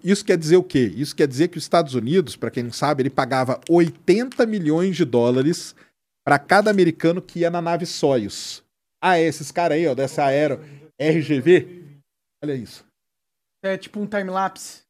[0.03, 0.91] Isso quer dizer o quê?
[0.95, 4.95] Isso quer dizer que os Estados Unidos, para quem não sabe, ele pagava 80 milhões
[4.95, 5.75] de dólares
[6.25, 8.63] para cada americano que ia na nave Soyuz.
[9.01, 10.59] Ah, é, esses caras aí, ó, dessa aero
[10.99, 11.85] RGV.
[12.43, 12.85] Olha isso.
[13.63, 14.81] É tipo um time-lapse.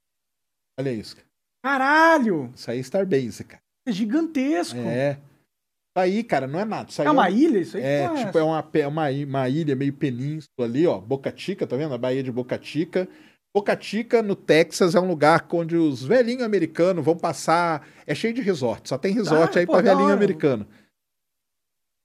[0.80, 1.16] Olha isso.
[1.64, 2.52] Caralho!
[2.56, 3.62] Isso aí é Starbase, cara.
[3.88, 4.78] É gigantesco.
[4.80, 5.14] É.
[5.14, 6.90] Isso aí, cara, não é nada.
[6.90, 7.84] Isso É uma um- ilha isso aí?
[7.84, 11.00] É, Porra, tipo, é uma, uma, uma ilha meio península ali, ó.
[11.00, 11.94] Boca Chica, tá vendo?
[11.94, 13.08] A Baía de Boca Chica.
[13.56, 17.88] Boca Chica, no Texas, é um lugar onde os velhinhos americanos vão passar.
[18.06, 20.14] É cheio de resort, só tem resort Ah, aí da velhinho hora.
[20.14, 20.68] americano.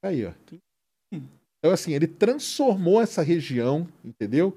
[0.02, 0.32] Aí, ó.
[1.12, 4.54] Então, assim, ele transformou essa região, entendeu?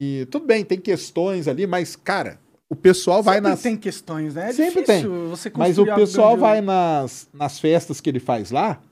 [0.00, 3.62] E tudo bem, tem questões ali, mas, cara, o pessoal vai Sempre nas.
[3.62, 4.50] tem questões, né?
[4.50, 4.84] É Sempre
[5.28, 8.82] você Mas o pessoal vai nas, nas festas que ele faz lá.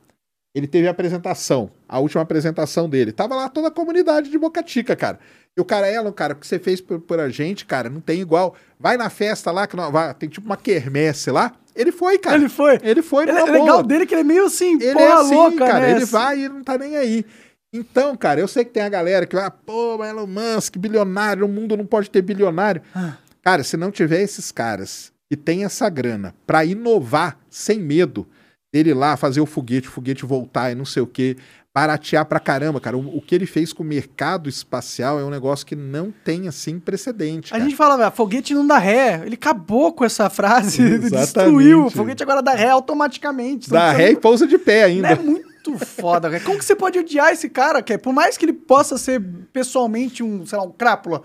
[0.55, 3.11] Ele teve a apresentação, a última apresentação dele.
[3.11, 5.19] Tava lá toda a comunidade de Boca Chica, cara.
[5.57, 8.01] E o cara, Elon, cara, o que você fez por, por a gente, cara, não
[8.01, 8.55] tem igual.
[8.79, 11.53] Vai na festa lá, que não, vai, tem tipo uma quermesse lá.
[11.75, 12.37] Ele foi, cara.
[12.37, 12.79] Ele foi.
[12.83, 13.83] Ele foi Ele, é legal boa.
[13.83, 15.81] dele que ele é meio assim, Ele porra é assim, louca, cara.
[15.81, 15.91] né?
[15.93, 17.25] Ele vai e não tá nem aí.
[17.73, 21.47] Então, cara, eu sei que tem a galera que vai, pô, mas Elon Musk, bilionário,
[21.47, 22.83] o mundo não pode ter bilionário.
[22.95, 23.15] Ah.
[23.43, 28.27] Cara, se não tiver esses caras que tem essa grana pra inovar sem medo,
[28.73, 31.37] dele lá fazer o foguete, o foguete voltar e não sei o quê,
[31.75, 32.97] baratear pra caramba, cara.
[32.97, 36.49] O, o que ele fez com o mercado espacial é um negócio que não tem,
[36.49, 37.65] assim, precedente, A cara.
[37.65, 39.23] gente falava, foguete não dá ré.
[39.27, 41.87] Ele acabou com essa frase, destruiu.
[41.87, 43.69] O foguete agora dá ré automaticamente.
[43.69, 45.09] Dá precisa- ré e pousa de pé ainda.
[45.09, 46.43] É muito foda, cara.
[46.43, 50.23] Como que você pode odiar esse cara, que Por mais que ele possa ser pessoalmente
[50.23, 51.23] um, sei lá, um crápula,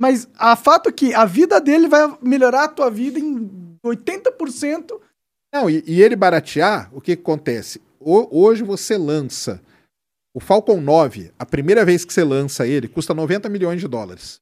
[0.00, 3.50] mas a fato é que a vida dele vai melhorar a tua vida em
[3.84, 4.92] 80%.
[5.52, 7.80] Não, e, e ele baratear, o que, que acontece?
[7.98, 9.60] Ho- hoje você lança
[10.32, 14.40] o Falcon 9, a primeira vez que você lança ele, custa 90 milhões de dólares.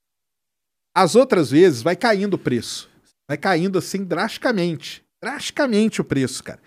[0.95, 2.91] As outras vezes vai caindo o preço.
[3.27, 5.03] Vai caindo assim drasticamente.
[5.23, 6.61] Drasticamente o preço, cara.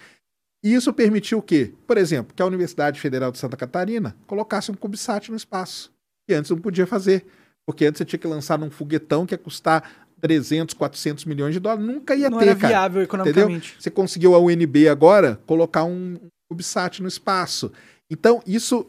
[0.64, 1.74] E isso permitiu o quê?
[1.88, 5.92] Por exemplo, que a Universidade Federal de Santa Catarina colocasse um CubeSat no espaço.
[6.28, 7.26] Que antes não podia fazer.
[7.66, 11.59] Porque antes você tinha que lançar num foguetão que ia custar 300, 400 milhões de
[11.59, 11.86] dólares.
[11.86, 12.67] Nunca ia não ter, era cara.
[12.67, 13.76] viável economicamente.
[13.80, 16.17] Você conseguiu a UNB agora colocar um
[16.49, 17.72] CubeSat no espaço.
[18.09, 18.86] Então, isso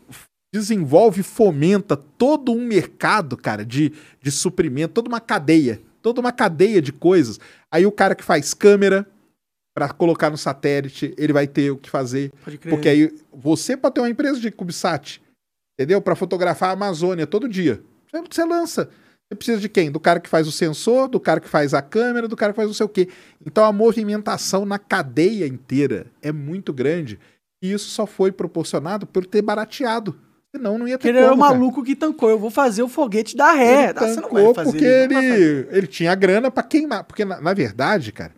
[0.54, 6.32] desenvolve e fomenta todo um mercado, cara, de, de suprimento, toda uma cadeia, toda uma
[6.32, 7.40] cadeia de coisas.
[7.72, 9.06] Aí o cara que faz câmera
[9.74, 12.30] para colocar no satélite, ele vai ter o que fazer.
[12.44, 12.70] Pode crer.
[12.74, 15.22] Porque aí você pode ter uma empresa de CubeSat,
[15.78, 16.02] entendeu?
[16.02, 17.82] Para fotografar a Amazônia todo dia.
[18.30, 18.90] Você lança.
[19.32, 19.90] Você precisa de quem?
[19.90, 22.56] Do cara que faz o sensor, do cara que faz a câmera, do cara que
[22.56, 23.08] faz não sei o quê.
[23.46, 27.18] Então a movimentação na cadeia inteira é muito grande.
[27.62, 30.14] E isso só foi proporcionado por ter barateado.
[30.54, 31.54] Senão não ia ter ele era o como, cara.
[31.54, 32.28] maluco que tancou.
[32.28, 33.84] Eu vou fazer o foguete dar ré.
[33.84, 37.04] Ele Ah, você não tancou vai fazer porque ele, ele, ele tinha grana pra queimar.
[37.04, 38.34] Porque, na, na verdade, cara,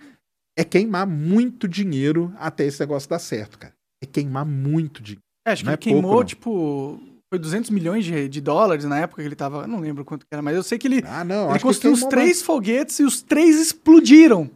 [0.56, 3.74] é queimar muito dinheiro até esse negócio dar certo, cara.
[4.00, 5.22] É queimar muito dinheiro.
[5.44, 7.00] É, acho que é queimou, pouco, tipo.
[7.34, 9.66] Foi 200 milhões de, de dólares na época que ele tava.
[9.66, 11.46] Não lembro quanto que era, mas eu sei que ele, Ah, não.
[11.46, 14.48] ele acho que construiu os três foguetes e os três explodiram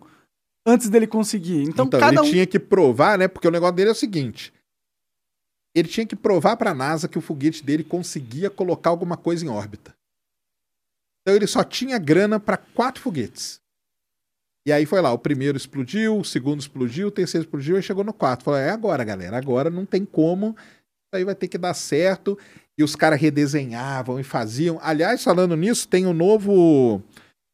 [0.64, 1.62] antes dele conseguir.
[1.64, 2.30] Então, Então, cada ele um.
[2.30, 3.26] tinha que provar, né?
[3.26, 4.52] Porque o negócio dele é o seguinte:
[5.74, 9.48] ele tinha que provar pra NASA que o foguete dele conseguia colocar alguma coisa em
[9.48, 9.92] órbita.
[11.22, 13.60] Então ele só tinha grana pra quatro foguetes.
[14.66, 18.04] E aí foi lá, o primeiro explodiu, o segundo explodiu, o terceiro explodiu e chegou
[18.04, 18.44] no quarto.
[18.44, 22.38] Falou: é agora, galera, agora não tem como, isso aí vai ter que dar certo.
[22.78, 24.78] E os caras redesenhavam e faziam.
[24.80, 27.02] Aliás, falando nisso, tem o novo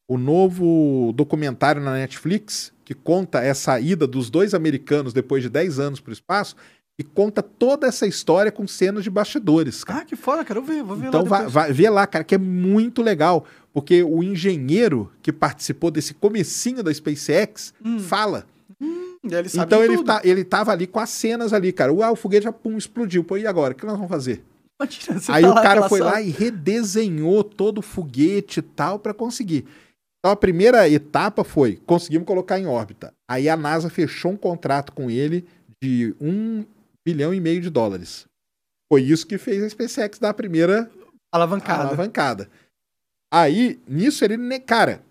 [0.07, 5.79] o novo documentário na Netflix que conta essa ida dos dois americanos depois de 10
[5.79, 6.55] anos para o espaço
[6.99, 10.01] e conta toda essa história com cenas de bastidores, cara.
[10.01, 10.59] Ah, que foda, cara.
[10.59, 11.53] Eu vou ver, vou ver então lá vai, depois.
[11.53, 16.83] vai ver lá, cara, que é muito legal, porque o engenheiro que participou desse comecinho
[16.83, 17.97] da SpaceX Hum.
[17.99, 18.45] fala.
[18.79, 21.91] Aí ele então ele, tá, ele tava ali com as cenas ali, cara.
[21.91, 23.23] Uau, o foguete já pum, explodiu.
[23.23, 23.73] Pô, e agora?
[23.73, 24.43] O que nós vamos fazer?
[24.81, 26.11] Imagina, você Aí tá o cara foi sala.
[26.11, 29.65] lá e redesenhou todo o foguete e tal para conseguir.
[30.19, 33.13] Então a primeira etapa foi conseguimos colocar em órbita.
[33.29, 35.45] Aí a NASA fechou um contrato com ele
[35.81, 36.65] de um
[37.07, 38.25] bilhão e meio de dólares.
[38.91, 40.89] Foi isso que fez a SpaceX dar a primeira
[41.31, 41.83] Alavancada.
[41.83, 42.49] alavancada.
[43.33, 45.01] Aí nisso ele, ne- cara,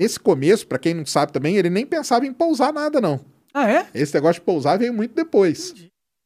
[0.00, 3.20] nesse começo, para quem não sabe também, ele nem pensava em pousar nada não.
[3.52, 3.88] Ah, é?
[3.94, 5.74] Esse negócio de pousar veio muito depois.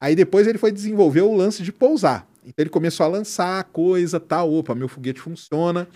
[0.03, 2.27] Aí depois ele foi desenvolver o lance de pousar.
[2.45, 5.89] Então ele começou a lançar coisa, tal, opa, meu foguete funciona.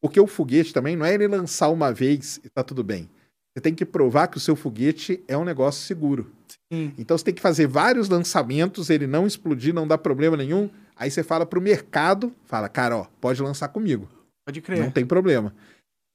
[0.00, 3.08] Porque o foguete também não é ele lançar uma vez e tá tudo bem.
[3.54, 6.32] Você tem que provar que o seu foguete é um negócio seguro.
[6.72, 6.92] Sim.
[6.98, 10.70] Então você tem que fazer vários lançamentos, ele não explodir, não dá problema nenhum.
[10.96, 14.08] Aí você fala pro mercado, fala, cara, ó, pode lançar comigo.
[14.46, 14.92] Pode Não crer.
[14.92, 15.54] tem problema.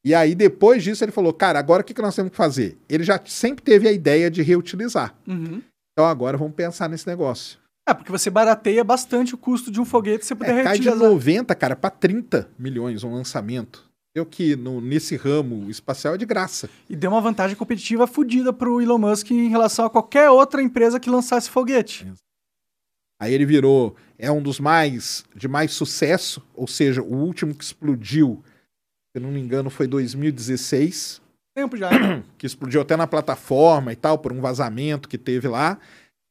[0.04, 2.78] E aí, depois disso, ele falou, cara, agora o que, que nós temos que fazer?
[2.88, 5.16] Ele já sempre teve a ideia de reutilizar.
[5.28, 5.62] Uhum.
[5.92, 7.60] Então agora vamos pensar nesse negócio.
[7.88, 10.78] É, porque você barateia bastante o custo de um foguete se você puder É, cai
[10.78, 11.10] de reutilizar.
[11.10, 13.88] 90, cara, para 30 milhões um lançamento.
[14.14, 16.70] Eu que no, nesse ramo espacial é de graça.
[16.90, 21.00] E deu uma vantagem competitiva fodida pro Elon Musk em relação a qualquer outra empresa
[21.00, 22.12] que lançasse foguete.
[23.20, 27.64] Aí ele virou, é um dos mais, de mais sucesso, ou seja, o último que
[27.64, 28.44] explodiu,
[29.12, 31.22] se eu não me engano, foi 2016,
[31.56, 31.90] Tempo já.
[32.38, 35.80] que explodiu até na plataforma e tal, por um vazamento que teve lá,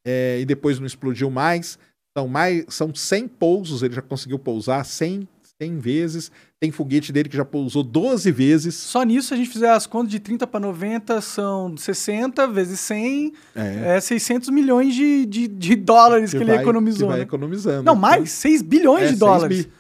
[0.07, 1.78] é, e depois não explodiu mais.
[2.16, 2.64] São, mais.
[2.68, 5.28] são 100 pousos, ele já conseguiu pousar 100,
[5.61, 6.30] 100 vezes.
[6.59, 8.74] Tem foguete dele que já pousou 12 vezes.
[8.74, 12.80] Só nisso, se a gente fizer as contas de 30 para 90, são 60 vezes
[12.80, 17.00] 100, É, é 600 milhões de, de, de dólares que, ele vai- economizou.
[17.09, 17.22] que vai né?
[17.24, 17.82] economizando.
[17.82, 19.64] Não, mais, 6 bilhões É, de seis dólares.
[19.66, 19.72] bi.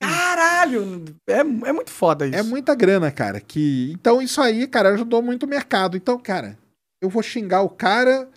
[0.00, 1.04] Caralho!
[1.28, 2.36] É, é muito foda isso.
[2.36, 3.40] É muita grana, cara.
[3.40, 5.96] Que então isso aí, cara, ajudou muito o mercado.
[5.96, 6.56] Então, cara,
[7.02, 8.28] eu vou xingar o cara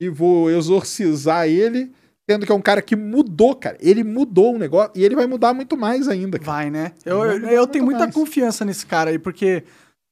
[0.00, 1.92] e vou exorcizar ele,
[2.26, 3.76] tendo que é um cara que mudou, cara.
[3.80, 6.38] Ele mudou o negócio e ele vai mudar muito mais ainda.
[6.38, 6.50] Cara.
[6.50, 6.92] Vai, né?
[7.04, 8.14] Eu, eu, eu tenho muita mais.
[8.14, 9.64] confiança nesse cara aí, porque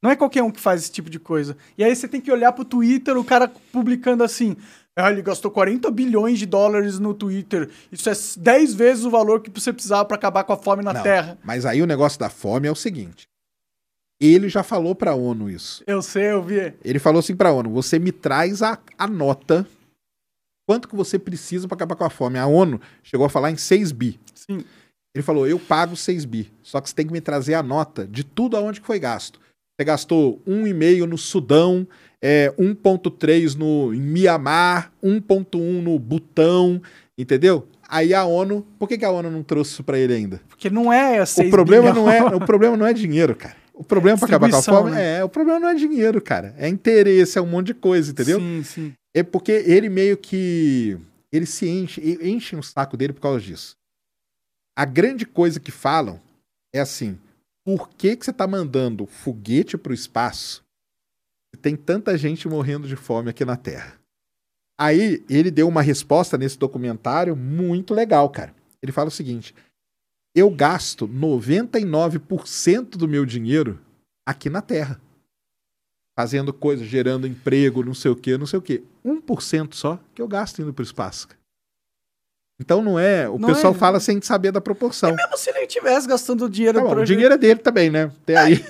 [0.02, 1.56] não é qualquer um que faz esse tipo de coisa.
[1.76, 4.56] E aí você tem que olhar pro Twitter, o cara publicando assim.
[4.94, 7.70] Ah, ele gastou 40 bilhões de dólares no Twitter.
[7.90, 10.92] Isso é 10 vezes o valor que você precisava pra acabar com a fome na
[10.92, 11.38] Não, Terra.
[11.44, 13.28] Mas aí o negócio da fome é o seguinte.
[14.20, 15.84] Ele já falou pra ONU isso.
[15.86, 16.74] Eu sei, eu vi.
[16.84, 19.64] Ele falou assim pra ONU: você me traz a, a nota.
[20.68, 22.38] Quanto que você precisa pra acabar com a fome?
[22.38, 24.20] A ONU chegou a falar em 6 bi.
[24.34, 24.62] Sim.
[25.14, 26.52] Ele falou: eu pago 6 bi.
[26.62, 29.40] Só que você tem que me trazer a nota de tudo aonde que foi gasto.
[29.74, 31.88] Você gastou 1,5 no Sudão,
[32.22, 36.82] é, 1,3 no em Mianmar, 1,1 no Butão,
[37.16, 37.66] entendeu?
[37.88, 40.38] Aí a ONU, por que, que a ONU não trouxe isso pra ele ainda?
[40.50, 42.04] Porque não é 6 o problema bilhão.
[42.04, 43.56] não é, o problema não é dinheiro, cara.
[43.72, 45.20] O problema pra acabar com a fome né?
[45.20, 46.54] é, o problema não é dinheiro, cara.
[46.58, 48.38] É interesse, é um monte de coisa, entendeu?
[48.38, 48.92] Sim, sim.
[49.18, 50.96] É porque ele meio que
[51.32, 53.76] ele se enche, enche o saco dele por causa disso.
[54.76, 56.20] A grande coisa que falam
[56.72, 57.18] é assim:
[57.64, 60.64] por que, que você tá mandando foguete pro espaço
[61.52, 63.98] se tem tanta gente morrendo de fome aqui na Terra?
[64.78, 68.54] Aí ele deu uma resposta nesse documentário muito legal, cara.
[68.80, 69.52] Ele fala o seguinte:
[70.32, 73.80] eu gasto 99% do meu dinheiro
[74.24, 75.00] aqui na Terra.
[76.18, 78.82] Fazendo coisas, gerando emprego, não sei o que, não sei o que.
[79.06, 81.28] 1% só que eu gasto indo pro espaço.
[81.28, 81.38] cara.
[82.60, 83.28] Então não é.
[83.28, 85.14] O Não pessoal é- fala sem saber da proporção.
[85.14, 88.10] Mesmo se ele estivesse gastando dinheiro Tá bom, o dinheiro é dele também, né?
[88.26, 88.64] Tem aí.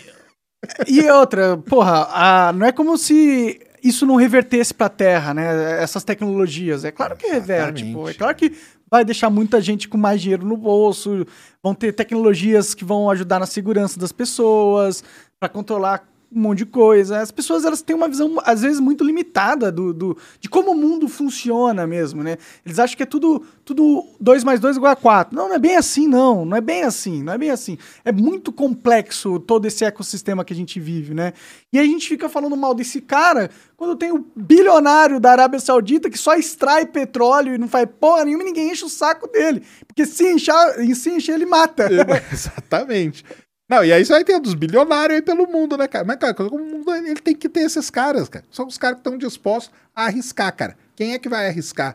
[0.87, 5.83] E outra, porra, a- não é como se isso não revertesse pra Terra, né?
[5.83, 6.85] Essas tecnologias.
[6.85, 8.11] É claro que reverte, pô.
[8.11, 8.53] É claro que
[8.91, 11.27] vai deixar muita gente com mais dinheiro no bolso,
[11.63, 15.03] vão ter tecnologias que vão ajudar na segurança das pessoas,
[15.41, 17.21] para controlar um monte de coisa.
[17.21, 20.77] As pessoas elas têm uma visão, às vezes, muito limitada do, do, de como o
[20.77, 22.37] mundo funciona mesmo, né?
[22.65, 25.35] Eles acham que é tudo, tudo 2 mais 2 igual a 4.
[25.35, 26.45] Não, não é bem assim, não.
[26.45, 27.79] Não é bem assim, não é bem assim.
[28.05, 31.33] É muito complexo todo esse ecossistema que a gente vive, né?
[31.73, 36.11] E a gente fica falando mal desse cara quando tem o bilionário da Arábia Saudita
[36.11, 39.63] que só extrai petróleo e não faz porra nenhuma e ninguém enche o saco dele.
[39.87, 40.55] Porque se encher,
[40.95, 41.89] se encher ele mata.
[42.33, 43.25] Exatamente.
[43.69, 46.05] Não, e aí você vai ter dos bilionários aí pelo mundo, né, cara?
[46.05, 48.45] Mas, cara, o mundo ele tem que ter esses caras, cara.
[48.51, 50.77] São os caras que estão dispostos a arriscar, cara.
[50.97, 51.95] Quem é que vai arriscar?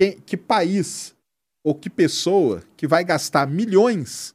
[0.00, 1.14] Quem, que país
[1.64, 4.34] ou que pessoa que vai gastar milhões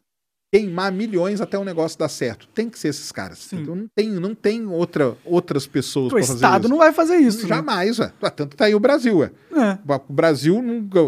[0.57, 2.47] queimar milhões até o negócio dar certo.
[2.53, 3.51] Tem que ser esses caras.
[3.53, 6.69] Então não tem, não tem outra, outras pessoas O Estado isso.
[6.69, 7.43] não vai fazer isso.
[7.43, 7.49] Né?
[7.49, 8.11] Jamais, né?
[8.21, 8.29] ué.
[8.29, 9.31] Tanto tá aí o Brasil, ué.
[9.53, 9.77] É.
[10.07, 10.63] O Brasil,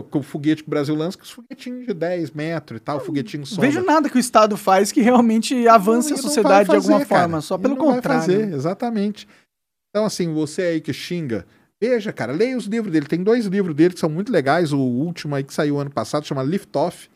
[0.09, 2.97] com o foguete que o Brasil lança, com os foguetinhos de 10 metros e tal,
[2.97, 3.59] o foguetinho só.
[3.59, 7.05] Vejo nada que o Estado faz que realmente avance não, a sociedade fazer, de alguma
[7.05, 7.21] cara.
[7.21, 8.27] forma, só pelo contrário.
[8.27, 9.27] Vai fazer, exatamente.
[9.89, 11.45] Então, assim, você aí que xinga,
[11.81, 13.07] veja, cara, leia os livros dele.
[13.07, 14.71] Tem dois livros dele que são muito legais.
[14.71, 17.09] O último aí que saiu ano passado chama Lift Off,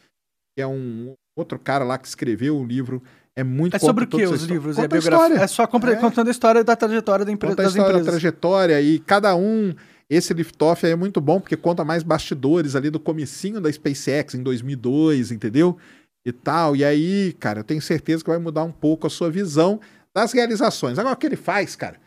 [0.55, 3.01] que é um outro cara lá que escreveu o livro.
[3.36, 4.75] É muito É sobre o que os livros?
[4.75, 5.38] Conta é, biografia.
[5.38, 5.67] é só é.
[5.67, 7.55] contando a história da trajetória da empresa.
[7.55, 9.73] Conta a história da trajetória e cada um.
[10.09, 14.43] Esse liftoff é muito bom porque conta mais bastidores ali do comecinho da SpaceX em
[14.43, 15.77] 2002, entendeu?
[16.23, 16.75] E tal.
[16.75, 19.79] E aí, cara, eu tenho certeza que vai mudar um pouco a sua visão
[20.15, 20.99] das realizações.
[20.99, 21.97] Agora, o que ele faz, cara?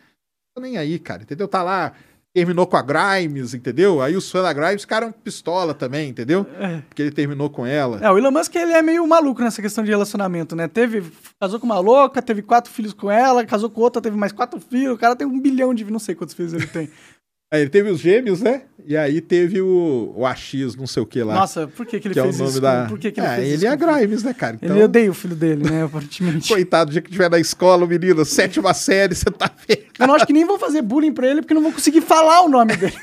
[0.54, 1.48] Tô nem aí, cara, entendeu?
[1.48, 1.92] Tá lá
[2.36, 4.02] terminou com a Grimes, entendeu?
[4.02, 6.46] Aí os fãs da Grimes ficaram pistola também, entendeu?
[6.60, 6.82] É.
[6.86, 7.98] Porque ele terminou com ela.
[8.02, 10.68] É, o Elon Musk ele é meio maluco nessa questão de relacionamento, né?
[10.68, 11.02] Teve,
[11.40, 14.60] casou com uma louca, teve quatro filhos com ela, casou com outra, teve mais quatro
[14.60, 14.92] filhos.
[14.92, 16.90] O cara tem um bilhão de, não sei quantos filhos ele tem.
[17.52, 18.62] Aí ele teve os gêmeos, né?
[18.84, 21.34] E aí teve o, o AX, não sei o que lá.
[21.34, 22.60] Nossa, por que, que ele que fez é o nome isso?
[22.60, 22.86] Da...
[22.86, 23.66] Por que, que ele é, fez ele isso?
[23.66, 24.56] é a Grimes, né, cara?
[24.56, 24.76] Então...
[24.76, 26.48] Ele odeia o filho dele, né, aparentemente.
[26.48, 29.86] Coitado, o dia que tiver na escola, o menino, sétima série, você tá vendo.
[29.98, 32.42] Eu não acho que nem vão fazer bullying pra ele, porque não vão conseguir falar
[32.42, 32.96] o nome dele.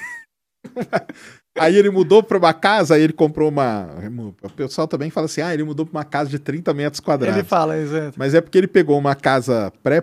[1.58, 3.88] Aí ele mudou para uma casa, aí ele comprou uma.
[4.42, 7.38] O pessoal também fala assim: ah, ele mudou para uma casa de 30 metros quadrados.
[7.38, 8.16] Ele fala, exato.
[8.18, 10.02] Mas é porque ele pegou uma casa pré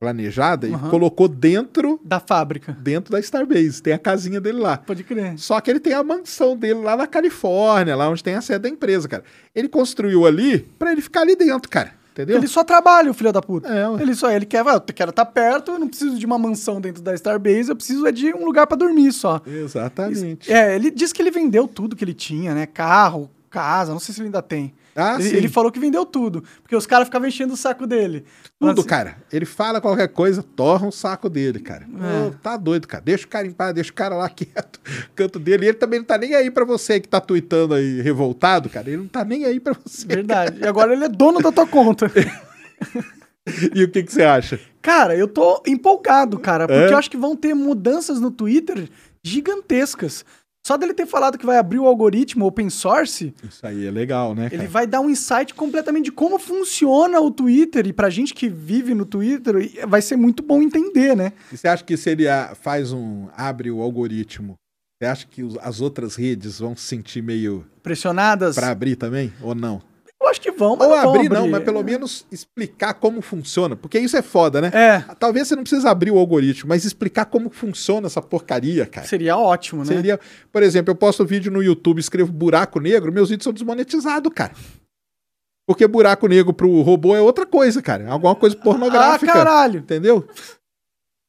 [0.00, 0.86] planejada uhum.
[0.86, 2.72] e colocou dentro da fábrica.
[2.80, 3.82] Dentro da Starbase.
[3.82, 4.78] Tem a casinha dele lá.
[4.78, 5.38] Pode crer.
[5.38, 8.60] Só que ele tem a mansão dele lá na Califórnia, lá onde tem a sede
[8.60, 9.22] da empresa, cara.
[9.54, 11.92] Ele construiu ali para ele ficar ali dentro, cara.
[12.12, 12.38] Entendeu?
[12.38, 13.68] Ele só trabalha, o filho da puta.
[13.68, 16.38] É, ele só ele quer, eu quero estar tá perto, eu não preciso de uma
[16.38, 19.40] mansão dentro da Starbase, eu preciso é de um lugar para dormir só.
[19.46, 20.50] Exatamente.
[20.50, 22.66] É, ele disse que ele vendeu tudo que ele tinha, né?
[22.66, 24.72] Carro, casa, não sei se ele ainda tem.
[24.94, 28.24] Ah, ele, ele, falou que vendeu tudo, porque os caras ficavam enchendo o saco dele.
[28.58, 29.16] Tudo, assim, cara.
[29.32, 31.84] Ele fala qualquer coisa, torra o saco dele, cara.
[31.84, 32.26] É.
[32.26, 33.02] Oh, tá doido, cara.
[33.02, 34.80] Deixa o cara em paz, deixa o cara lá quieto,
[35.14, 35.66] canto dele.
[35.66, 38.88] E ele também não tá nem aí pra você que tá tweetando aí revoltado, cara.
[38.88, 40.06] Ele não tá nem aí pra você.
[40.06, 40.52] Verdade.
[40.52, 40.66] Cara.
[40.66, 42.10] E agora ele é dono da tua conta.
[43.74, 44.58] e o que, que você acha?
[44.82, 46.92] Cara, eu tô empolgado, cara, porque é?
[46.92, 48.88] eu acho que vão ter mudanças no Twitter
[49.22, 50.24] gigantescas.
[50.66, 53.34] Só dele ter falado que vai abrir o algoritmo open source.
[53.42, 54.50] Isso aí é legal, né?
[54.50, 54.62] Cara?
[54.62, 57.86] Ele vai dar um insight completamente de como funciona o Twitter.
[57.86, 59.54] E pra gente que vive no Twitter,
[59.88, 61.32] vai ser muito bom entender, né?
[61.50, 62.24] E você acha que se ele
[62.60, 63.28] faz um.
[63.36, 64.54] abre o algoritmo,
[65.00, 67.66] você acha que as outras redes vão se sentir meio.
[67.82, 68.54] pressionadas?
[68.54, 69.32] Pra abrir também?
[69.40, 69.80] Ou não?
[70.20, 73.22] Eu acho que vão, mas Ou não abrir, abrir, não, mas pelo menos explicar como
[73.22, 73.74] funciona.
[73.74, 74.70] Porque isso é foda, né?
[74.74, 75.14] É.
[75.18, 79.06] Talvez você não precise abrir o algoritmo, mas explicar como funciona essa porcaria, cara.
[79.06, 79.94] Seria ótimo, né?
[79.94, 80.20] Seria.
[80.52, 84.52] Por exemplo, eu posto vídeo no YouTube, escrevo buraco negro, meus vídeos são desmonetizados, cara.
[85.66, 88.04] Porque buraco negro pro robô é outra coisa, cara.
[88.04, 89.30] É alguma coisa pornográfica.
[89.30, 89.78] Ah, caralho.
[89.78, 90.28] Entendeu?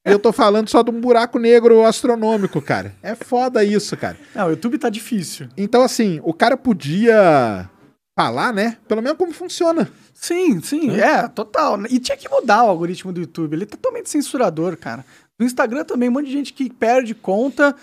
[0.04, 2.92] Eu tô falando só de um buraco negro astronômico, cara.
[3.02, 4.16] É foda isso, cara.
[4.34, 5.48] Não, o YouTube tá difícil.
[5.56, 7.70] Então, assim, o cara podia
[8.18, 8.78] falar, né?
[8.86, 9.90] Pelo menos como funciona.
[10.14, 11.00] Sim, sim, é.
[11.00, 11.78] é, total.
[11.86, 13.54] E tinha que mudar o algoritmo do YouTube.
[13.54, 15.04] Ele é totalmente censurador, cara.
[15.38, 17.74] No Instagram também, um monte de gente que perde conta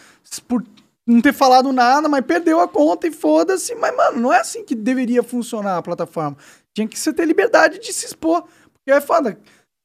[0.47, 0.63] por
[1.05, 3.73] não ter falado nada, mas perdeu a conta e foda-se.
[3.75, 6.37] Mas, mano, não é assim que deveria funcionar a plataforma.
[6.73, 8.43] Tinha que você ter liberdade de se expor.
[8.73, 9.37] Porque é foda.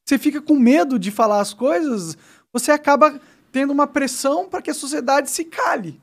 [0.07, 2.15] Você fica com medo de falar as coisas,
[2.53, 3.19] você acaba
[3.51, 5.99] tendo uma pressão para que a sociedade se cale.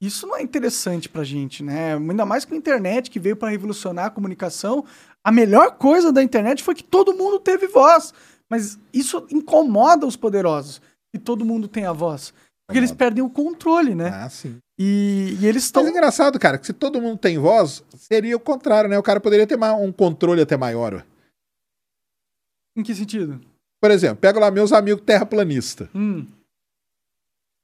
[0.00, 1.94] Isso não é interessante pra gente, né?
[1.94, 4.84] Ainda mais com a internet que veio para revolucionar a comunicação.
[5.24, 8.14] A melhor coisa da internet foi que todo mundo teve voz.
[8.48, 10.80] Mas isso incomoda os poderosos,
[11.12, 12.32] que todo mundo tem a voz.
[12.66, 14.10] Porque eles perdem o controle, né?
[14.12, 14.58] Ah, sim.
[14.78, 15.82] E, e eles estão.
[15.82, 18.98] Mas é engraçado, cara, que se todo mundo tem voz, seria o contrário, né?
[18.98, 21.04] O cara poderia ter um controle até maior.
[22.76, 23.40] Em que sentido?
[23.80, 25.88] Por exemplo, pega lá meus amigos terraplanistas.
[25.94, 26.26] Hum.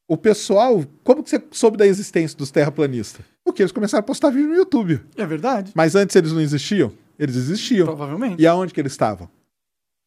[0.09, 3.24] O pessoal, como que você soube da existência dos terraplanistas?
[3.44, 5.00] Porque eles começaram a postar vídeo no YouTube.
[5.16, 5.72] É verdade.
[5.74, 6.92] Mas antes eles não existiam?
[7.18, 7.86] Eles existiam.
[7.86, 8.40] Provavelmente.
[8.40, 9.28] E aonde que eles estavam?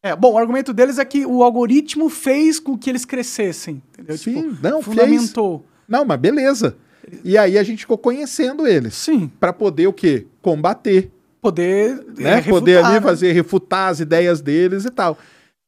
[0.02, 3.82] É, bom, o argumento deles é que o algoritmo fez com que eles crescessem.
[3.92, 4.16] Entendeu?
[4.16, 4.84] Sim, tipo, não, fez.
[4.84, 5.64] fundamentou.
[5.88, 6.76] Não, mas beleza.
[7.24, 8.94] E aí a gente ficou conhecendo eles.
[8.94, 9.30] Sim.
[9.40, 10.26] Pra poder o quê?
[10.40, 11.10] Combater.
[11.40, 12.04] Poder.
[12.16, 12.30] né?
[12.30, 13.00] é, refutar, Poder ali né?
[13.00, 15.18] fazer, refutar as ideias deles e tal.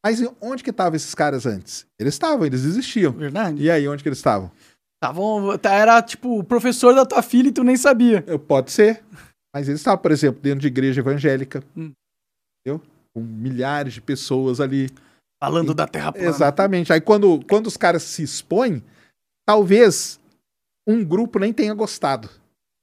[0.04, 1.86] Mas e onde que estavam esses caras antes?
[1.98, 3.12] Eles estavam, eles existiam.
[3.12, 3.62] Verdade.
[3.62, 4.50] E aí, onde que eles estavam?
[5.02, 8.22] Tavam, tá, era tipo o professor da tua filha e tu nem sabia.
[8.46, 9.02] Pode ser.
[9.54, 11.62] Mas eles estavam, por exemplo, dentro de igreja evangélica.
[11.76, 11.92] Hum.
[12.60, 12.82] Entendeu?
[13.14, 14.88] Com milhares de pessoas ali.
[15.42, 16.28] Falando da Terra plana.
[16.28, 16.92] Exatamente.
[16.92, 18.82] Aí quando, quando os caras se expõem,
[19.46, 20.20] talvez
[20.86, 22.28] um grupo nem tenha gostado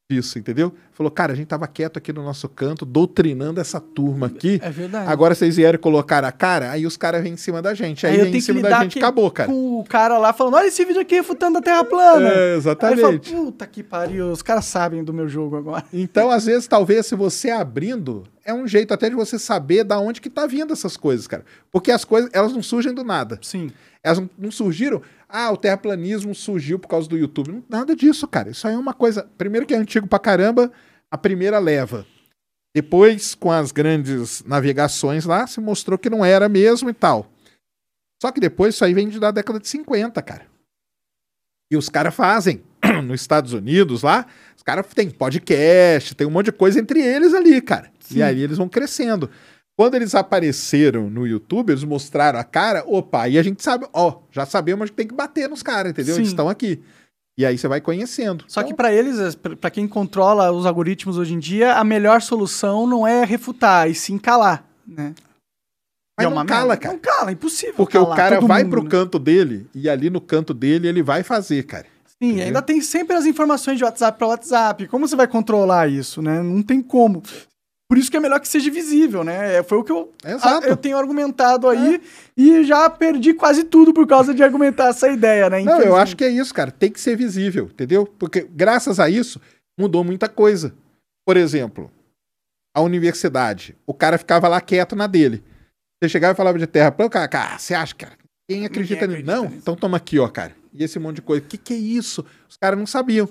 [0.09, 0.73] disso, entendeu?
[0.93, 4.57] Falou, cara, a gente tava quieto aqui no nosso canto, doutrinando essa turma aqui.
[4.63, 5.11] É verdade.
[5.11, 8.07] Agora vocês vieram colocar a cara, aí os caras vêm em cima da gente.
[8.07, 9.49] Aí, Aí vem em que cima da gente, aqui acabou, cara.
[9.49, 12.29] Com o cara lá falando: olha esse vídeo aqui refutando a Terra plana.
[12.29, 13.01] É, exatamente.
[13.01, 15.83] fala, puta que pariu, os caras sabem do meu jogo agora.
[15.91, 19.99] Então, às vezes, talvez, se você abrindo, é um jeito até de você saber da
[19.99, 21.43] onde que tá vindo essas coisas, cara.
[21.69, 23.37] Porque as coisas, elas não surgem do nada.
[23.41, 23.71] Sim.
[24.07, 25.01] Elas não, não surgiram.
[25.27, 27.63] Ah, o terraplanismo surgiu por causa do YouTube.
[27.67, 28.49] Nada disso, cara.
[28.49, 29.29] Isso aí é uma coisa.
[29.37, 30.71] Primeiro que é antigo pra caramba,
[31.11, 32.05] a primeira leva.
[32.73, 37.29] Depois, com as grandes navegações lá, se mostrou que não era mesmo e tal.
[38.21, 40.47] Só que depois isso aí vem da década de 50, cara.
[41.71, 42.63] E os caras fazem.
[43.03, 47.33] Nos Estados Unidos lá, os caras têm podcast, tem um monte de coisa entre eles
[47.33, 47.91] ali, cara.
[47.99, 48.19] Sim.
[48.19, 49.29] E aí eles vão crescendo.
[49.77, 54.21] Quando eles apareceram no YouTube, eles mostraram a cara, opa, aí a gente sabe, ó,
[54.31, 56.15] já sabemos que tem que bater nos caras, entendeu?
[56.15, 56.33] Eles Sim.
[56.33, 56.81] estão aqui.
[57.37, 58.43] E aí você vai conhecendo.
[58.47, 62.23] Só que Então, pra eles, pra quem controla os algoritmos hoje em dia, a melhor
[62.23, 65.13] solução não é refutar, e sim calar, né?
[66.17, 66.77] Mas E é não uma cala, merda.
[66.81, 66.93] cara.
[66.95, 68.89] Não cala, é impossível Porque o calar cara todo vai mundo, pro né?
[68.89, 71.85] canto dele e ali no canto dele ele vai fazer, cara.
[72.07, 72.45] Sim, entendeu?
[72.47, 74.87] ainda tem sempre as informações de WhatsApp para WhatsApp.
[74.87, 76.41] Como você vai controlar isso, né?
[76.41, 77.21] Não tem como.
[77.89, 79.55] Por isso que é melhor que seja visível, né?
[79.55, 80.11] É, Foi o que eu.
[80.23, 80.33] É.
[80.33, 82.01] a- eu tenho argumentado aí
[82.35, 85.61] e já perdi quase tudo por causa de argumentar essa ideia, né?
[85.61, 86.69] Não, eu acho que é isso, cara.
[86.69, 88.05] Tem que ser visível, entendeu?
[88.05, 89.39] Porque graças a isso
[89.79, 90.73] mudou muita coisa.
[91.25, 91.89] Por exemplo,
[92.75, 93.75] a universidade.
[93.85, 95.41] O cara ficava lá quieto na dele.
[96.03, 98.13] Você chegava e falava de terra plana, o cara, cara, você acha, cara?
[98.49, 99.21] Quem acredita nisso?
[99.21, 99.55] acredita Não, nisso.
[99.57, 100.53] então toma aqui, ó, cara.
[100.73, 101.43] E esse monte de coisa.
[101.43, 102.23] O que, que é isso?
[102.49, 103.27] Os caras não sabiam.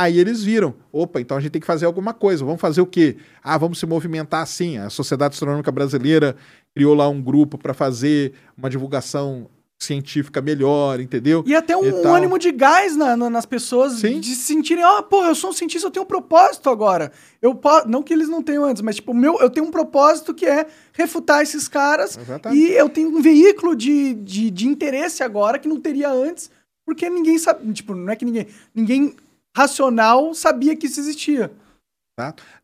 [0.00, 0.74] Aí eles viram.
[0.92, 2.44] Opa, então a gente tem que fazer alguma coisa.
[2.44, 3.16] Vamos fazer o quê?
[3.42, 4.78] Ah, vamos se movimentar assim.
[4.78, 6.36] A Sociedade Astronômica Brasileira
[6.72, 9.48] criou lá um grupo para fazer uma divulgação
[9.80, 11.42] científica melhor, entendeu?
[11.46, 14.20] E até um, E um ânimo de gás na- na- nas pessoas Sim.
[14.20, 17.10] de se sentirem, ó, porra, eu sou um cientista, eu tenho um propósito agora.
[17.42, 20.46] Eu Não que eles não tenham antes, mas tipo, meu, eu tenho um propósito que
[20.46, 22.60] é refutar esses caras Exatamente.
[22.60, 26.50] e eu tenho um veículo de, de, de interesse agora que não teria antes,
[26.84, 29.14] porque ninguém sabe, tipo, não é que ninguém, ninguém
[29.56, 31.52] racional sabia que isso existia.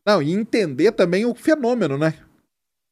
[0.05, 2.13] Não, e entender também o fenômeno, né?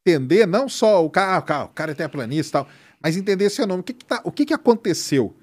[0.06, 2.72] Entender não só o cara, ah, o cara, o cara é terraplanista e tal,
[3.02, 3.82] mas entender esse fenômeno.
[3.82, 5.36] O que, que, tá, o que, que aconteceu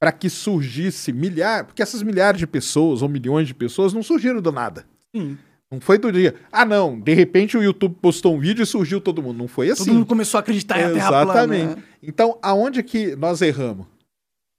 [0.00, 4.40] para que surgisse milhares, porque essas milhares de pessoas ou milhões de pessoas não surgiram
[4.40, 4.86] do nada.
[5.14, 5.36] Sim.
[5.70, 6.34] Não foi do dia.
[6.50, 9.38] Ah, não, de repente o YouTube postou um vídeo e surgiu todo mundo.
[9.38, 9.84] Não foi assim.
[9.84, 11.54] Todo mundo começou a acreditar em a Terra plana.
[11.54, 11.84] Exatamente.
[12.02, 13.86] Então, aonde que nós erramos?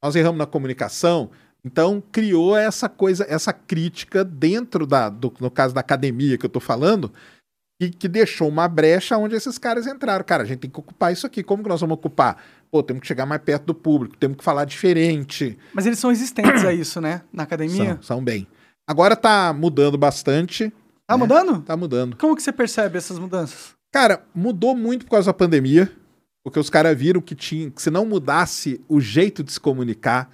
[0.02, 1.32] Nós erramos na comunicação.
[1.66, 6.50] Então, criou essa coisa, essa crítica dentro da, do- no caso da academia que eu
[6.50, 7.12] tô falando,
[7.80, 10.24] e que deixou uma brecha onde esses caras entraram.
[10.24, 11.42] Cara, a gente tem que ocupar isso aqui.
[11.44, 12.38] Como que nós vamos ocupar?
[12.70, 15.58] Pô, temos que chegar mais perto do público, temos que falar diferente.
[15.74, 17.22] Mas eles são resistentes a isso, né?
[17.34, 17.94] Na academia.
[17.96, 18.48] São, são bem.
[18.88, 20.72] Agora tá mudando bastante.
[21.08, 21.18] Tá né?
[21.18, 21.62] mudando?
[21.62, 22.16] Tá mudando.
[22.18, 23.74] Como que você percebe essas mudanças?
[23.92, 25.92] Cara, mudou muito por causa da pandemia,
[26.44, 30.30] porque os caras viram que tinha, que se não mudasse o jeito de se comunicar,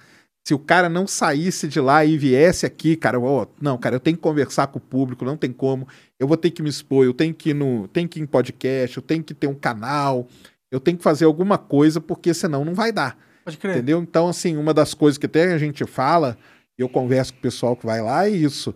[0.48, 4.00] se o cara não saísse de lá e viesse aqui, cara, ó, não, cara, eu
[4.00, 5.86] tenho que conversar com o público, não tem como,
[6.18, 8.26] eu vou ter que me expor, eu tenho que ir no, tenho que ir em
[8.26, 10.26] podcast, eu tenho que ter um canal,
[10.70, 13.18] eu tenho que fazer alguma coisa, porque senão não vai dar.
[13.44, 13.76] Pode crer.
[13.76, 14.00] Entendeu?
[14.00, 16.38] Então, assim, uma das coisas que até a gente fala,
[16.78, 18.74] e eu converso com o pessoal que vai lá, é isso.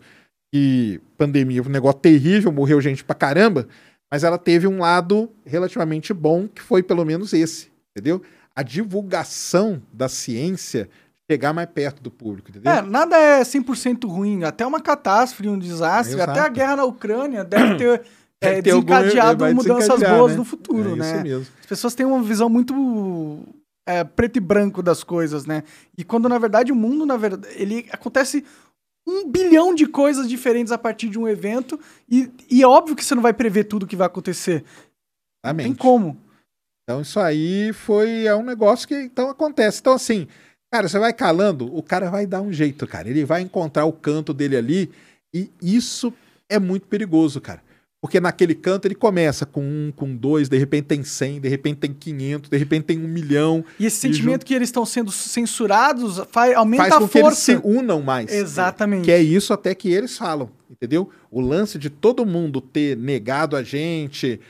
[0.53, 3.67] Que pandemia um negócio terrível, morreu gente pra caramba,
[4.13, 8.21] mas ela teve um lado relativamente bom, que foi pelo menos esse, entendeu?
[8.55, 10.91] A divulgação da ciência
[11.33, 12.71] chegar mais perto do público, entendeu?
[12.71, 14.45] É, nada é 100% ruim.
[14.45, 16.31] Até uma catástrofe, um desastre, Exato.
[16.31, 18.03] até a guerra na Ucrânia deve ter
[18.41, 20.39] é, algum- desencadeado vai mudanças boas né?
[20.39, 21.13] no futuro, é né?
[21.15, 21.47] Isso mesmo.
[21.61, 23.43] As pessoas têm uma visão muito
[23.87, 25.65] é, preto e branco das coisas, né?
[25.97, 28.45] E quando, na verdade, o mundo, na verdade, ele acontece
[29.07, 31.79] um bilhão de coisas diferentes a partir de um evento
[32.09, 34.65] e, e é óbvio que você não vai prever tudo que vai acontecer.
[35.45, 36.17] Não tem como.
[36.85, 39.81] Então isso aí foi é um negócio que então acontece.
[39.81, 40.29] Então assim,
[40.73, 43.07] Cara, você vai calando, o cara vai dar um jeito, cara.
[43.07, 44.91] Ele vai encontrar o canto dele ali
[45.35, 46.13] e isso
[46.49, 47.63] é muito perigoso, cara.
[48.01, 51.77] Porque naquele canto ele começa com um, com dois, de repente tem cem, de repente
[51.77, 53.63] tem quinhentos, de repente tem um milhão.
[53.79, 57.29] E esse sentimento que eles estão sendo censurados faz, aumenta Faz com a que eles
[57.29, 57.53] força.
[57.53, 58.33] se unam mais.
[58.33, 59.05] Exatamente.
[59.05, 61.11] Que é isso até que eles falam, entendeu?
[61.31, 64.41] O lance de todo mundo ter negado a gente,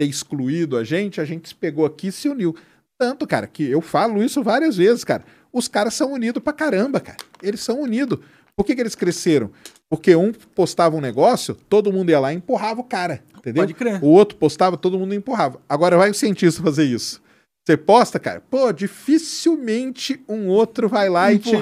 [0.00, 2.56] ter excluído a gente, a gente se pegou aqui e se uniu.
[2.98, 5.24] Tanto, cara, que eu falo isso várias vezes, cara.
[5.52, 7.18] Os caras são unidos pra caramba, cara.
[7.42, 8.18] Eles são unidos.
[8.56, 9.50] Por que, que eles cresceram?
[9.88, 13.62] Porque um postava um negócio, todo mundo ia lá e empurrava o cara, entendeu?
[13.62, 14.02] Pode crer.
[14.02, 15.60] O outro postava, todo mundo empurrava.
[15.68, 17.20] Agora vai o cientista fazer isso.
[17.64, 21.54] Você posta, cara, pô, dificilmente um outro vai lá e te,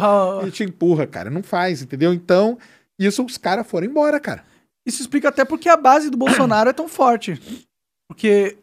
[0.46, 1.28] e te empurra, cara.
[1.28, 2.14] Não faz, entendeu?
[2.14, 2.56] Então,
[2.98, 4.44] isso os caras foram embora, cara.
[4.86, 7.40] Isso explica até porque a base do Bolsonaro é tão forte.
[8.08, 8.56] Porque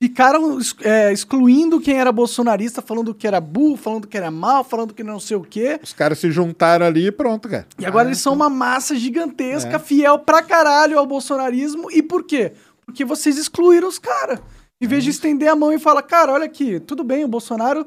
[0.00, 4.94] ficaram é, excluindo quem era bolsonarista, falando que era burro, falando que era mal, falando
[4.94, 5.78] que não sei o quê.
[5.82, 7.66] Os caras se juntaram ali e pronto, cara.
[7.78, 9.78] E agora Ah, eles são uma massa gigantesca, É.
[9.78, 11.90] fiel pra caralho ao bolsonarismo.
[11.90, 12.52] E por quê?
[12.86, 14.38] Porque vocês excluíram os caras.
[14.80, 17.28] Em vez É de estender a mão e falar, cara, olha aqui, tudo bem, o
[17.28, 17.84] Bolsonaro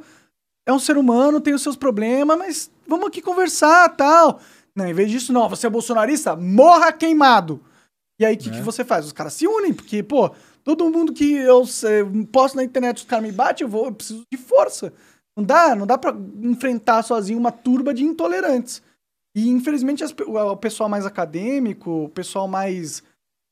[0.66, 4.42] é um ser humano, tem os seus problemas, mas vamos aqui conversar tal.
[4.76, 7.62] Não, em vez disso, não, você é bolsonarista, morra queimado.
[8.20, 8.52] E aí, o que, É.
[8.52, 9.06] que você faz?
[9.06, 10.32] Os caras se unem, porque, pô,
[10.64, 13.94] todo mundo que eu eh, posto na internet, os caras me batem, eu, vou, eu
[13.94, 14.94] preciso de força.
[15.36, 18.82] Não dá, não dá pra enfrentar sozinho uma turba de intolerantes.
[19.36, 23.02] E, infelizmente, as o pessoal mais acadêmico, o pessoal mais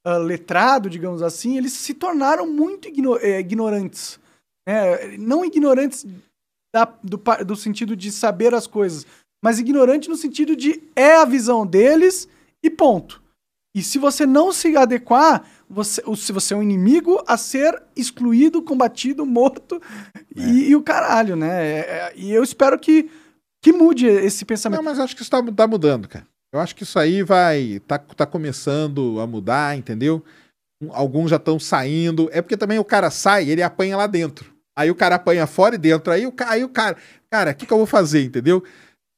[0.06, 4.20] ah, letrado, digamos assim, eles se tornaram muito igno- eh, ignorantes.
[4.68, 5.18] né?
[5.18, 6.06] não ignorantes
[6.74, 9.06] da- do, do sentido de saber as coisas,
[9.44, 12.28] mas ignorante no sentido de é a visão deles
[12.62, 13.22] e ponto.
[13.76, 17.82] E se você não se adequar, você, o- se você é um inimigo a ser
[17.96, 19.82] excluído, combatido, morto
[20.36, 21.64] e, e o caralho, né?
[21.64, 23.10] É- é- e eu espero que,
[23.62, 24.78] que mude esse pensamento.
[24.78, 26.26] Não, mas acho que isso tá, tá mudando, cara.
[26.52, 27.80] Eu acho que isso aí vai.
[27.88, 30.24] Tá, tá começando a mudar, entendeu?
[30.92, 32.28] Alguns já estão saindo.
[32.32, 34.52] É porque também o cara sai, ele apanha lá dentro.
[34.76, 36.12] Aí o cara apanha fora e dentro.
[36.12, 36.98] Aí o, aí o cara.
[37.30, 38.64] Cara, o que, que eu vou fazer, entendeu?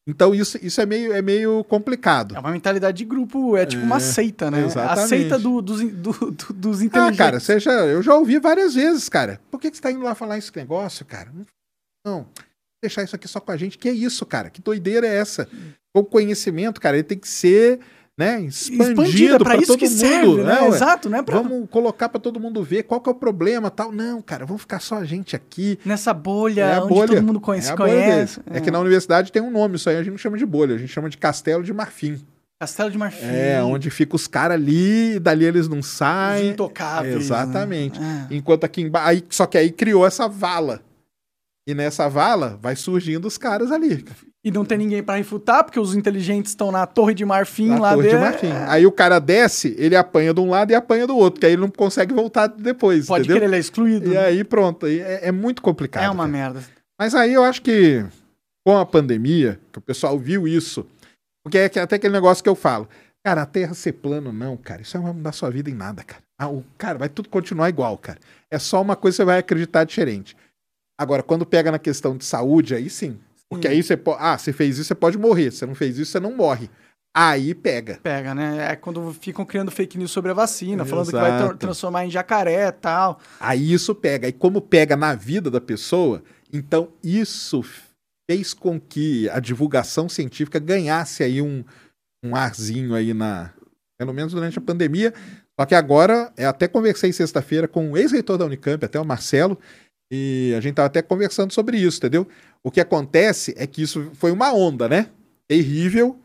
[0.07, 2.35] Então isso, isso é, meio, é meio complicado.
[2.35, 4.63] É uma mentalidade de grupo, é tipo uma É, seita, né?
[4.63, 5.07] A exatamente.
[5.09, 7.17] seita do- dos, do- do- dos Ah, inteligentes.
[7.17, 9.39] cara, você já, eu já ouvi várias vezes, cara.
[9.51, 11.31] Por que, que você tá indo lá falar esse negócio, cara?
[12.05, 12.25] Não.
[12.83, 13.77] Deixar isso aqui só com a gente.
[13.77, 14.49] Que é isso, cara?
[14.49, 15.47] Que doideira é essa?
[15.95, 17.79] O conhecimento, cara, ele tem que ser
[18.21, 19.97] né, expandido para isso todo que mundo.
[19.97, 20.61] serve, né?
[20.61, 20.67] ué?
[20.67, 21.21] Exato, né?
[21.21, 23.91] Pra, Vamos colocar para todo mundo ver qual que é o problema tal.
[23.91, 25.79] Não, cara, vamos ficar só a gente aqui.
[25.85, 27.07] Nessa bolha É a onde bolha.
[27.07, 28.39] todo mundo conhece, é conhece.
[28.39, 28.57] deles.
[28.57, 28.61] É.
[28.61, 30.77] que na universidade tem um nome, isso aí a gente não chama de bolha, a
[30.77, 32.21] gente chama de castelo de marfim.
[32.61, 33.25] Castelo de Marfim.
[33.25, 36.49] É, onde fica os caras ali, e dali eles não os saem.
[36.49, 37.15] intocáveis.
[37.15, 37.99] Exatamente.
[37.99, 38.27] né?
[38.29, 38.35] É.
[38.35, 39.23] Enquanto aqui embaixo.
[39.31, 40.79] Só que aí criou essa vala.
[41.67, 44.05] E nessa vala vai surgindo os caras ali.
[44.43, 47.79] E não tem ninguém pra refutar, porque os inteligentes estão na Torre de Marfim Na
[47.79, 48.25] lá Torre de dentro.
[48.49, 48.51] Marfim.
[48.67, 51.51] Aí o cara desce, ele apanha de um lado e apanha do outro, que aí
[51.53, 53.05] ele não consegue voltar depois.
[53.05, 53.37] Pode entendeu?
[53.37, 54.09] crer, ele é excluído.
[54.09, 54.19] E né?
[54.25, 54.87] aí pronto.
[54.87, 56.03] É, é muito complicado.
[56.03, 56.27] é uma cara.
[56.31, 56.63] merda.
[56.99, 58.03] Mas aí eu acho que
[58.65, 60.87] com a pandemia, que o pessoal viu isso,
[61.43, 62.87] porque é que- até aquele negócio que eu falo,
[63.23, 66.03] cara, a Terra ser plano, não, cara, isso não vai mudar sua vida em nada,
[66.03, 66.21] cara.
[66.39, 68.17] Ah, o, cara, vai tudo continuar igual, cara.
[68.49, 70.35] É só uma coisa que você vai acreditar diferente.
[70.99, 73.19] Agora, quando pega na questão de saúde, aí sim.
[73.51, 73.73] Porque Sim.
[73.73, 74.17] aí você pode.
[74.21, 75.51] Ah, você fez isso, você pode morrer.
[75.51, 76.69] Você não fez isso, você não morre.
[77.13, 77.99] Aí pega.
[78.01, 78.71] Pega, né?
[78.71, 81.57] É quando ficam criando fake news sobre a vacina, falando que vai tra- Exato.
[81.57, 83.19] transformar em jacaré e tal.
[83.41, 84.29] Aí isso pega.
[84.29, 86.23] E como pega na vida da pessoa,
[86.53, 87.61] então isso
[88.29, 91.65] fez com que a divulgação científica ganhasse aí um,
[92.23, 93.51] um arzinho aí na.
[93.99, 95.13] Pelo menos durante a pandemia.
[95.59, 99.59] Só que agora, eu até conversei sexta-feira com o ex-reitor da Unicamp, até o Marcelo,
[100.11, 102.27] e a gente estava até conversando sobre isso, entendeu?
[102.61, 105.07] O que acontece é que isso foi uma onda, né?
[105.47, 106.19] Terrível,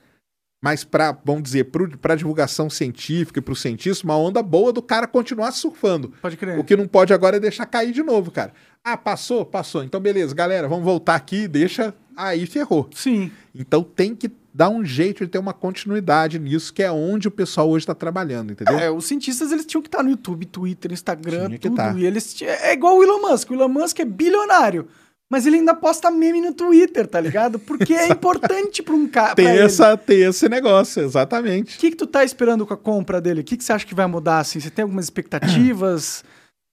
[0.62, 1.70] mas para, vamos dizer,
[2.00, 6.12] para divulgação científica e para o cientista, uma onda boa do cara continuar surfando.
[6.20, 6.58] Pode crer.
[6.58, 8.52] O que não pode agora é deixar cair de novo, cara.
[8.82, 9.44] Ah, passou?
[9.44, 9.84] Passou.
[9.84, 11.94] Então, beleza, galera, vamos voltar aqui, deixa.
[12.16, 12.88] Aí ferrou.
[12.92, 13.30] Sim.
[13.54, 17.30] Então tem que dar um jeito de ter uma continuidade nisso, que é onde o
[17.30, 18.78] pessoal hoje está trabalhando, entendeu?
[18.78, 21.76] É, os cientistas eles tinham que estar no YouTube, Twitter, Instagram, Tinha tudo.
[21.76, 21.92] tá.
[21.94, 23.50] E eles é igual o Elon Musk.
[23.50, 24.88] O Elon Musk é bilionário.
[25.30, 27.58] Mas ele ainda posta meme no Twitter, tá ligado?
[27.58, 29.34] Porque é importante pra um cara.
[29.34, 31.76] Tem, essa, tem esse negócio, exatamente.
[31.76, 33.42] O que, que tu tá esperando com a compra dele?
[33.42, 34.38] O que, que você acha que vai mudar?
[34.38, 34.58] Assim?
[34.58, 36.24] Você tem algumas expectativas?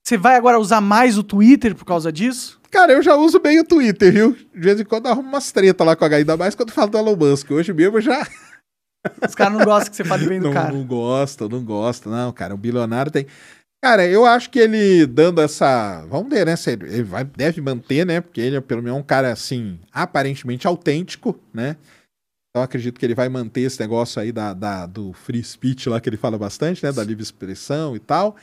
[0.06, 2.60] Você vai agora usar mais o Twitter por causa disso?
[2.74, 4.32] Cara, eu já uso bem o Twitter, viu?
[4.32, 6.72] De vez em quando eu arrumo umas tretas lá com a H, ainda mais quando
[6.72, 7.50] falo do Elon Musk.
[7.52, 8.26] Hoje mesmo eu já.
[9.26, 10.72] Os caras não gostam que você fale bem do não, cara.
[10.72, 12.10] não gosto, não gosto.
[12.10, 13.26] Não, cara, o bilionário tem.
[13.82, 16.04] Cara, eu acho que ele dando essa.
[16.08, 16.56] Vamos ver, né?
[16.56, 18.20] Se ele vai, deve manter, né?
[18.20, 21.76] Porque ele é pelo menos um cara assim, aparentemente autêntico, né?
[22.50, 26.00] Então acredito que ele vai manter esse negócio aí da, da- do free speech lá
[26.00, 26.90] que ele fala bastante, né?
[26.90, 28.34] Da livre expressão e tal.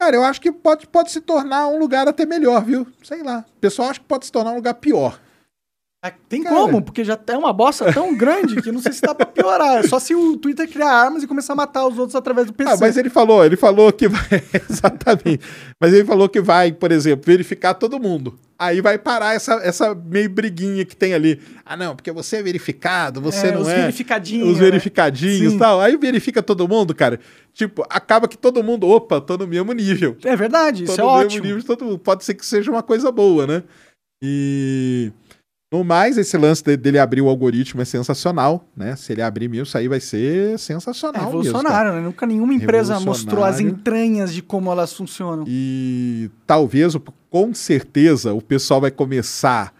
[0.00, 2.86] Cara, eu acho que pode, pode se tornar um lugar até melhor, viu?
[3.02, 3.44] Sei lá.
[3.54, 5.20] O pessoal acha que pode se tornar um lugar pior.
[6.02, 6.56] Ah, Tem Cara.
[6.56, 9.80] como, porque já é uma bosta tão grande que não sei se dá pra piorar.
[9.80, 12.54] É só se o Twitter criar armas e começar a matar os outros através do
[12.54, 12.70] PC.
[12.72, 14.22] Ah, mas ele falou, ele falou que vai.
[14.70, 15.40] Exatamente.
[15.78, 18.38] Mas ele falou que vai, por exemplo, verificar todo mundo.
[18.58, 21.38] Aí vai parar essa, essa meio briguinha que tem ali.
[21.66, 23.76] Ah, não, porque você é verificado, você É, não os é.
[23.82, 24.64] verificadinhos, Os né?
[24.64, 25.56] verificadinhos Sim.
[25.56, 25.82] e tal.
[25.82, 27.20] Aí verifica todo mundo, cara.
[27.52, 30.16] Tipo, acaba que todo mundo, opa, tô no mesmo nível.
[30.24, 31.44] É verdade, isso Tô é no mesmo ótimo.
[31.44, 31.98] nível de todo mundo.
[31.98, 33.62] Pode ser que seja uma coisa boa, né?
[34.22, 35.12] E.
[35.72, 38.96] No mais, esse lance de- dele abrir o algoritmo é sensacional, né?
[38.96, 41.12] Se ele abrir mesmo, isso aí vai ser É sensacional.
[41.22, 41.42] mesmo, cara.
[41.46, 42.00] revolucionário, né?
[42.00, 45.44] Nunca nenhuma empresa mostrou as entranhas de como elas funcionam.
[45.46, 46.96] E talvez,
[47.30, 49.72] com certeza, o pessoal vai começar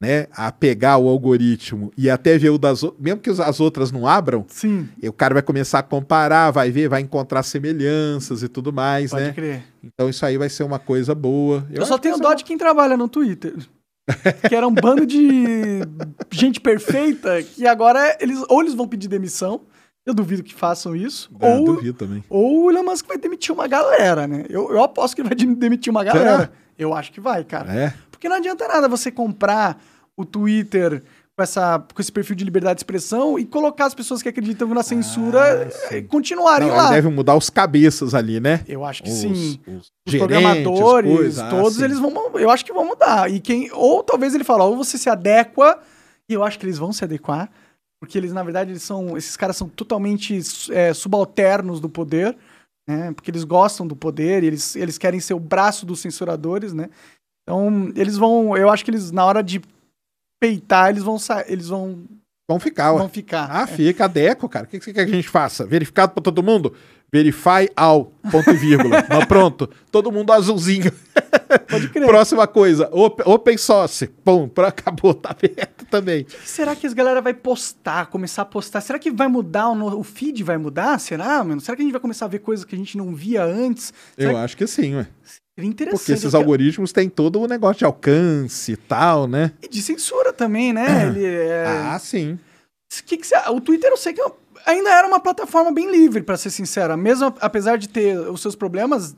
[0.00, 3.90] né, a pegar o algoritmo e até ver o das outras, mesmo que as outras
[3.90, 8.42] não abram, Sim, e o cara vai começar a comparar, vai ver, vai encontrar semelhanças
[8.42, 9.32] e tudo mais, pode né?
[9.32, 9.62] crer.
[9.82, 11.66] Então isso aí vai ser uma coisa boa.
[11.70, 13.54] Eu, só acho que tenho dó ser de quem trabalha no Twitter.
[14.48, 15.80] que era um bando de
[16.30, 19.62] gente perfeita que agora eles ou eles vão pedir demissão,
[20.04, 22.22] eu duvido que façam isso, Ah, ou, duvido também.
[22.28, 24.44] ou o Elon Musk vai demitir uma galera, né?
[24.48, 26.52] Eu, eu aposto que ele vai de- demitir uma galera.
[26.78, 27.72] Eu acho que vai, cara.
[27.72, 27.94] É.
[28.10, 29.80] Porque não adianta nada você comprar
[30.16, 31.02] o Twitter
[31.36, 34.68] com, essa, com esse perfil de liberdade de expressão e colocar as pessoas que acreditam
[34.68, 35.96] na censura sim.
[35.96, 36.90] eh, continuarem Não, lá.
[36.90, 38.64] deve mudar os cabeças ali, né?
[38.68, 39.30] Eu acho que Os, sim.
[39.66, 41.46] os Os gerentes, programadores, coisa.
[41.46, 41.84] Ah, todos sim.
[41.84, 42.12] eles vão.
[42.34, 43.30] Eu acho que vão mudar.
[43.30, 43.68] E quem.
[43.72, 45.80] Ou talvez ele fala, ou você se adequa,
[46.28, 47.50] e eu acho que eles vão se adequar,
[48.00, 49.16] porque eles, na verdade, eles são.
[49.16, 50.38] Esses caras são totalmente
[50.70, 52.36] eh, subalternos do poder,
[52.88, 53.12] né?
[53.12, 56.90] Porque eles gostam do poder, e eles, eles querem ser o braço dos censuradores, né?
[57.42, 58.56] Então, eles vão.
[58.56, 59.60] Eu acho que eles, na hora de
[60.48, 62.04] peitar, eles vão sa- eles vão,
[62.48, 62.98] Vão ficar, ué.
[62.98, 63.48] vão ficar.
[63.50, 64.66] Ah, fica, adeco, cara.
[64.66, 65.64] O que que você quer que a gente faça?
[65.66, 66.74] Verificado pra todo mundo?
[67.12, 69.04] Verify all, ponto e vírgula.
[69.08, 70.92] Mas pronto, todo mundo azulzinho.
[71.70, 72.06] Pode crer.
[72.06, 74.08] Próxima coisa, op- open source.
[74.08, 76.22] Pum, pra- acabou, tá aberto também.
[76.22, 78.80] O que será que as galera vai postar, começar a postar?
[78.80, 80.42] Será que vai mudar o, no- o feed?
[80.42, 80.98] Vai mudar?
[80.98, 81.60] Será, mano?
[81.60, 83.92] Será que a gente vai começar a ver coisas que a gente não via antes?
[84.18, 85.06] Será Eu acho que sim, ué.
[85.56, 89.52] Porque esses algoritmos têm todo o negócio de alcance e tal, né?
[89.62, 91.06] E de censura também, né?
[91.06, 91.64] Ele é...
[91.86, 92.38] Ah, sim.
[93.06, 94.22] que que você- O Twitter eu sei que
[94.66, 96.96] ainda era uma plataforma bem livre, pra ser sincera.
[96.96, 99.14] Mesmo apesar de ter os seus problemas,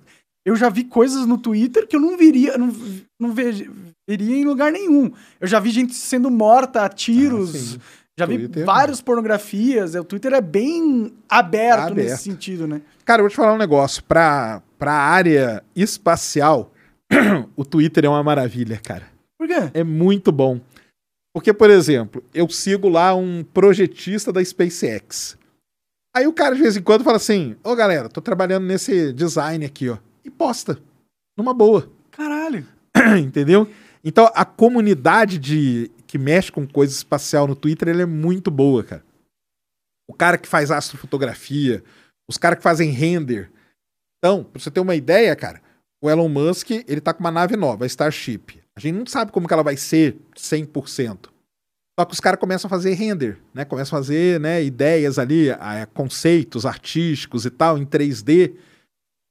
[0.47, 2.73] eu já vi coisas no Twitter que eu não viria, não,
[3.21, 3.71] não ve-
[4.09, 5.11] veria em lugar nenhum.
[5.41, 7.77] Eu já vi gente sendo morta a tiros.
[7.77, 7.81] Ah,
[8.19, 9.95] já vi Twitter- várias pornografias.
[9.95, 11.95] O Twitter é bem aberto, Aberto.
[11.97, 12.81] nesse sentido, né?
[13.05, 14.03] Cara, eu vou te falar um negócio.
[14.05, 16.73] Pra, pra área espacial,
[17.57, 19.07] o Twitter é uma maravilha, cara.
[19.39, 19.71] Por quê?
[19.75, 20.61] É muito bom.
[21.35, 25.37] Porque, por exemplo, eu sigo lá um projetista da SpaceX.
[26.15, 29.65] Aí o cara, de vez em quando, fala assim: Ô galera, tô trabalhando nesse design
[29.65, 29.99] aqui, ó.
[30.25, 30.79] E posta.
[31.37, 31.91] Numa boa.
[32.11, 32.67] Caralho.
[33.23, 33.69] Entendeu?
[34.03, 38.83] Então, a comunidade de que mexe com coisa espacial no Twitter, ele é muito boa,
[38.83, 39.05] cara.
[40.09, 41.83] O cara que faz astrofotografia,
[42.29, 43.51] os caras que fazem render.
[44.19, 45.61] Então, pra você ter uma ideia, cara,
[46.03, 48.61] o Elon Musk, ele tá com uma nave nova, a Starship.
[48.77, 51.29] A gente não sabe como que ela vai ser 100%.
[51.99, 53.65] Só que os caras começam a fazer render, né?
[53.65, 55.47] Começam a fazer, né, ideias ali,
[55.95, 58.55] conceitos artísticos e tal, em 3D.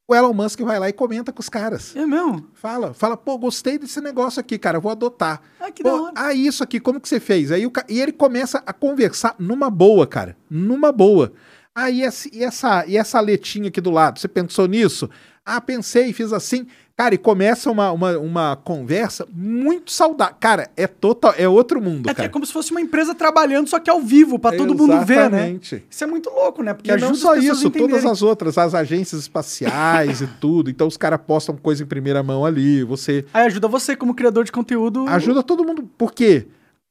[0.08, 1.96] O Elon Musk vai lá e comenta com os caras.
[1.96, 2.48] É mesmo?
[2.54, 5.42] Fala, fala, pô, gostei desse negócio aqui, cara, vou adotar.
[5.60, 6.14] Ah, que da Pô, hora.
[6.16, 7.52] ah, isso aqui, como que você fez?
[7.52, 10.36] Aí o E ele começa a conversar numa boa, cara.
[10.50, 11.34] Numa boa.
[11.78, 14.18] Ah, e essa, e essa, e essa letinha aqui do lado?
[14.20, 15.10] Você pensou nisso?
[15.46, 16.66] Ah, pensei, fiz assim.
[16.96, 20.34] Cara, e começa uma, uma, uma conversa muito saudável.
[20.40, 22.30] Cara, é total, é outro mundo, É é cara.
[22.30, 25.50] como se fosse uma empresa trabalhando, só que ao vivo, pra todo mundo ver, né?
[25.50, 25.84] Exatamente.
[25.90, 26.74] Isso é muito louco, né?
[26.74, 30.70] Porque E ajuda não só isso, todas as outras, as agências espaciais e tudo.
[30.70, 32.86] Então os caras postam coisa em primeira mão ali.
[32.86, 35.06] Você Aí ajuda você, como criador de conteúdo.
[35.10, 36.48] ajuda todo mundo, porque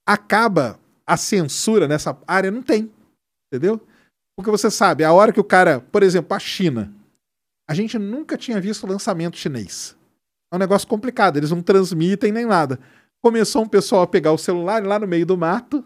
[0.07, 2.91] acaba a censura nessa área, não tem.
[3.51, 3.81] Entendeu?
[4.37, 6.93] Porque você sabe, a hora que o cara, por exemplo, a China,
[7.69, 9.97] a gente nunca tinha visto lançamento chinês.
[10.53, 12.79] É um negócio complicado, eles não transmitem nem nada.
[13.23, 15.85] Começou um pessoal a pegar o celular lá no meio do mato,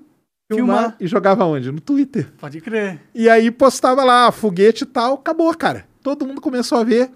[0.50, 0.96] filmar, Filmar.
[0.98, 1.70] e jogava onde?
[1.70, 2.32] No Twitter.
[2.38, 3.00] Pode crer.
[3.14, 5.86] E aí postava lá, foguete e tal, acabou, cara.
[6.02, 7.10] Todo mundo começou a ver,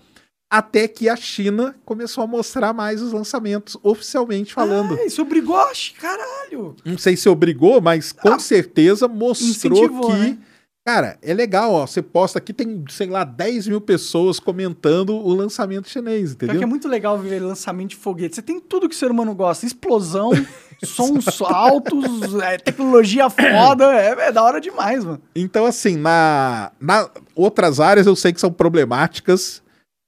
[0.50, 4.98] até que a China começou a mostrar mais os lançamentos, oficialmente falando.
[5.00, 5.58] Ah, isso obrigou.
[5.98, 6.76] Caralho.
[6.84, 10.38] Não sei se obrigou, mas com Ah, certeza mostrou que né?
[10.84, 11.86] Cara, é legal, ó.
[11.86, 16.58] Você posta aqui, tem, sei lá, 10 mil pessoas comentando o lançamento chinês, entendeu?
[16.58, 18.34] que é muito legal ver lançamento de foguete.
[18.34, 20.30] Você tem tudo que o ser humano gosta: explosão,
[20.82, 23.94] sons altos, é, tecnologia foda.
[23.94, 25.22] É, é da hora demais, mano.
[25.36, 29.62] Então, assim, na, na outras áreas eu sei que são problemáticas,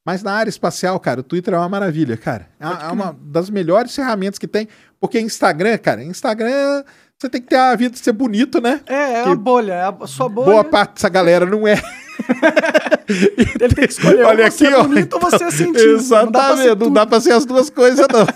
[0.05, 2.49] mas na área espacial, cara, o Twitter é uma maravilha, cara.
[2.59, 4.67] É, é uma das melhores ferramentas que tem,
[5.01, 6.83] porque Instagram, cara, Instagram
[7.25, 8.81] você tem que ter a vida de ser bonito, né?
[8.87, 9.73] É, é Que a bolha.
[9.73, 10.45] É a sua bolha.
[10.47, 11.81] Boa parte dessa galera não é.
[13.09, 14.25] Ele tem que escolher.
[14.25, 15.89] Olha aqui, é bonito ou você é cientista.
[15.89, 18.27] Exatamente, não dá pra ser as duas coisas, não.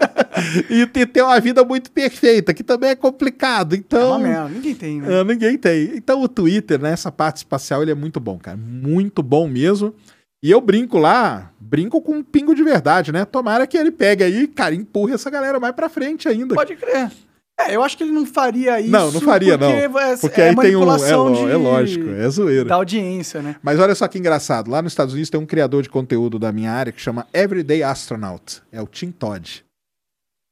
[0.68, 3.74] e ter ter uma vida muito perfeita, que também é complicado.
[3.74, 4.08] É Então.
[4.10, 4.48] uma merda.
[4.50, 5.20] Ninguém tem, né?
[5.20, 5.92] É, ninguém tem.
[5.96, 8.56] Então o Twitter, né, essa parte espacial, ele é muito bom, cara.
[8.56, 9.94] Muito bom mesmo.
[10.42, 13.24] E eu brinco lá, brinco com um pingo de verdade, né?
[13.24, 16.54] Tomara que ele pegue aí, cara, empurre essa galera mais pra frente ainda.
[16.54, 17.10] Pode crer.
[17.58, 18.90] É, eu acho que ele não faria isso.
[18.90, 19.70] Não, não faria, não.
[19.72, 20.82] porque É, Porque é aí tem um.
[20.82, 22.64] É, ló- de- é lógico, é zoeira.
[22.66, 23.56] Da audiência, né?
[23.62, 24.70] Mas olha só que engraçado.
[24.70, 27.82] Lá nos Estados Unidos tem um criador de conteúdo da minha área que chama Everyday
[27.82, 28.60] Astronaut.
[28.70, 29.64] É o Tim Todd.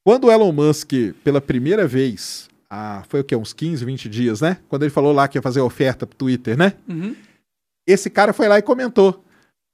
[0.03, 3.37] Quando o Elon Musk, pela primeira vez, há, foi o quê?
[3.37, 4.57] Uns 15, 20 dias, né?
[4.69, 6.73] Quando ele falou lá que ia fazer a oferta pro Twitter, né?
[6.89, 7.15] Uhum.
[7.87, 9.23] esse cara foi lá e comentou.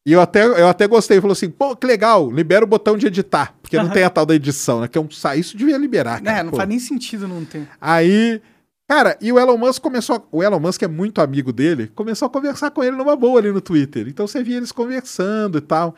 [0.07, 3.07] E eu até, eu até gostei, falou assim, pô, que legal, libera o botão de
[3.07, 4.89] editar, porque não tem a tal da edição, né?
[4.89, 6.39] Que é um, isso devia liberar, cara.
[6.39, 6.57] É, não pô.
[6.57, 7.69] faz nem sentido não ter.
[7.79, 8.41] Aí,
[8.89, 12.27] cara, e o Elon Musk começou, a- o Elon Musk é muito amigo dele, começou
[12.27, 14.09] a conversar com ele numa boa ali no Twitter.
[14.09, 15.95] Então você via eles conversando e tal.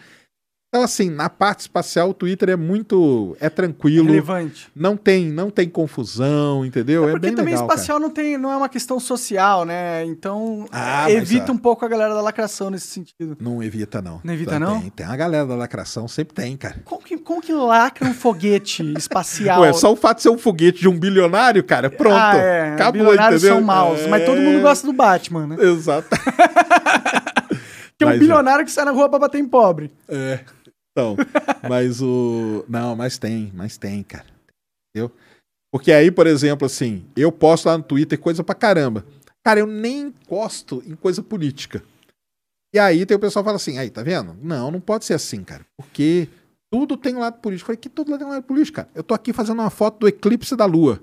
[0.74, 4.70] Então assim, na parte espacial o Twitter é muito, é tranquilo, Relevante.
[4.74, 7.04] não tem, não tem confusão, entendeu?
[7.06, 7.78] É, Porque bem também legal, cara.
[7.78, 10.02] espacial não, tem, não é uma questão social, né?
[10.06, 11.54] Então Ah, mas, evita ah.
[11.54, 13.36] um pouco a galera da lacração nesse sentido.
[13.38, 14.18] Não evita não.
[14.24, 14.80] Não evita, tem, não?
[14.80, 16.76] Tem, tem a galera da lacração, sempre tem, cara.
[16.86, 19.60] Como que, como que lacra um foguete espacial?
[19.60, 22.16] Ué, só o fato de ser um foguete de um bilionário, cara, pronto.
[22.16, 22.72] Ah, é.
[22.72, 23.58] Acabou, Bilionários entendeu?
[23.58, 24.06] são maus.
[24.06, 25.56] Mas todo É, mundo gosta do Batman, né?
[25.60, 26.08] Exato.
[27.98, 29.92] Que é um Mas, bilionário que sai na rua pra bater em pobre.
[30.08, 30.40] É.
[30.92, 31.16] Então,
[31.68, 32.64] mas o.
[32.68, 34.26] Não, mas tem, mas tem, cara.
[34.94, 35.10] Entendeu?
[35.72, 39.04] Porque aí, por exemplo, assim, eu posto lá no Twitter coisa pra caramba.
[39.44, 41.82] Cara, eu nem gosto em coisa política.
[42.74, 44.36] E aí tem o pessoal que fala assim, aí, tá vendo?
[44.42, 45.64] Não, não pode ser assim, cara.
[45.76, 46.28] Porque
[46.70, 47.64] tudo tem um lado político.
[47.64, 48.88] Eu falei, que tudo tem um lado político, cara.
[48.94, 51.02] Eu tô aqui fazendo uma foto do eclipse da Lua.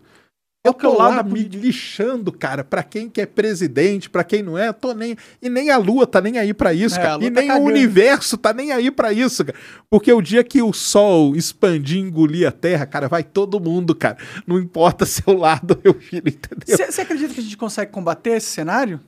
[0.62, 4.58] Eu é tô lá me lixando, cara, pra quem que é presidente, pra quem não
[4.58, 5.16] é, tô nem.
[5.42, 7.24] E nem a Lua tá nem aí pra isso, É, cara.
[7.24, 9.58] E tá nem o universo tá nem aí pra isso, cara.
[9.90, 13.96] Porque o dia que o Sol expandir e engolir a Terra, cara, vai todo mundo,
[13.96, 14.18] cara.
[14.46, 16.78] Não importa seu lado, meu filho, entendeu?
[16.92, 19.00] Você acredita que a gente consegue combater esse cenário?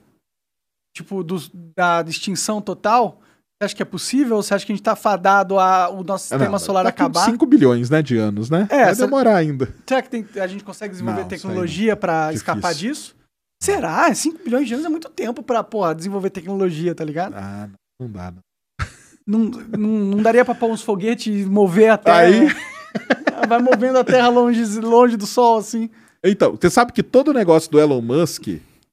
[0.95, 3.20] Tipo, dos- da extinção total?
[3.61, 4.37] Você acha que é possível?
[4.37, 6.83] Ou você acha que a gente tá fadado a o nosso Ah, sistema não, solar
[6.83, 7.25] uns acabar?
[7.25, 8.65] 5 bilhões, né, de anos, né?
[8.71, 9.71] É, vai demorar ainda.
[9.87, 12.37] Será que tem- a gente consegue desenvolver Não, tecnologia pra Difícil.
[12.37, 13.15] escapar disso?
[13.61, 14.11] Será?
[14.15, 17.35] 5 bilhões de anos é muito tempo pra, porra, desenvolver tecnologia, tá ligado?
[17.37, 17.69] Ah,
[17.99, 18.41] não, não dá, não.
[19.27, 19.39] Não,
[19.77, 22.17] não, não daria pra pôr uns foguetes e mover a Terra.
[22.17, 22.47] Aí-
[23.47, 25.87] Vai movendo a Terra longe, longe do Sol, assim.
[26.23, 28.47] Então, você sabe que todo o negócio do Elon Musk,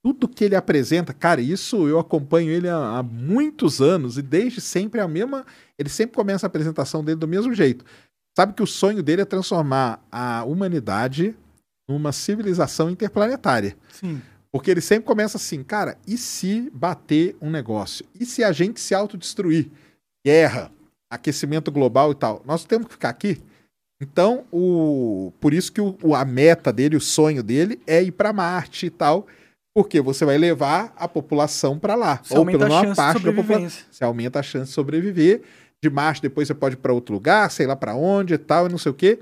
[0.05, 4.61] tudo que ele apresenta, cara, isso eu acompanho ele há, há muitos anos e desde
[4.61, 5.45] sempre é a mesma.
[5.79, 7.85] Ele sempre começa a apresentação dele do mesmo jeito.
[8.37, 11.35] Sabe que o sonho dele é transformar a humanidade
[11.89, 13.77] numa civilização interplanetária.
[13.93, 14.23] Sim.
[14.53, 18.05] Porque ele sempre começa assim, cara, e se bater um negócio?
[18.19, 19.69] E se a gente se autodestruir?
[20.25, 20.71] Guerra,
[21.11, 22.43] aquecimento global e tal.
[22.47, 23.43] Nós temos que ficar aqui?
[24.01, 28.13] Então, o, por isso que o, o- a meta dele, o sonho dele é ir
[28.13, 29.27] para Marte e tal,
[29.79, 32.19] porque você vai levar a população para lá.
[32.21, 33.85] Você aumenta a menos chance de sobrevivência.
[33.89, 35.43] Você aumenta a chance de sobreviver.
[35.81, 38.67] De Marte depois você pode ir para outro lugar, sei lá para onde e tal,
[38.67, 39.21] e não sei o quê.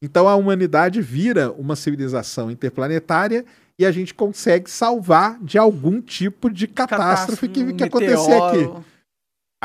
[0.00, 3.44] Então a humanidade vira uma civilização interplanetária
[3.76, 8.70] e a gente consegue salvar de algum tipo de catástrofe, que, que acontecer aqui.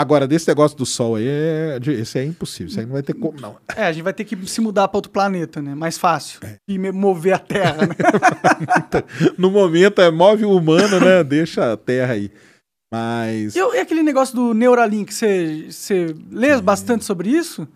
[0.01, 2.71] Agora, desse negócio do Sol aí, é, esse é impossível.
[2.71, 3.55] Isso aí não vai ter como, não.
[3.75, 5.75] É, a gente vai ter que se mudar pra outro planeta, né?
[5.75, 6.39] Mais fácil.
[6.43, 6.55] É.
[6.67, 7.95] E mover a Terra, né?
[9.37, 11.23] No momento, é move o humano, né?
[11.23, 12.31] Deixa a Terra aí.
[12.91, 13.55] Mas.
[13.55, 17.67] E, e aquele negócio do Neuralink, você você lê bastante sobre isso?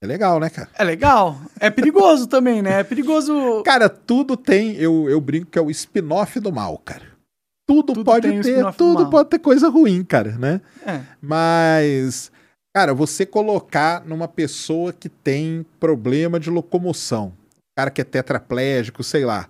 [0.00, 0.68] É legal, né, cara?
[0.78, 1.40] É legal.
[1.58, 2.78] É perigoso também, né?
[2.80, 3.64] É perigoso.
[3.64, 4.76] Cara, tudo tem.
[4.76, 7.11] Eu, eu brinco que é o spin-off do mal, cara.
[7.72, 10.60] Tudo, Tudo pode ter, tudo pode ter coisa ruim, cara, né?
[10.86, 11.00] É.
[11.22, 12.30] Mas,
[12.76, 17.32] cara, você colocar numa pessoa que tem problema de locomoção,
[17.74, 19.48] cara que é tetraplégico, sei lá,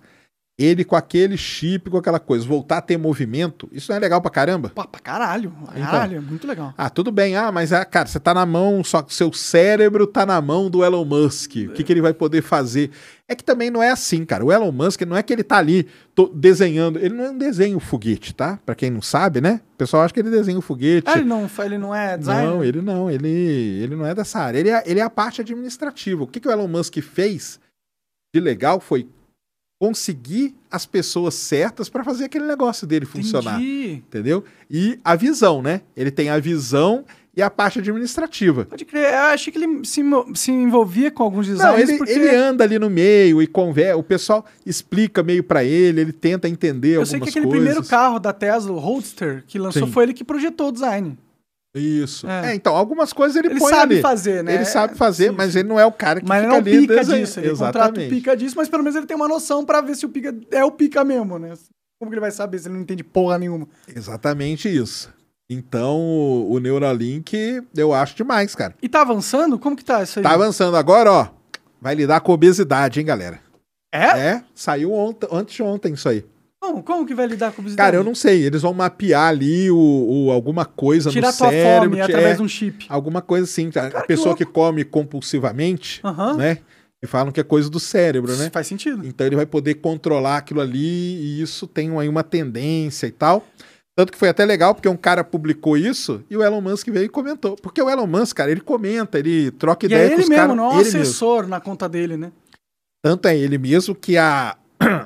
[0.57, 4.21] ele com aquele chip, com aquela coisa, voltar a ter movimento, isso não é legal
[4.21, 4.69] pra caramba?
[4.69, 5.51] Pô, pra caralho.
[5.73, 6.73] Caralho, é muito legal.
[6.77, 7.35] Ah, tudo bem.
[7.35, 10.69] Ah, mas, ah, cara, você tá na mão, só que seu cérebro tá na mão
[10.69, 11.55] do Elon Musk.
[11.69, 12.91] O que, que ele vai poder fazer?
[13.27, 14.45] É que também não é assim, cara.
[14.45, 15.87] O Elon Musk não é que ele tá ali
[16.35, 16.99] desenhando.
[16.99, 18.59] Ele não desenha o foguete, tá?
[18.63, 19.59] Pra quem não sabe, né?
[19.73, 21.09] O pessoal acha que ele desenha o foguete.
[21.09, 22.47] Ah, ele não, ele não é designer?
[22.47, 23.09] Não, ele não.
[23.09, 24.59] Ele, ele não é dessa área.
[24.59, 26.23] Ele é, ele é a parte administrativa.
[26.23, 27.59] O que, que o Elon Musk fez
[28.35, 29.07] de legal foi
[29.83, 33.59] conseguir as pessoas certas para fazer aquele negócio dele funcionar.
[33.59, 33.91] Entendi.
[34.07, 34.45] Entendeu?
[34.71, 35.81] E a visão, né?
[35.93, 37.03] Ele tem a visão
[37.35, 38.63] e a parte administrativa.
[38.63, 39.11] Pode crer.
[39.13, 40.01] Eu achei que ele se,
[40.35, 42.13] se envolvia com alguns Não, designers ele, porque...
[42.13, 46.47] ele anda ali no meio e conversa, o pessoal explica meio pra ele, ele tenta
[46.47, 47.61] entender Eu algumas sei que aquele coisas.
[47.61, 49.91] primeiro carro da Tesla, o Roadster, que lançou, Sim.
[49.91, 51.17] foi ele que projetou o design.
[51.75, 52.27] Isso.
[52.27, 52.51] É.
[52.51, 54.01] É, então, algumas coisas ele, Ele põe sabe ali.
[54.01, 54.53] fazer, né?
[54.55, 55.59] Ele sabe fazer, Sim, mas sim.
[55.59, 57.25] ele não é o cara que Mas fica não ali pica desenhando.
[57.25, 58.09] disso, ele contrata o Exatamente.
[58.15, 60.63] pica disso, mas pelo menos ele tem uma noção pra ver se o pica é
[60.63, 61.53] o pica mesmo, né?
[61.99, 63.67] Como que ele vai saber se ele não entende porra nenhuma?
[63.87, 65.11] Exatamente isso.
[65.49, 68.75] Então, o, o Neuralink, eu acho demais, cara.
[68.81, 69.57] E tá avançando?
[69.57, 70.23] Como que tá isso aí?
[70.23, 71.27] Tá avançando agora, ó.
[71.81, 73.39] Vai lidar com obesidade, hein, galera?
[73.91, 74.05] É?
[74.19, 76.25] É, saiu ontem, antes de ontem isso aí.
[76.63, 77.85] Como, como que vai lidar com obesidade?
[77.87, 78.41] Cara, eu não sei.
[78.43, 79.77] Eles vão mapear ali o,
[80.27, 81.89] o- alguma coisa Tirar no tua cérebro.
[81.89, 82.85] fome é, através de um chip.
[82.87, 83.67] Alguma coisa assim.
[83.67, 84.59] A Cara, que pessoa que, louco.
[84.59, 86.01] come compulsivamente,
[86.37, 86.59] né?
[87.03, 88.49] E falam que é coisa do cérebro, né?
[88.49, 89.05] Faz sentido.
[89.05, 93.45] Então ele vai poder controlar aquilo ali e isso tem aí uma tendência e tal.
[93.93, 97.05] Tanto que foi até legal, porque um cara publicou isso e o Elon Musk veio
[97.05, 97.57] e comentou.
[97.57, 100.29] Porque o Elon Musk, cara, ele comenta, ele troca E ideia é com ele os
[100.29, 100.55] mesmo, caras.
[100.57, 101.01] não é um ele mesmo.
[101.01, 102.31] assessor na conta dele, né?
[103.03, 104.55] Tanto é ele mesmo que a,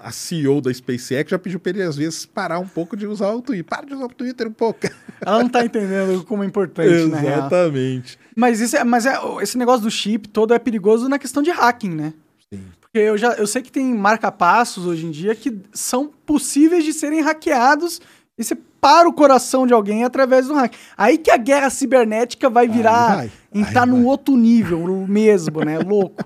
[0.03, 3.31] a CEO da SpaceX já pediu pra ele, às vezes, parar um pouco de usar
[3.31, 3.65] o Twitter.
[3.65, 4.87] Para de usar o Twitter um pouco.
[5.25, 7.37] Ela não tá entendendo como é importante, real.
[7.39, 8.17] Exatamente.
[8.35, 11.51] Mas, isso é, mas é, esse negócio do chip todo é perigoso na questão de
[11.51, 12.13] hacking, né?
[12.51, 12.61] Sim.
[12.79, 16.93] Porque eu, já, eu sei que tem marca-passos hoje em dia que são possíveis de
[16.93, 18.01] serem hackeados
[18.37, 20.73] e você para o coração de alguém através do hack.
[20.95, 24.05] Aí que a guerra cibernética vai virar, vai, entrar aí num vai.
[24.05, 25.79] outro nível mesmo, né?
[25.79, 26.23] Louco.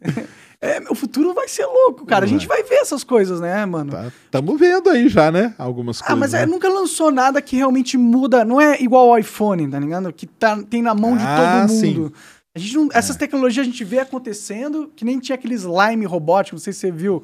[0.64, 2.24] É, o futuro vai ser louco, cara.
[2.24, 3.92] A gente vai ver essas coisas, né, mano?
[3.92, 5.54] Tá, tamo vendo aí já, né?
[5.58, 6.18] Algumas Ah, coisas.
[6.20, 6.46] mas é, né?
[6.46, 8.44] nunca lançou nada que realmente muda.
[8.44, 10.10] Não é igual ao iPhone, tá ligado?
[10.12, 11.94] Que tá, tem na mão de Ah, todo sim.
[11.94, 12.12] mundo.
[12.56, 16.54] A gente não- essas tecnologias a gente vê acontecendo, que nem tinha aquele slime robótico,
[16.56, 17.22] não sei se você viu,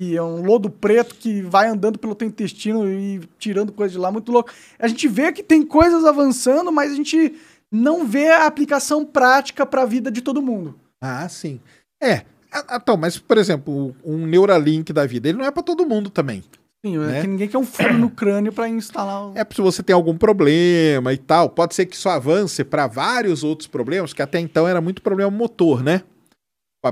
[0.00, 3.98] que é um lodo preto que vai andando pelo teu intestino e tirando coisa de
[3.98, 4.50] lá, muito louco.
[4.78, 7.34] A gente vê que tem coisas avançando, mas a gente
[7.70, 10.74] não vê a aplicação prática pra vida de todo mundo.
[11.00, 11.60] Ah, sim.
[12.02, 12.22] É.
[12.52, 16.10] Ah, Então, mas, por exemplo, um Neuralink da vida, ele não é pra todo mundo
[16.10, 16.42] também.
[16.84, 17.18] Sim, Né?
[17.18, 19.32] é que ninguém quer um furo no crânio pra instalar o...
[19.36, 21.48] É se você tem algum problema e tal.
[21.48, 25.30] Pode ser que isso avance para vários outros problemas, que até então era muito problema
[25.30, 26.02] motor, né?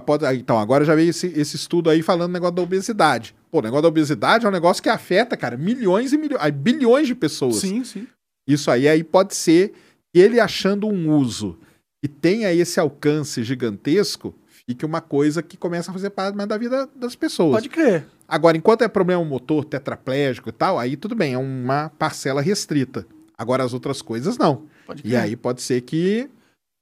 [0.06, 3.34] Pode, ah, então, agora já veio esse, esse estudo aí falando do negócio da obesidade.
[3.50, 7.06] Pô, o negócio da obesidade é um negócio que afeta, cara, milhões e milhões, bilhões
[7.08, 7.56] de pessoas.
[7.56, 8.06] Sim, sim.
[8.48, 9.72] Isso aí, aí pode ser
[10.14, 11.58] que ele achando um uso
[12.04, 14.32] e tenha esse alcance gigantesco,
[14.70, 17.54] fique uma coisa que começa a fazer parte mais da vida das pessoas.
[17.54, 18.06] Pode crer.
[18.28, 23.04] Agora, enquanto é problema motor, tetraplégico e tal, aí tudo bem, é uma parcela restrita.
[23.36, 24.62] Agora as outras coisas não.
[24.86, 25.16] Pode E crer.
[25.20, 26.28] aí pode ser que.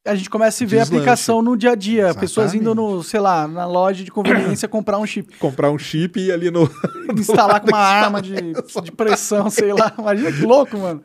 [0.07, 2.01] a gente começa a ver a aplicação no dia a dia.
[2.03, 2.21] Exatamente.
[2.21, 5.39] Pessoas indo no, sei lá, na loja de conveniência comprar um chip.
[5.39, 6.69] Comprar um chip e ir ali no.
[7.17, 8.35] Instalar com uma arma de,
[8.83, 9.95] de pressão, sei lá.
[9.99, 11.03] Imagina que louco, mano.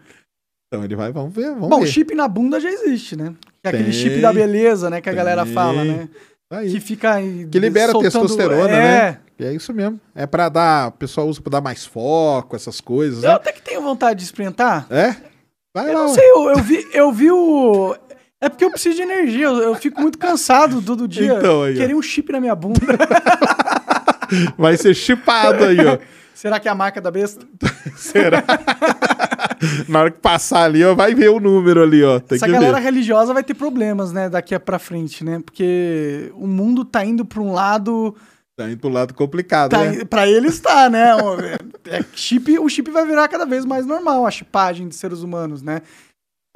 [0.68, 1.88] Então ele vai, vamos ver, vamos Bom, ver.
[1.88, 3.36] chip na bunda já existe, né?
[3.62, 5.00] Que é aquele chip da beleza, né?
[5.02, 5.54] Que a galera Tem.
[5.54, 6.10] fala, né?
[6.54, 6.72] Aí.
[6.72, 7.16] Que fica.
[7.52, 8.82] Que libera soltando- testosterona, é.
[9.12, 9.18] né?
[9.40, 10.00] E é isso mesmo.
[10.14, 10.90] É pra dar.
[10.90, 13.36] O pessoal usa pra dar mais foco, essas coisas, Eu né?
[13.36, 14.86] até que tenho vontade de experimentar.
[14.90, 15.16] É?
[15.76, 16.00] Vai Eu lá.
[16.02, 16.14] não ué.
[16.14, 17.96] sei, eu, eu vi, eu vi o.
[18.40, 21.36] É porque eu preciso de energia, eu, eu fico muito cansado todo dia.
[21.36, 21.76] Então, aí.
[21.76, 22.80] Queria um chip na minha bunda.
[24.58, 25.98] Vai ser chipado aí, ó.
[26.36, 27.46] Será que é a marca da besta?
[27.96, 28.44] Será?
[29.88, 32.20] Na hora que passar ali, ó, vai ver o número ali, ó.
[32.20, 32.84] Tem Essa galera ver.
[32.84, 35.42] religiosa vai ter problemas, né, daqui pra frente, né?
[35.44, 38.16] Porque o mundo tá indo pra um lado.
[38.56, 40.06] Tá indo pro lado complicado, Tá, né?
[40.06, 41.16] Pra eles tá, né?
[41.24, 41.40] O,
[41.90, 45.62] é, chip, o chip vai virar cada vez mais normal, a chipagem de seres humanos,
[45.62, 45.82] né?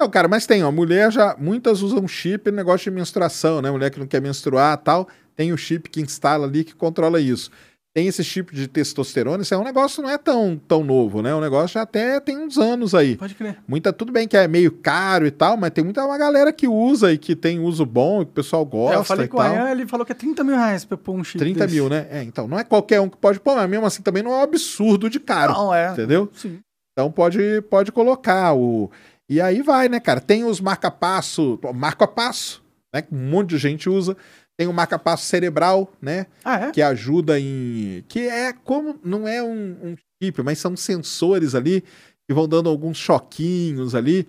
[0.00, 3.68] Não, cara, mas tem, ó, mulher já, muitas usam chip no negócio de menstruação, né?
[3.70, 7.50] Mulher que não quer menstruar tal, tem o chip que instala ali que controla isso.
[7.98, 11.34] Tem esse chip de testosterona, isso é um negócio não é tão, tão novo, né?
[11.34, 13.16] O negócio já até tem uns anos aí.
[13.16, 13.58] Pode crer.
[13.66, 16.68] Muita, tudo bem que é meio caro e tal, mas tem muita uma galera que
[16.68, 19.40] usa e que tem uso bom, que o pessoal gosta É, eu falei com o
[19.40, 19.52] tal.
[19.52, 21.74] Ian, ele falou que é 30 mil reais pra pôr um chip 30 desse.
[21.74, 22.06] mil, né?
[22.08, 24.36] É, então, não é qualquer um que pode pôr, mas mesmo assim também não é
[24.36, 25.90] um absurdo de caro, Não, é.
[25.90, 26.30] entendeu?
[26.34, 26.60] Sim.
[26.92, 28.92] Então pode, pode colocar o.
[29.28, 30.20] E aí vai, né, cara?
[30.20, 32.62] Tem os marca-passo, marca-passo,
[32.94, 33.02] né?
[33.02, 34.16] Que um monte de gente usa.
[34.58, 36.26] Tem o marca-passo cerebral, né?
[36.44, 36.70] Ah, é?
[36.72, 38.04] que ajuda em.
[38.08, 38.98] Que é como.
[39.04, 41.82] Não é um, um chip, mas são sensores ali
[42.26, 44.28] que vão dando alguns choquinhos ali.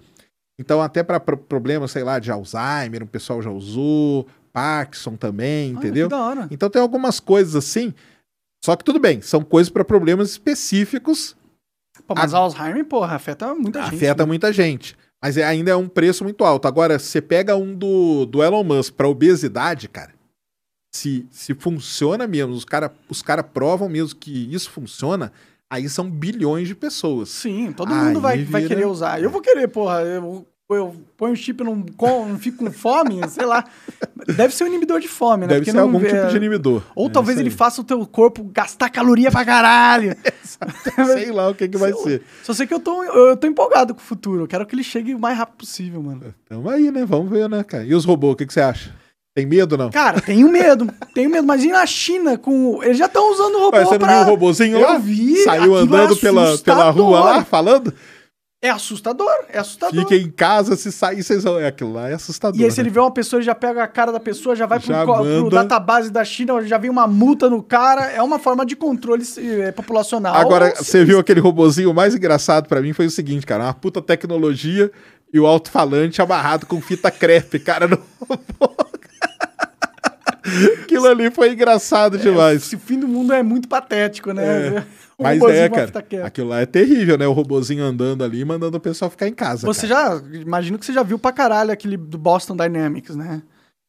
[0.60, 5.78] Então, até para problemas, sei lá, de Alzheimer, o pessoal já usou, Parkinson também, Olha,
[5.80, 6.10] entendeu?
[6.52, 7.94] Então, tem algumas coisas assim.
[8.64, 11.36] Só que tudo bem, são coisas para problemas específicos,
[12.06, 13.96] Pô, mas Alzheimer, porra, afeta muita gente.
[13.96, 14.28] afeta né?
[14.28, 14.98] muita gente.
[15.22, 16.68] Mas é- ainda é um preço muito alto.
[16.68, 20.14] Agora, você pega um do, do Elon Musk para obesidade, cara.
[20.92, 25.32] Se, se funciona mesmo, os caras os cara provam mesmo que isso funciona,
[25.70, 27.30] aí são bilhões de pessoas.
[27.30, 29.22] Sim, todo Aí mundo vai, vai vira- querer usar.
[29.22, 30.02] Eu vou querer, porra.
[30.02, 33.64] Eu, eu ponho o chip, não, com, não fico com fome, sei lá.
[34.36, 35.48] Deve ser um inibidor de fome, né?
[35.48, 36.82] Deve Porque ser não algum vê- tipo de inibidor.
[36.96, 40.16] Ou É talvez ele faça o teu corpo gastar caloria pra caralho.
[41.14, 42.24] Sei lá o que, que vai Sei ser.
[42.44, 44.44] Só sei que eu tô, eu tô empolgado com o futuro.
[44.44, 46.34] Eu quero que ele chegue o mais rápido possível, mano.
[46.48, 47.06] Tamo aí, né?
[47.06, 47.86] Vamos ver, né, cara?
[47.86, 48.94] E os robôs, o que, que você acha?
[49.40, 49.90] Tem medo não?
[49.90, 50.86] Cara, tenho medo.
[51.16, 51.48] tenho medo.
[51.48, 52.84] Mas e na China com.
[52.84, 54.18] Eles já estão usando robô Ué, você não pra.
[54.18, 54.98] viu o robozinho Eu lá?
[54.98, 57.94] vi, Saiu é andando pela, pela rua lá, falando?
[58.62, 59.98] É assustador, é assustador.
[60.02, 61.58] Fiquem em casa, se sair, vocês vão.
[61.58, 62.60] É, aquilo lá é assustador.
[62.60, 62.84] E aí, se né?
[62.84, 65.06] ele vê uma pessoa, ele já pega a cara da pessoa, já vai pro, Já
[65.06, 65.50] pro manda.
[65.50, 68.12] database da China, já vem uma multa no cara.
[68.12, 70.36] É uma forma de controle eh, populacional.
[70.36, 73.74] Agora, você viu aquele robozinho o mais engraçado pra mim foi o seguinte, cara, uma
[73.74, 74.92] puta tecnologia
[75.34, 77.98] e o alto-falante amarrado com fita crepe, cara, no
[78.28, 78.89] robô.
[80.84, 82.64] Aquilo ali foi engraçado demais.
[82.64, 84.86] Esse fim do mundo é muito patético, né?
[85.20, 85.92] Um Mas é, cara,
[86.26, 87.28] aquilo lá é terrível, né?
[87.28, 89.68] O robozinho andando ali, mandando o pessoal ficar em casa.
[89.68, 90.18] Você cara.
[90.18, 90.38] já.
[90.40, 93.44] Imagino que você já viu pra caralho aquele do Boston Dynamics, né?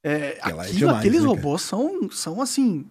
[0.05, 2.85] É, Aquilo é aquilo- demais, aqueles né, robôs são, são assim.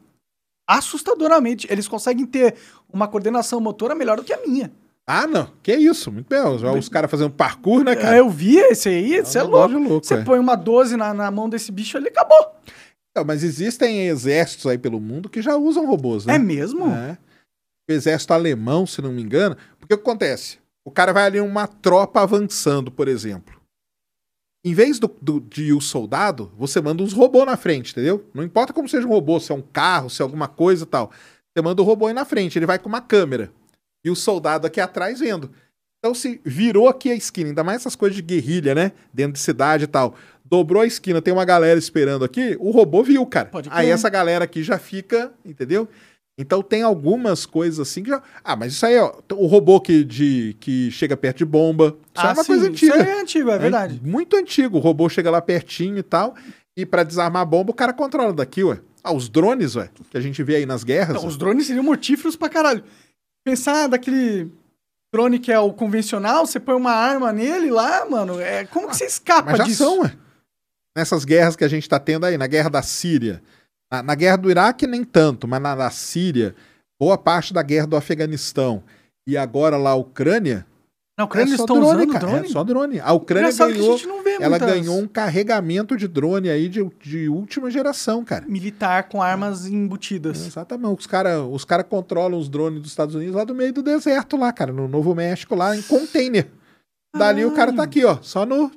[0.66, 1.68] Assustadoramente.
[1.70, 2.56] Eles conseguem ter
[2.88, 4.72] uma coordenação motora melhor do que a minha.
[5.12, 5.50] Ah, não.
[5.64, 6.40] Que isso, muito bem.
[6.40, 8.18] Os, os caras fazendo parkour, né, cara?
[8.18, 9.90] É, eu vi esse aí, você é um negócio louco.
[9.90, 10.24] louco, Você é.
[10.24, 12.56] põe uma 12 na, na mão desse bicho ali, acabou.
[13.18, 16.36] Não, mas existem exércitos aí pelo mundo que já usam robôs, né?
[16.36, 16.86] É mesmo?
[16.94, 17.18] É.
[17.90, 19.58] O exército alemão, se não me engano.
[19.80, 20.60] Porque o que acontece?
[20.86, 23.60] O cara vai ali uma tropa avançando, por exemplo.
[24.64, 28.24] Em vez do, do- de ir o soldado, você manda uns robôs na frente, entendeu?
[28.34, 30.88] Não importa como seja um robô, se é um carro, se é alguma coisa e
[30.88, 31.10] tal.
[31.52, 33.52] Você manda o robô aí na frente, ele vai com uma câmera.
[34.04, 35.52] E o soldado aqui atrás vendo.
[36.00, 38.94] Então, se virou aqui a esquina, ainda mais essas coisas de guerrilha, né?
[39.14, 40.16] Dentro de cidade e tal.
[40.46, 43.52] Dobrou a esquina, tem uma galera esperando aqui, o robô viu, cara.
[43.70, 45.88] Aí essa galera aqui já fica, entendeu?
[46.40, 48.24] Então tem algumas coisas assim que já.
[48.42, 49.14] Ah, mas isso aí, ó.
[49.34, 51.98] O robô que, de, que chega perto de bomba.
[52.16, 52.98] Isso é uma coisa antiga.
[52.98, 54.02] Isso é antigo, é verdade.
[54.02, 54.78] É muito antigo.
[54.78, 56.36] O robô chega lá pertinho e tal.
[56.78, 58.80] E pra desarmar a bomba, o cara controla daqui, ué.
[59.04, 61.22] Ah, os drones, ué, que a gente vê aí nas guerras.
[61.22, 61.28] Ué.
[61.28, 62.86] os drones seriam mortíferos pra caralho.
[63.44, 64.52] Pensar daquele
[65.14, 68.40] drone que é o convencional, você põe uma arma nele lá, mano.
[68.40, 69.84] É, como que você escapa Mas já disso?
[69.84, 70.16] são, ué.
[70.96, 73.42] Nessas guerras que a gente tá tendo aí, na guerra da Síria.
[73.92, 76.56] Na, na guerra do Iraque, nem tanto, mas na, na Síria,
[77.00, 78.84] boa parte da guerra do Afeganistão.
[79.26, 80.66] E agora lá a Ucrânia.
[81.20, 82.26] Na Ucrânia é eles estão drone, usando cara.
[82.28, 82.46] drone?
[82.46, 83.00] É só drone.
[83.02, 83.98] A Ucrânia Engraçado a ganhou.
[84.24, 88.46] vê Ela muitas ganhou um carregamento de drone aí de, de última geração, cara.
[88.48, 90.48] militar com armas embutidas.
[90.48, 90.98] Exatamente.
[90.98, 94.38] Os caras os cara controlam os drones dos Estados Unidos lá do meio do deserto,
[94.38, 96.48] lá, cara, no Novo México, lá em container.
[97.14, 98.72] Dali o cara tá aqui, ó, só no.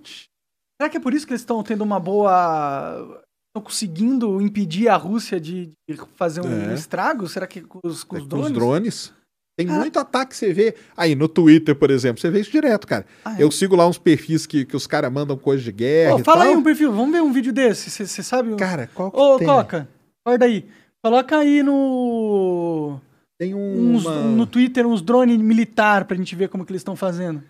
[0.80, 3.22] Será que é por isso que eles estão tendo uma boa.
[3.54, 6.74] Estão conseguindo impedir a Rússia de, de fazer um É.
[6.74, 7.28] estrago?
[7.28, 8.46] Será que com os, com os com drones?
[8.48, 9.12] os drones.
[9.56, 10.74] Tem Cara- muito ataque que você vê.
[10.96, 13.04] Aí no Twitter, por exemplo, você vê isso direto, cara.
[13.24, 13.42] Ah, é?
[13.42, 16.18] Eu sigo lá uns perfis que, que os caras mandam coisa de guerra.
[16.20, 16.48] E fala tal.
[16.48, 17.90] aí um perfil, vamos ver um vídeo desse.
[17.90, 18.54] Você sabe?
[18.56, 19.46] Cara, qual que Ô, tem?
[19.46, 19.88] Coca,
[20.24, 20.64] acorda aí.
[21.04, 22.98] Coloca aí no.
[23.38, 23.96] Tem um.
[23.96, 27.42] uns- no Twitter uns drones militar pra gente ver como que eles estão fazendo.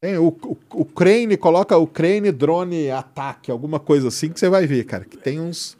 [0.00, 4.48] Tem o, o, o Crane, coloca o Crane drone ataque, alguma coisa assim que você
[4.48, 5.04] vai ver, cara.
[5.04, 5.76] Que tem uns.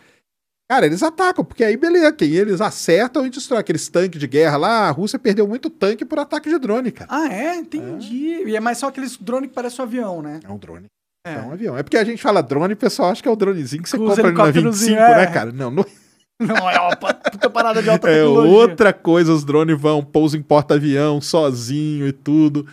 [0.74, 4.56] Cara, eles atacam, porque aí beleza, que eles acertam e destroem aqueles tanques de guerra
[4.56, 4.88] lá.
[4.88, 7.08] A Rússia perdeu muito tanque por ataque de drone, cara.
[7.12, 7.54] Ah, é?
[7.54, 8.42] Entendi.
[8.44, 10.40] E é mais só aqueles drones que parecem um avião, né?
[10.42, 10.86] É um drone.
[11.24, 11.34] É.
[11.34, 11.78] É um avião.
[11.78, 13.88] É porque a gente fala drone e o pessoal acha que é o dronezinho que
[13.88, 15.26] você os compra na 25, helicópterozinhos, né, é.
[15.26, 15.52] cara?
[15.52, 15.86] Não, não
[16.42, 19.32] Não, é uma puta parada de alta é outra coisa.
[19.32, 22.66] Os drones vão, pousam em porta-avião, sozinho e tudo.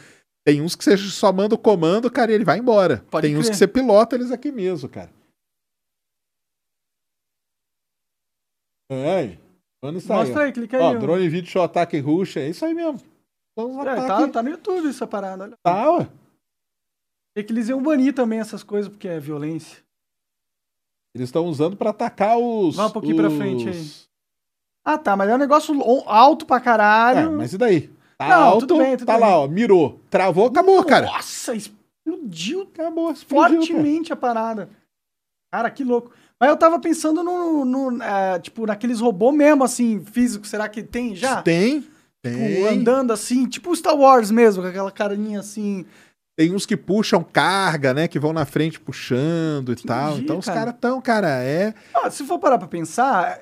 [0.43, 3.05] Tem uns que você só manda o comando, cara, e ele vai embora.
[3.11, 3.51] Pode Tem uns crer.
[3.51, 5.11] que você pilota eles aqui mesmo, cara.
[8.91, 9.37] É,
[9.81, 10.83] drone isso Mostra aí, clica aí.
[10.83, 12.99] Ó, drone vídeo show ataque Rússia, é isso aí mesmo.
[13.57, 15.43] Os É, tá, tá no YouTube essa parada.
[15.45, 15.55] Olha.
[15.63, 16.09] Tá, ué.
[17.35, 19.81] Tem que eles iam banir também essas coisas, porque é violência.
[21.15, 22.75] Eles estão usando pra atacar os.
[22.75, 23.87] Vai um pouquinho pra os- frente aí.
[24.85, 25.73] Ah, tá, mas é um negócio
[26.07, 27.31] alto pra É, caralho.
[27.37, 27.87] mas e daí?
[28.17, 29.21] Tá Não, alto, tudo bem, tudo tá bem.
[29.21, 29.99] lá, ó, mirou.
[30.09, 31.05] Travou, acabou, cara.
[31.07, 33.65] Nossa, explodiu Acabou, explodiu, cara.
[33.67, 34.69] fortemente a parada.
[35.53, 36.11] Cara, que louco.
[36.41, 40.49] Mas eu tava pensando no, no, é, tipo, naqueles robôs mesmo, assim, físicos.
[40.49, 41.39] Será que tem já?
[41.43, 41.81] Tem.
[41.81, 42.67] Tipo, Tem.
[42.67, 45.85] andando assim, tipo Star Wars mesmo, com aquela carinha assim.
[46.37, 48.07] Tem uns que puxam carga, né?
[48.07, 50.17] Que vão na frente puxando e tal.
[50.17, 50.59] Então os cara.
[50.59, 51.73] caras tão, cara, é.
[51.93, 53.39] Ah, se for parar pra pensar,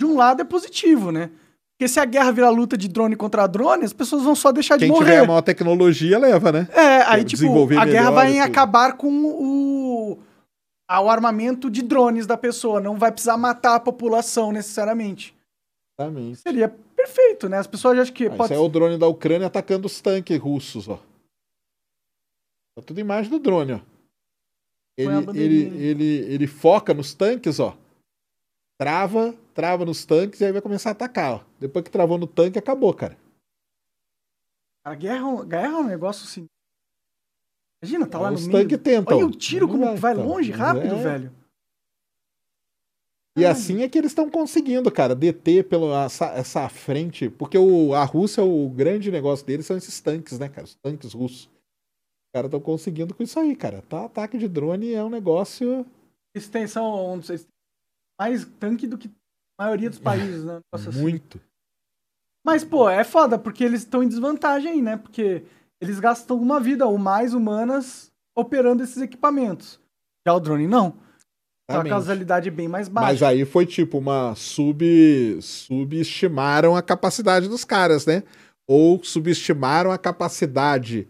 [0.00, 1.30] de um lado é positivo, né?
[1.78, 4.76] Porque se a guerra virar luta de drone contra drone, as pessoas vão só deixar
[4.78, 5.24] Quem de tiver morrer.
[5.24, 6.66] a maior tecnologia leva, né?
[6.72, 7.46] É, aí, tipo,
[7.78, 9.97] a guerra vai acabar com o,
[10.88, 12.80] a- o armamento de drones da pessoa.
[12.80, 15.36] Não vai precisar matar a população necessariamente.
[15.98, 16.36] Exatamente.
[16.38, 17.58] Seria perfeito, né?
[17.58, 20.38] As pessoas acham que Ah, pode Isso é o drone da Ucrânia atacando os tanques
[20.38, 20.96] russos, ó.
[22.74, 23.80] Tá tudo imagem do drone, ó.
[24.96, 26.04] Ele, ele, ele,
[26.34, 27.76] ele foca nos tanques, ó.
[28.80, 31.44] Trava, trava nos tanques e aí vai começar a atacar, ó.
[31.60, 33.16] Depois que travou no tanque, acabou, cara.
[34.84, 36.46] A guerra, a guerra é um negócio assim.
[37.82, 38.78] Imagina, tá lá Aí no meio.
[38.78, 39.16] tentam.
[39.16, 40.26] Olha o tiro Não como vai, vai então.
[40.26, 41.32] longe, rápido, é- velho.
[43.36, 47.94] E assim é que eles estão conseguindo, cara, deter pela essa, essa frente, porque o,
[47.94, 50.64] a Rússia, o grande negócio deles são esses tanques, né, cara?
[50.64, 51.42] Os tanques russos.
[51.44, 53.80] Os caras estão conseguindo com isso aí, cara.
[53.82, 55.86] Tá, ataque de drone é um negócio.
[56.34, 57.38] Eles têm, são um- têm
[58.20, 59.08] mais tanque do que
[59.56, 60.58] a maioria dos países, né?
[60.72, 60.90] Assim.
[61.00, 61.40] muito.
[62.44, 64.96] Mas, pô, é foda, porque eles estão em desvantagem né?
[64.96, 65.44] Porque
[65.80, 69.80] eles gastam uma vida ou mais humanas operando esses equipamentos.
[70.26, 70.94] Já o drone não.
[71.70, 73.06] Então a causalidade é bem mais baixa.
[73.08, 75.38] Mas aí foi tipo uma sub.
[75.42, 78.22] Subestimaram a capacidade dos caras, né?
[78.66, 81.06] Ou subestimaram a capacidade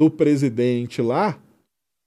[0.00, 1.38] do presidente lá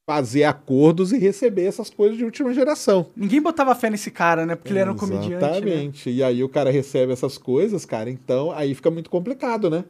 [0.08, 3.08] fazer acordos e receber essas coisas de última geração.
[3.16, 4.56] Ninguém botava fé nesse cara, né?
[4.56, 5.38] Porque ele era um comediante, né?
[5.38, 6.10] Exatamente.
[6.12, 9.84] E aí o cara recebe essas coisas, cara, então aí fica muito complicado, né?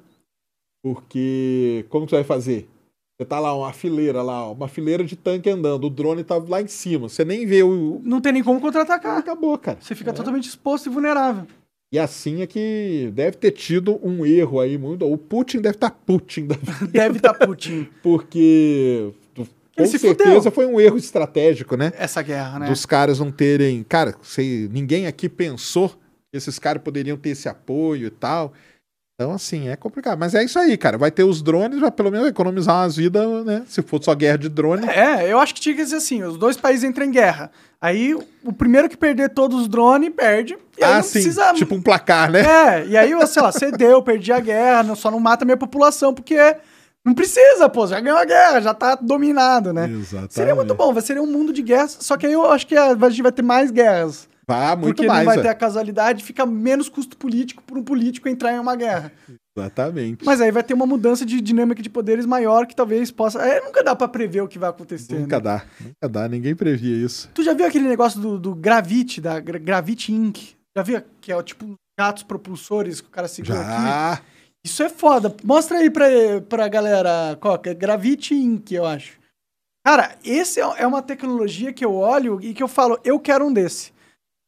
[0.85, 2.69] Porque como que você vai fazer?
[3.17, 6.61] Você tá lá, uma fileira lá, uma fileira de tanque andando, o drone tá lá
[6.61, 7.99] em cima, você nem vê o.
[8.03, 9.17] Não tem nem como contra-atacar.
[9.17, 9.79] Acabou, cara.
[9.81, 10.13] Você fica É.
[10.13, 11.47] totalmente exposto e vulnerável.
[11.91, 15.11] E assim é que deve ter tido um erro aí muito.
[15.11, 17.87] O Putin deve estar Putin, da vida, Deve estar Putin.
[18.03, 19.11] porque
[19.75, 20.51] com certeza fudeu.
[20.51, 21.93] foi um erro estratégico, né?
[21.97, 22.67] Essa guerra, né?
[22.67, 23.83] dos caras não terem.
[23.83, 28.53] Cara, sei, ninguém aqui pensou que esses caras poderiam ter esse apoio e tal.
[29.15, 30.19] Então, assim, é complicado.
[30.19, 30.97] Mas é isso aí, cara.
[30.97, 33.63] Vai ter os drones, vai pelo menos economizar umas vidas, né?
[33.65, 34.85] Se for só guerra de drone.
[34.89, 37.49] É, eu acho que tinha que ser assim: os dois países entram em guerra.
[37.79, 38.13] Aí
[38.43, 40.57] o primeiro que perder todos os drones perde.
[40.77, 41.13] E aí ah, não sim.
[41.13, 41.53] precisa.
[41.53, 42.41] Tipo um placar, né?
[42.41, 46.13] É, e aí, sei lá, cedeu, perdi a guerra, só não mata a minha população,
[46.13, 46.37] porque
[47.05, 49.87] não precisa, pô, já ganhou a guerra, já tá dominado, né?
[49.89, 50.33] Exatamente.
[50.33, 52.75] Seria muito bom, vai ser um mundo de guerras, só que aí eu acho que
[52.75, 54.27] a gente vai ter mais guerras.
[54.47, 55.25] Ah, muito porque mais.
[55.25, 58.75] não vai ter a casualidade, fica menos custo político para um político entrar em uma
[58.75, 59.11] guerra.
[59.57, 60.25] Exatamente.
[60.25, 63.39] Mas aí vai ter uma mudança de dinâmica de poderes maior que talvez possa.
[63.41, 65.17] É, nunca dá pra prever o que vai acontecer.
[65.17, 65.41] Nunca né?
[65.41, 65.65] dá.
[65.79, 66.27] Nunca dá.
[66.27, 67.29] Ninguém previa isso.
[67.33, 70.55] Tu já viu aquele negócio do, do Gravity, da Gra- Gravity Inc?
[70.77, 71.01] Já viu?
[71.21, 73.69] Que é tipo gatos propulsores que o cara segura aqui.
[73.69, 74.21] Já.
[74.65, 75.33] Isso é foda.
[75.43, 76.05] Mostra aí pra,
[76.49, 77.69] pra galera, Coca.
[77.69, 79.19] É Gravity Inc, eu acho.
[79.85, 83.45] Cara, esse é é uma tecnologia que eu olho e que eu falo, eu quero
[83.45, 83.93] um desse.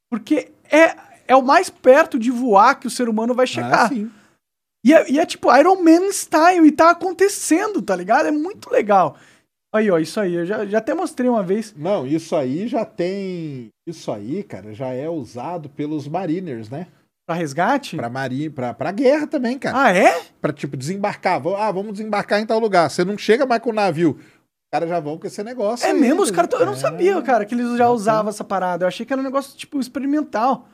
[0.10, 0.96] Porque é,
[1.28, 3.86] é o mais perto de voar que o ser humano vai chegar.
[3.86, 4.12] Ah, sim.
[4.86, 8.28] E é, e é tipo Iron Man style e tá acontecendo, tá ligado?
[8.28, 9.18] É muito legal.
[9.74, 10.34] Aí, ó, isso aí.
[10.34, 11.74] Eu já, já até mostrei uma vez.
[11.76, 13.70] Não, isso aí já tem.
[13.86, 16.88] Isso aí, cara, já é usado pelos mariners, né?
[17.28, 17.98] Pra resgate?
[17.98, 19.78] Pra marinha, pra, pra guerra também, cara.
[19.78, 20.22] Ah, é?
[20.40, 21.42] Pra, tipo, desembarcar.
[21.58, 22.90] Ah, vamos desembarcar em tal lugar.
[22.90, 24.18] Você não chega mais com o navio.
[24.68, 25.86] Os caras já vão com esse negócio.
[25.88, 26.22] É aí, mesmo?
[26.22, 26.50] Os entendeu?
[26.50, 26.60] caras.
[26.60, 28.84] Eu não É, sabia, cara, que eles já usavam essa parada.
[28.84, 30.68] Eu achei que era um negócio, tipo, experimental.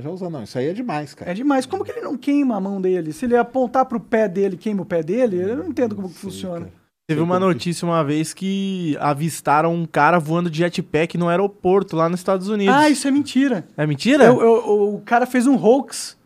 [0.00, 0.44] Já usa, não.
[0.44, 1.32] Isso aí é demais, cara.
[1.32, 1.66] É demais.
[1.66, 3.12] Como que ele não queima a mão dele?
[3.12, 5.40] Se ele apontar pro pé dele, queima o pé dele?
[5.40, 6.66] Eu não entendo como que funciona.
[6.66, 6.80] cara.
[7.08, 12.08] Teve uma notícia uma vez que avistaram um cara voando de jetpack no aeroporto lá
[12.08, 12.72] nos Estados Unidos.
[12.72, 13.66] Ah, isso é mentira.
[13.76, 14.26] É mentira?
[14.26, 16.16] Eu- eu- o cara fez um hoax.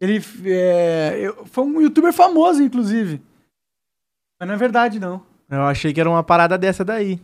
[0.00, 3.22] Ele é, eu- foi um youtuber famoso, inclusive.
[4.40, 5.22] Mas não é verdade, não.
[5.52, 7.20] Eu achei que era uma parada dessa daí.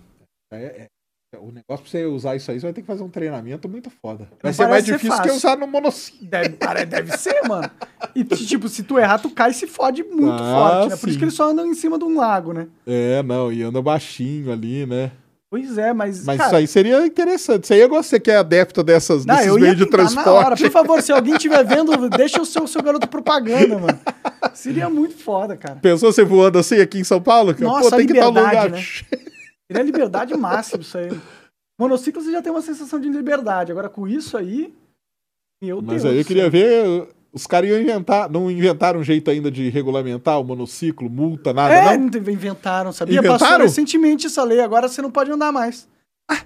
[0.53, 0.83] É-
[1.35, 3.69] é- o negócio pra você usar isso aí, você vai ter que fazer um treinamento
[3.69, 4.29] muito foda.
[4.43, 6.27] Vai ser mais difícil que usar no monociclo.
[6.27, 6.57] Deve,
[6.87, 7.71] deve ser, mano.
[8.15, 10.97] E, tipo, se tu errar, tu cai e se fode muito Ah, forte, né?
[10.97, 12.69] Por isso que eles só andam em cima de um lago, né?
[12.87, 15.11] É, não, e anda baixinho ali, né?
[15.51, 16.25] Pois é, mas.
[16.27, 17.65] Mas cara, isso aí seria interessante.
[17.65, 20.05] Isso aí é você que é adepto dessas, Não, desses ia meios de tentar na
[20.05, 20.15] hora.
[20.57, 20.63] transporte.
[20.65, 23.99] Por favor, se alguém estiver vendo, deixa o seu, seu garoto propaganda, mano.
[24.53, 25.77] Seria muito foda, cara.
[25.77, 27.55] Pensou você voando assim aqui em São Paulo?
[27.55, 27.65] cara?
[27.65, 28.71] Nossa, Pô, tem que estar no lugar.
[28.71, 28.83] né?
[29.71, 31.09] Seria liberdade máxima isso aí.
[31.81, 33.73] Monociclo você já tem uma sensação de liberdade.
[33.73, 34.75] Agora com isso aí.
[35.63, 36.13] Meu Mas Deus.
[36.13, 37.09] aí eu queria ver.
[37.33, 38.31] Os caras iam inventar.
[38.31, 42.07] Não inventaram um jeito ainda de regulamentar o monociclo, multa, nada, É, não?
[42.33, 43.19] inventaram, sabia?
[43.19, 43.39] Inventaram?
[43.39, 45.87] Passou recentemente essa lei, agora você não pode andar mais.
[46.31, 46.39] Você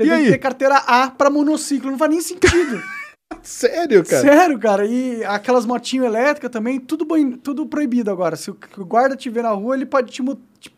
[0.00, 0.24] E tem aí?
[0.26, 1.90] que ter carteira A pra monociclo.
[1.90, 2.80] Não faz nem sentido.
[3.42, 4.22] Sério, cara?
[4.22, 4.86] Sério, cara.
[4.86, 8.36] E aquelas motinhas elétricas também, tudo, boi- tudo proibido agora.
[8.36, 8.56] Se o
[8.86, 10.22] guarda te ver na rua, ele pode te,
[10.60, 10.72] te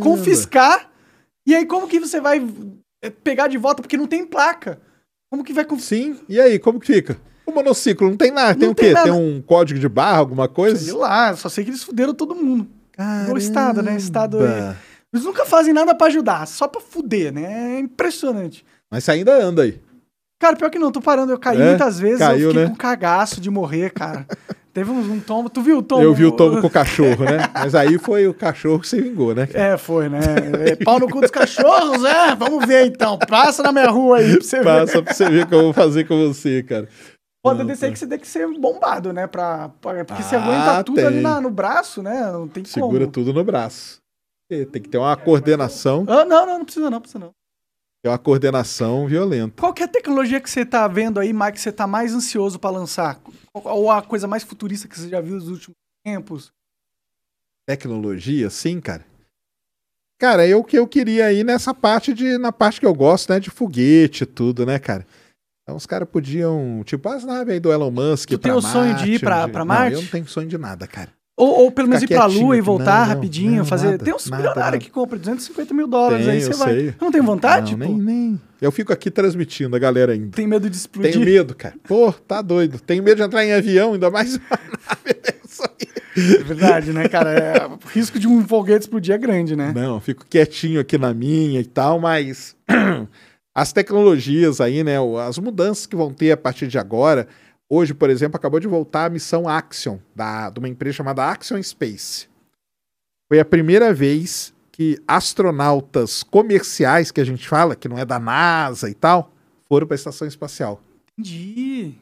[0.00, 0.90] confiscar.
[1.46, 2.44] E aí, como que você vai
[3.02, 3.82] eh, pegar de volta?
[3.82, 4.80] Porque não tem placa.
[5.30, 5.98] Como que vai confiscar?
[5.98, 6.20] Sim.
[6.28, 7.16] E aí, como que fica?
[7.46, 8.54] O monociclo não tem nada.
[8.54, 8.92] Tem Não o tem quê?
[8.92, 9.04] nada.
[9.10, 10.96] Tem um código de barra, alguma Sei coisa?
[10.96, 12.66] lá, só sei que eles fuderam todo mundo.
[13.32, 13.96] O Estado, né?
[13.96, 14.74] Estado aí.
[15.12, 17.76] Eles nunca fazem nada pra ajudar, só pra fuder, né?
[17.76, 18.64] É impressionante.
[18.90, 19.80] Mas você ainda anda aí.
[20.38, 21.32] Cara, pior que não, tô parando.
[21.32, 21.68] Eu caí É?
[21.70, 22.70] muitas vezes, Caiu, eu fiquei né?
[22.70, 24.26] com cagaço de morrer, cara.
[24.74, 25.48] Teve um, um tombo.
[25.48, 26.02] Tu viu o tombo?
[26.02, 27.48] Eu vi o tombo com o cachorro, né?
[27.54, 29.48] Mas aí foi o cachorro que se vingou, né?
[29.54, 30.20] É, foi, né?
[30.66, 32.34] É, pau no cu dos cachorros, é?
[32.34, 33.18] Vamos ver então.
[33.18, 34.64] Passa na minha rua aí pra você ver.
[34.64, 36.86] Passa pra você ver o que eu vou fazer com você, cara.
[37.50, 37.92] Pode Não, descer tá.
[37.92, 39.26] que você tem que ser bombado, né?
[39.26, 41.06] Pra, pra- porque você Ah, aguenta tudo tem.
[41.06, 42.30] ali na- no braço, né?
[42.32, 43.12] Não tem Segura como.
[43.12, 43.98] tudo no braço.
[44.50, 47.30] E Tem que ter uma coordenação, Ah, não, não, não precisa não, precisa não.
[48.02, 49.60] tem uma coordenação violenta.
[49.60, 52.14] Qual que é a tecnologia que você tá vendo aí, Mike, que você tá mais
[52.14, 53.20] ansioso pra lançar?
[53.52, 55.74] Ou a coisa mais futurista que você já viu nos últimos
[56.04, 56.52] tempos?
[57.66, 59.04] Tecnologia, sim, cara.
[60.18, 63.40] Cara, eu que eu queria ir nessa parte de na parte que eu gosto, né,
[63.40, 65.06] de foguete e tudo, né, cara.
[65.66, 68.94] Então os caras podiam, tipo, as naves aí do Elon Musk Tu tem o sonho
[68.94, 69.94] de ir Marte, pra- onde- pra Não, Marte?
[69.94, 71.08] eu não tenho sonho de nada, cara.
[71.36, 73.86] Ou, ou pelo menos ir pra lua e voltar Não, não, rapidinho, não, fazer.
[73.90, 74.78] nada, tem uns nada.
[74.78, 76.74] que compram 250 mil dólares, aí Tem, você eu vai.
[76.74, 76.94] sei.
[77.00, 77.98] Não tem vontade, não, tipo?
[78.00, 78.40] nem, nem.
[78.62, 80.30] Eu fico aqui transmitindo a galera ainda.
[80.36, 81.12] Tem medo de explodir?
[81.12, 81.74] Tenho medo, cara.
[81.82, 82.78] Pô, tá doido.
[82.78, 86.34] Tenho medo de entrar em avião, ainda mais uma nave dessa aí.
[86.36, 87.30] É verdade, né, cara?
[87.32, 89.72] É, o risco de um foguete explodir é grande, né?
[89.74, 92.56] Não, fico quietinho aqui na minha e tal, mas
[93.56, 94.96] as tecnologias aí, né,
[95.26, 97.26] as mudanças que vão ter a partir de agora.
[97.70, 101.62] Hoje, por exemplo, acabou de voltar a missão Axion, da, de uma empresa chamada Axion
[101.62, 102.28] Space.
[103.26, 108.18] Foi a primeira vez que astronautas comerciais, que a gente fala, que não é da
[108.18, 109.32] NASA e tal,
[109.66, 110.82] foram para a estação espacial.
[111.18, 111.94] Entendi.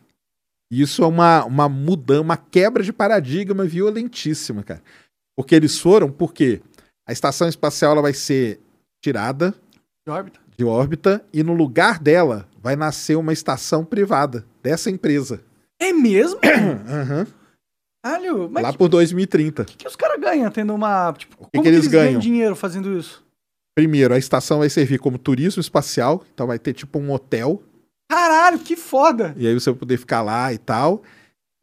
[0.69, 4.83] Isso é uma, uma mudança, uma quebra de paradigma violentíssima, cara.
[5.37, 6.61] Porque eles foram, porque
[7.07, 8.59] a estação espacial ela vai ser
[9.01, 9.55] tirada
[10.05, 10.44] De órbita.
[10.57, 15.43] De órbita e no lugar dela vai nascer uma estação privada dessa empresa.
[15.81, 16.39] É mesmo?
[16.89, 17.27] Aham.
[18.05, 19.65] Caralho, mas Lá o por 2030.
[19.65, 21.13] que, que os caras ganham tendo uma.
[21.15, 22.21] Tipo, como que eles ganham?
[22.21, 23.25] dinheiro fazendo isso?
[23.77, 27.61] Primeiro, a estação vai servir como turismo espacial, então vai ter tipo um hotel,
[28.09, 29.35] Caralho, que foda!
[29.37, 31.03] e aí você vai poder ficar lá e tal.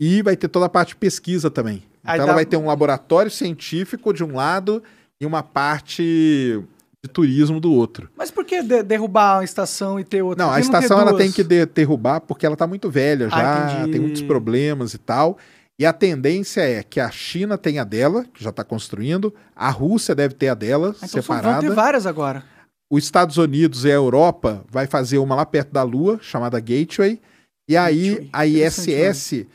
[0.01, 1.83] E vai ter toda a parte de pesquisa também.
[2.01, 4.81] Então Aí ela dá- vai ter um laboratório científico de um lado
[5.21, 6.59] e uma parte
[7.03, 8.09] de turismo do outro.
[8.15, 10.43] Mas por que de- derrubar uma estação e ter outra?
[10.45, 13.67] Não, a ter estação ela tem que de- derrubar porque ela tá muito velha Ah,
[13.67, 13.91] já, entendi.
[13.91, 15.37] tem muitos problemas e tal.
[15.79, 19.69] E a tendência é que a China tenha a dela, que já está construindo, a
[19.71, 21.61] Rússia deve ter a dela, Ah, Então são- vão separada.
[21.67, 22.43] ter várias agora.
[22.91, 27.19] Os Estados Unidos e a Europa vai fazer uma lá perto da Lua, chamada Gateway.
[27.67, 29.47] E aí a ISS,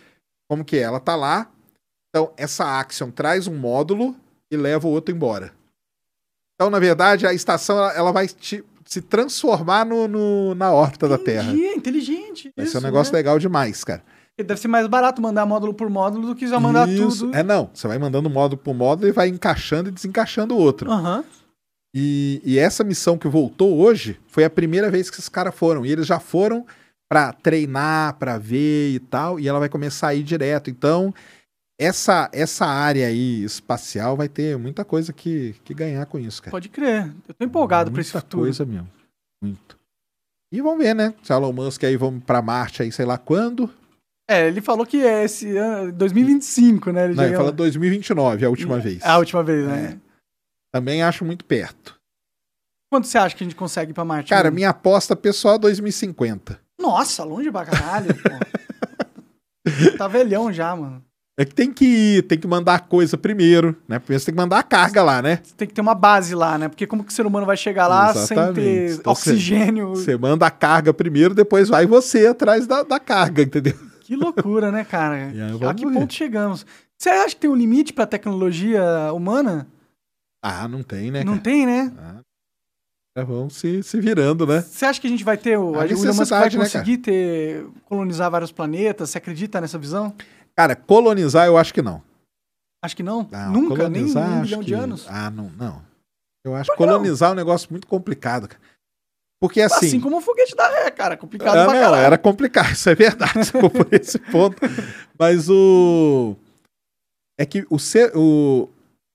[0.51, 0.81] como que é?
[0.81, 1.49] Ela tá lá.
[2.09, 4.17] Então essa Axion traz um módulo
[4.51, 5.53] e leva o outro embora.
[6.57, 11.19] Então, na verdade, a estação ela, vai te- se transformar no, no- na órbita da
[11.19, 11.53] Terra.
[11.53, 12.51] Entendi, inteligente.
[12.57, 13.19] Vai isso, ser um negócio né?
[13.19, 14.03] legal demais, cara.
[14.39, 17.27] Deve ser mais barato mandar módulo por módulo do que já mandar Isso.
[17.27, 17.35] tudo.
[17.37, 20.91] É não, você vai mandando módulo por módulo e vai encaixando e desencaixando o outro.
[20.91, 21.25] Aham.
[21.95, 25.87] E, e essa missão que voltou hoje foi a primeira vez que esses caras foram.
[25.87, 26.67] E eles já foram
[27.09, 29.41] pra treinar, pra ver e tal.
[29.41, 30.69] E ela vai começar a ir direto.
[30.69, 31.15] Então,
[31.79, 36.51] essa, essa área aí espacial vai ter muita coisa que, que ganhar com isso, cara.
[36.51, 37.13] Pode crer.
[37.29, 38.43] Eu tô empolgado pra esse Muita futuro.
[38.45, 38.89] coisa mesmo.
[39.43, 39.79] Muito.
[40.53, 41.15] E vamos ver, né?
[41.23, 43.69] Se Elon Musk aí vamos pra Marte aí, sei lá quando.
[44.29, 47.05] É, ele falou que é esse ano, 2025, né?
[47.05, 47.57] Ele Não, já ele ia fala lá.
[47.57, 49.03] 2029, a última vez.
[49.05, 50.01] A última vez, né?
[50.73, 51.95] Também acho muito perto.
[52.91, 54.31] Quanto você acha que a gente consegue ir pra Marte?
[54.31, 56.61] Cara, minha aposta pessoal é 2050.
[56.81, 58.31] Nossa, longe pra caralho, pô.
[59.99, 61.05] Tá velhão já, mano.
[61.39, 63.99] É que tem que ir, tem que mandar a coisa primeiro, né?
[63.99, 65.43] Primeiro você tem que mandar a carga lá, né?
[65.55, 66.67] Tem que ter uma base lá, né?
[66.67, 68.55] Porque como que o ser humano vai chegar lá sem Exatamente.
[68.55, 69.91] ter Então, oxigênio?
[69.91, 73.75] Você manda a carga primeiro, depois vai você atrás da, da carga, entendeu?
[74.01, 75.31] Que loucura, né, cara?
[75.69, 76.65] A que ponto chegamos?
[76.97, 79.67] Você acha que tem um limite pra tecnologia humana?
[80.43, 81.23] Ah, não tem, né?
[81.23, 81.45] Não cara?
[81.45, 81.93] tem, né?
[81.99, 82.21] Ah,
[83.17, 84.63] já vão se, se virando, né?
[84.63, 87.67] Você acha que a gente vai ter o, A a, Musk vai né, conseguir ter
[87.87, 89.11] colonizar vários planetas?
[89.11, 90.15] Você acredita nessa visão?
[90.57, 92.03] Cara, colonizar eu acho que não.
[92.85, 93.29] Acho que não.
[93.31, 95.07] Não, Nunca, nem um milhão de que- anos.
[95.09, 95.85] Ah, não, não.
[96.45, 96.93] Eu acho Por que não?
[96.95, 98.61] colonizar é um negócio muito complicado, cara.
[99.41, 99.87] Porque assim.
[99.87, 101.17] Assim, como o foguete da ré, cara.
[101.17, 104.57] Complicado Ah, pra não, era complicado, isso é verdade, se for por esse ponto.
[105.19, 106.37] Mas o.
[107.39, 108.17] É que o ser.
[108.17, 108.71] O...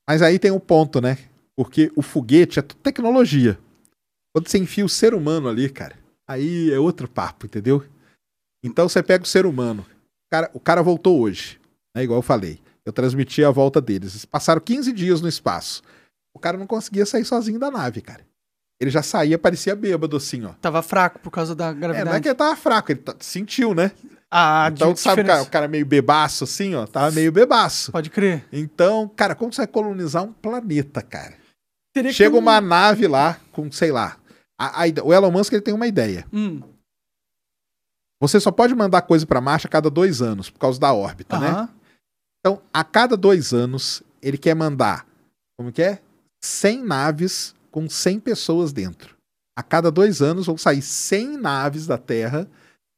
[0.07, 1.17] Mas aí tem um ponto, né?
[1.55, 3.57] Porque o foguete é tudo tecnologia.
[4.35, 5.95] Quando você enfia o ser humano ali, cara,
[6.27, 7.83] Aí é outro papo, entendeu?
[8.63, 9.85] Então você pega o ser humano.
[10.31, 11.59] O cara, o cara voltou hoje,
[11.95, 12.03] né?
[12.03, 12.61] Igual eu falei.
[12.85, 14.13] Eu transmiti a volta deles.
[14.13, 15.81] Eles passaram 15 dias no espaço.
[16.33, 18.21] O cara não conseguia sair sozinho da nave, cara.
[18.79, 20.53] Ele já saía, parecia bêbado, assim, ó.
[20.61, 22.05] Tava fraco por causa da É, gravidade.
[22.09, 23.91] não é que ele tava fraco, ele tá- sentiu, né?
[24.31, 26.87] Ah, então, sabe o cara, o cara meio bebaço, assim, ó?
[26.87, 27.91] Tava meio bebaço.
[27.91, 28.45] Pode crer.
[28.53, 31.33] Então, cara, como você vai colonizar um planeta, cara?
[31.93, 34.15] Teria Chega que um- uma nave lá com, sei lá.
[34.57, 36.25] a- a o Elon Musk ele tem uma ideia.
[36.31, 36.61] Hum,
[38.21, 41.39] Você só pode mandar coisa pra Marte a cada dois anos, por causa da órbita,
[41.39, 41.47] né?
[41.47, 41.69] aham.
[42.39, 45.05] Então, a cada dois anos, ele quer mandar,
[45.57, 45.99] como que é?
[46.43, 49.15] 100 naves com 100 pessoas dentro.
[49.57, 52.47] A cada dois anos vão sair 100 naves da Terra,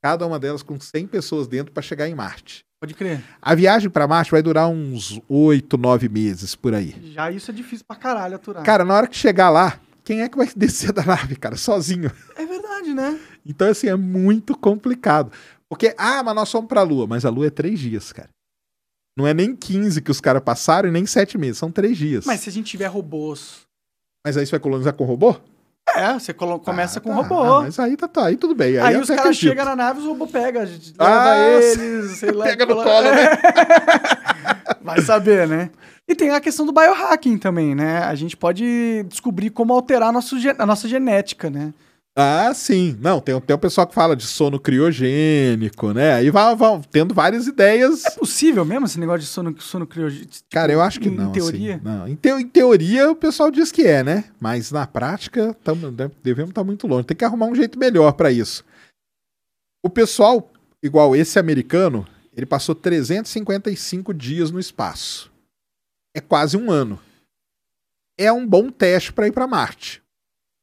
[0.02, 2.64] cada uma delas com 100 pessoas dentro para chegar em Marte.
[2.82, 3.24] Pode crer.
[3.42, 6.96] A viagem para Marte vai durar uns 8, 9 meses por aí.
[7.14, 8.64] Já isso é difícil pra caralho aturar.
[8.64, 11.56] Cara, na hora que chegar lá, quem é que vai descer da nave, cara?
[11.56, 12.12] Sozinho.
[12.36, 13.18] É verdade, né?
[13.46, 15.32] Então, assim, é muito complicado.
[15.70, 17.08] Porque, ah, mas nós fomos pra Lua.
[17.08, 18.30] Mas a Lua é três dias, cara.
[19.18, 21.58] Não é nem 15 que os caras passaram e nem sete meses.
[21.58, 22.26] São três dias.
[22.26, 23.62] Mas se a gente tiver robôs.
[24.26, 25.36] Mas aí você vai colonizar com robô?
[25.96, 27.16] É, você começa Ah, com tá.
[27.16, 27.44] robô.
[27.44, 28.78] Ah, mas aí tá, tá, aí tudo bem.
[28.78, 32.12] Aí, Aí os caras chegam na nave, os robôs pegam, a gente Ah, leva eles,
[32.12, 32.46] sei lá.
[32.46, 33.28] Pega no colo, né?
[34.82, 35.70] Vai saber, né?
[36.08, 38.00] E tem a questão do biohacking também, né?
[38.00, 41.74] A gente pode descobrir como alterar nosso, a nossa genética, né?
[42.16, 42.96] Ah, sim.
[43.02, 46.14] Não, tem, tem o pessoal que fala de sono criogênico, né?
[46.14, 48.06] Aí vai, vai tendo várias ideias.
[48.06, 50.32] É possível mesmo esse negócio de sono, sono criogênico?
[50.52, 51.32] Cara, eu acho que em não.
[51.32, 51.34] assim.
[51.40, 51.82] teoria?
[51.84, 54.26] Não, em, teo- em teoria o pessoal diz que é, né?
[54.40, 55.58] Mas na prática
[56.22, 57.06] devemos estar muito longe.
[57.08, 58.64] Tem que arrumar um jeito melhor para isso.
[59.84, 60.52] O pessoal,
[60.84, 65.32] igual esse americano, ele passou 355 dias no espaço.
[66.16, 67.00] É quase um ano.
[68.20, 70.03] É um bom teste para ir para Marte.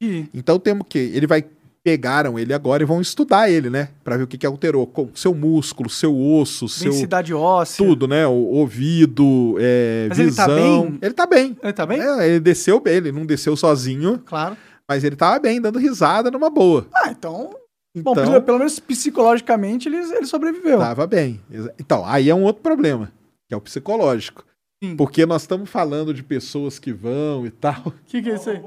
[0.00, 1.44] Ih, Então temos que ele vai
[1.82, 3.88] pegaram ele agora e vão estudar ele, né?
[4.04, 7.84] Para ver o que que alterou, com seu músculo, seu osso, seu densidade óssea.
[7.84, 8.26] tudo, né?
[8.26, 10.82] O ouvido, é, Mas ele tá visão.
[10.90, 10.98] bem?
[11.00, 11.56] Ele tá bem.
[11.62, 11.98] Ele tá bem?
[12.00, 14.58] É, ele desceu bem, ele não desceu sozinho, Claro.
[14.86, 16.86] mas ele tava bem, dando risada numa boa.
[16.94, 17.54] Ah, então.
[17.96, 20.78] Então, Bom, pelo, menos psicologicamente ele, ele sobreviveu.
[20.78, 21.40] tava bem.
[21.78, 23.10] Então, aí é um outro problema,
[23.48, 24.44] que é o psicológico.
[24.84, 24.96] Sim.
[24.96, 27.82] Porque nós estamos falando de pessoas que vão e tal.
[27.86, 28.60] O que, que é isso aí?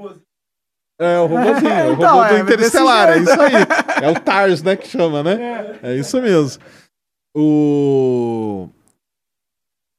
[0.98, 3.54] É o robôzinho, é o Então, robô do é, Interestelar, é isso aí.
[4.02, 5.78] É o TARS, né, que chama, né?
[5.82, 6.62] É isso mesmo.
[7.36, 8.68] O...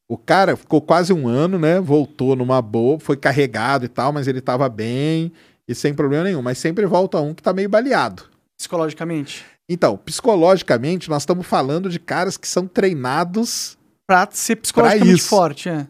[0.08, 1.80] O cara ficou quase um ano, né?
[1.80, 5.32] Voltou numa boa, foi carregado e tal, mas ele tava bem
[5.68, 6.44] e sem problema nenhum.
[6.44, 8.24] Mas sempre volta um que tá meio baleado.
[8.56, 9.44] Psicologicamente.
[9.68, 13.78] Então, psicologicamente, nós estamos falando de caras que são treinados.
[14.08, 15.28] Pra ser psicologicamente isso.
[15.30, 15.88] forte, é.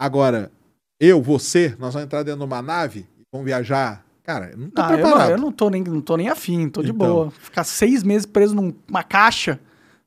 [0.00, 0.50] Agora,
[0.98, 4.02] eu, você, nós vamos entrar dentro de uma nave e vamos viajar.
[4.28, 5.30] Cara, eu não tô Ah, eu, não, preparado.
[5.30, 6.98] eu não tô nem, não tô nem afim, tô de Então.
[7.08, 7.30] boa.
[7.30, 9.58] Ficar seis meses preso numa caixa.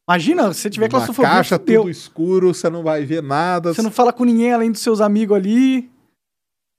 [0.07, 1.81] Imagina, se você tiver Uma claustrofobia, caixa, fudeu.
[1.81, 3.73] tudo escuro, você não vai ver nada.
[3.73, 5.89] Você não fala com ninguém além dos seus amigos ali.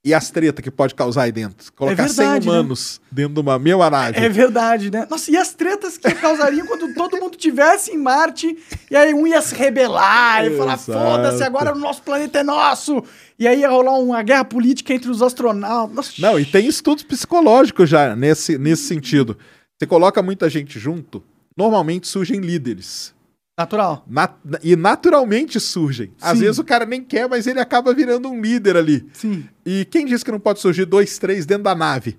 [0.05, 1.71] E as tretas que pode causar aí dentro?
[1.71, 2.51] Colocar 100 verdade, né?
[2.51, 4.19] humanos dentro de uma mesma nave.
[4.19, 5.07] É verdade, né?
[5.09, 8.57] Nossa, e as tretas que causariam quando todo mundo tivesse em Marte
[8.91, 13.01] e aí um ia se rebelar e falar: foda-se, agora o nosso planeta é nosso.
[13.39, 15.95] E aí ia rolar uma guerra política entre os astronautas.
[15.95, 19.37] Nossa, Não, e tem estudos psicológicos já nesse, nesse sentido.
[19.79, 21.23] Você coloca muita gente junto,
[21.55, 23.12] normalmente surgem líderes.
[23.57, 24.03] Natural.
[24.07, 26.11] Nat- e naturalmente surgem.
[26.19, 26.43] Às Sim.
[26.45, 29.07] vezes o cara nem quer, mas ele acaba virando um líder ali.
[29.13, 29.47] Sim.
[29.65, 32.17] E quem disse que não pode surgir dois, três dentro da nave?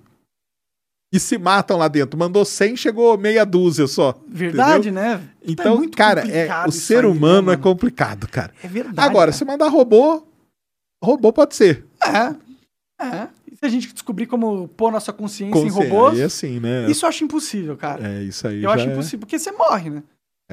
[1.12, 2.18] E se matam lá dentro.
[2.18, 4.14] Mandou 100, chegou meia dúzia só.
[4.28, 5.02] Verdade, entendeu?
[5.02, 5.28] né?
[5.44, 8.52] Então, muito cara, é, o ser aí, né, humano é complicado, cara.
[8.62, 8.98] É verdade.
[9.00, 9.32] Agora, cara.
[9.32, 10.24] se mandar robô,
[11.02, 11.84] robô pode ser.
[12.02, 12.34] É.
[13.04, 13.28] É.
[13.50, 15.90] E se a gente descobrir como pôr nossa consciência, em Consciência.
[15.92, 16.88] robôs, Aí assim, né?
[16.90, 18.08] isso eu acho impossível, cara.
[18.08, 18.62] É isso aí.
[18.62, 20.02] eu acho é- impossível, porque você morre, né?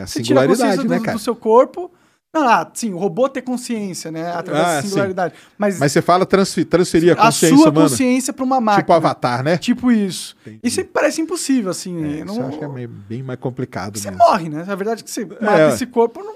[0.01, 1.17] É a Você tira a singularidade, consciência né, do, cara?
[1.17, 1.91] do seu corpo.
[2.33, 4.31] Não, ah, sim, o robô ter consciência, né?
[4.31, 4.87] Através Ah, da sim.
[4.87, 5.33] singularidade.
[5.57, 8.83] Mas, Mas você fala transfer, transferir a a consciência sua humana, consciência pra uma máquina.
[8.83, 9.57] tipo Avatar, né?
[9.57, 10.35] Tipo isso.
[10.41, 10.59] Entendi.
[10.63, 11.97] Isso me parece impossível, assim.
[12.19, 12.33] É, não...
[12.33, 14.23] Isso eu acho que é bem mais complicado Você mesmo.
[14.25, 14.65] morre, né?
[14.65, 15.73] A verdade é que você mata É.
[15.73, 16.23] esse corpo.
[16.23, 16.33] Não...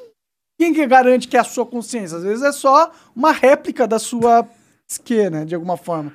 [0.59, 2.17] Quem que garante que é a sua consciência?
[2.17, 4.45] Às vezes é só uma réplica da sua
[4.85, 5.45] psique, né?
[5.45, 6.11] De alguma forma.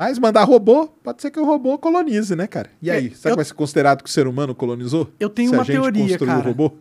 [0.00, 2.70] Mas mandar robô, pode ser que o robô colonize, né, cara?
[2.80, 5.10] E aí, É, será eu- que vai ser considerado que o ser humano colonizou?
[5.20, 6.40] Eu tenho Se uma a gente teoria, construiu cara.
[6.40, 6.72] o robô?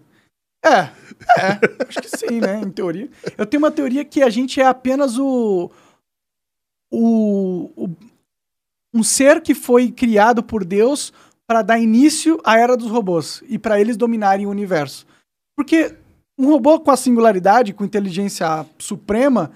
[0.66, 2.62] É, é, acho que sim, né?
[2.62, 3.10] Em teoria.
[3.38, 5.70] Eu tenho uma teoria que a gente é apenas o.
[6.92, 7.90] o, o-
[8.94, 11.14] um ser que foi criado por Deus
[11.46, 15.06] para dar início à era dos robôs e para eles dominarem o universo.
[15.58, 15.96] Porque
[16.38, 19.52] um robô com a singularidade, com inteligência suprema,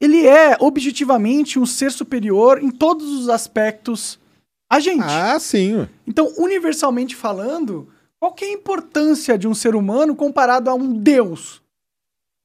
[0.00, 4.18] ele é objetivamente um ser superior em todos os aspectos
[4.70, 5.02] A gente.
[5.04, 5.88] Ah, sim.
[6.06, 7.88] Então, universalmente falando,
[8.18, 11.62] qual que é a importância de um ser humano comparado a um Deus?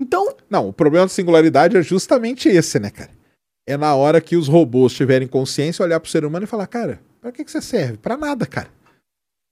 [0.02, 3.12] Então, Não, o problema da singularidade é justamente esse, né, cara?
[3.68, 7.02] É na hora que os robôs tiverem consciência, olhar pro ser humano e falar, cara,
[7.22, 7.98] pra que, que você serve?
[7.98, 8.70] Pra nada, cara.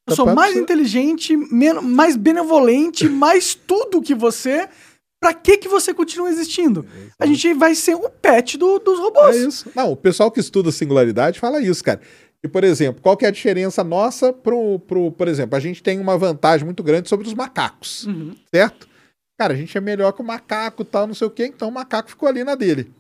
[0.10, 4.70] eu sou Pra- mais inteligente, men- mais benevolente, mais tudo que você.
[5.20, 6.86] Pra que que você continua existindo?
[7.20, 9.36] A gente vai ser o pet do- dos robôs.
[9.36, 9.72] É isso.
[9.76, 12.00] Não, o pessoal que estuda singularidade fala isso, cara.
[12.44, 15.12] E, por exemplo, qual que é a diferença nossa pro, pro.
[15.12, 18.36] Por exemplo, a gente tem uma vantagem muito grande sobre os macacos, Uhum.
[18.54, 18.88] certo?
[19.40, 21.68] Cara, a gente é melhor que o macaco e tal, não sei o quê, então
[21.70, 22.92] o macaco ficou ali na dele.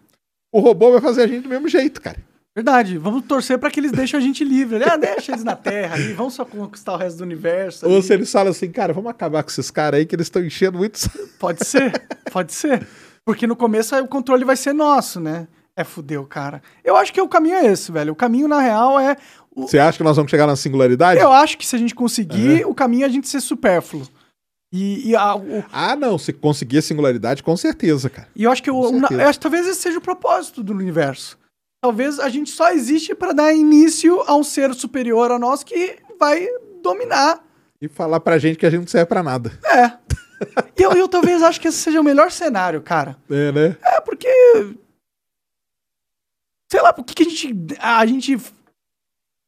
[0.52, 2.18] O robô vai fazer a gente do mesmo jeito, cara.
[2.58, 4.84] Verdade, vamos torcer pra que eles deixem a gente livre.
[4.84, 7.86] Ah, deixa eles na Terra ali, vamos só conquistar o resto do universo.
[7.86, 8.02] Ou ali.
[8.02, 10.80] se eles falam assim, cara, vamos acabar com esses caras aí que eles estão enchendo
[10.80, 11.00] muito.
[11.38, 11.92] Pode ser,
[12.32, 12.88] pode ser.
[13.24, 15.48] Porque no começo o controle vai ser nosso, né?
[15.76, 16.64] É fudeu, cara.
[16.84, 18.14] Eu acho que o caminho é esse, velho.
[18.14, 19.16] O caminho, na real, é.
[19.56, 21.22] o- Você acha que nós vamos chegar na singularidade?
[21.22, 24.02] Eu acho que se a gente conseguir, o caminho é a gente ser supérfluo.
[24.74, 28.28] E, e, a- o- Ah, não, se conseguir a singularidade, com certeza, cara.
[28.36, 28.82] e eu acho que eu
[29.28, 31.38] acho que talvez esse seja o propósito do universo.
[31.82, 35.98] Talvez a gente só existe pra dar início a um ser superior a nós que
[36.20, 36.48] vai
[36.82, 37.44] dominar.
[37.80, 39.52] E falar pra gente que a gente não serve pra nada.
[39.66, 39.98] É.
[40.78, 43.18] E eu, eu talvez acho que esse seja o melhor cenário, cara.
[43.30, 43.78] É, né?
[43.84, 44.28] É, porque.
[46.72, 47.56] Sei lá, o que, que a gente.
[47.80, 48.38] A gente.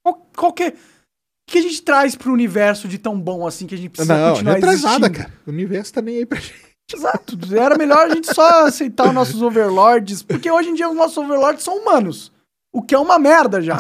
[0.04, 0.70] Qual, qual que é.
[0.70, 4.16] O que a gente traz pro universo de tão bom assim que a gente precisa
[4.16, 5.34] não, não continuar é traz nada, cara.
[5.48, 6.69] O universo tá nem aí pra gente.
[6.94, 7.38] Exato.
[7.56, 11.18] Era melhor a gente só aceitar os nossos overlords, porque hoje em dia os nossos
[11.18, 12.32] overlords são humanos.
[12.74, 13.78] O que é uma merda já.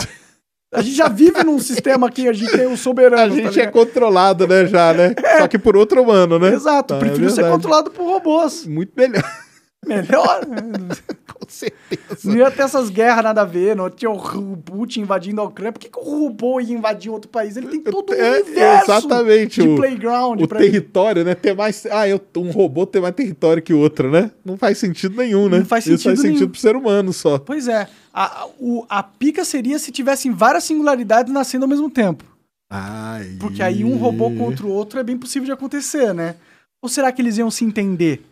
[0.71, 3.33] A gente já vive num sistema que a gente tem o soberano.
[3.33, 3.71] A tá gente é ligado?
[3.73, 5.15] controlado, né, já, né?
[5.39, 6.49] Só que por outro humano, né?
[6.53, 7.55] Exato, Ah, é prefiro ser verdade.
[7.55, 8.65] controlado por robôs.
[8.67, 9.23] Muito melhor,
[9.85, 10.41] Melhor.
[11.39, 12.19] Com certeza.
[12.25, 15.71] Não ia ter essas guerras nada a ver, não tinha o Putin invadindo a Ucrânia.
[15.71, 17.55] Por que, que o robô ia invadir outro país?
[17.57, 20.41] Ele tem todo o É, universo exatamente, de o- playground.
[20.41, 21.33] O território, né?
[21.35, 21.85] Ter mais.
[21.87, 24.31] Ah, eu, um robô ter mais território que o outro, né?
[24.43, 25.59] Não faz sentido nenhum, né?
[25.59, 26.51] Não faz Isso faz sentido sentido nenhum.
[26.51, 27.39] pro ser humano só.
[27.39, 27.87] Pois é.
[28.13, 32.23] A, a- o- a pica seria se tivessem várias singularidades nascendo ao mesmo tempo.
[32.69, 33.37] Ai.
[33.39, 36.35] Porque aí um robô contra o outro é bem possível de acontecer, né?
[36.81, 38.23] Ou será que eles iam se entender?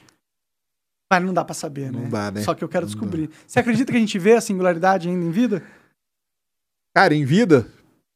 [1.11, 2.09] Mas não dá pra saber, Não né?
[2.09, 2.41] dá, né?
[2.41, 3.29] Só que eu quero Não descobrir.
[3.45, 5.63] Você acredita que a gente vê a singularidade ainda em vida?
[6.95, 7.67] Cara, em vida,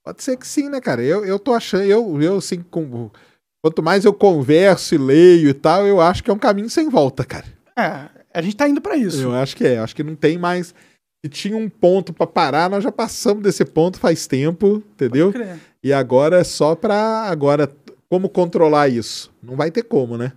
[0.03, 1.01] pode ser que sim, né, cara?
[1.01, 3.09] Eu, eu tô achando, eu, eu assim, com,
[3.63, 6.89] quanto mais eu converso e leio e tal, eu acho que é um caminho sem
[6.89, 7.45] volta, cara.
[7.77, 9.21] É, a gente tá indo pra isso.
[9.21, 10.73] Eu acho que é, eu acho que não tem mais.
[11.23, 15.31] Se tinha um ponto pra parar, nós já passamos desse ponto faz tempo, entendeu?
[15.83, 17.27] E agora é só pra.
[17.29, 17.71] Agora,
[18.09, 19.31] como controlar isso?
[19.41, 20.33] Não vai ter como, né?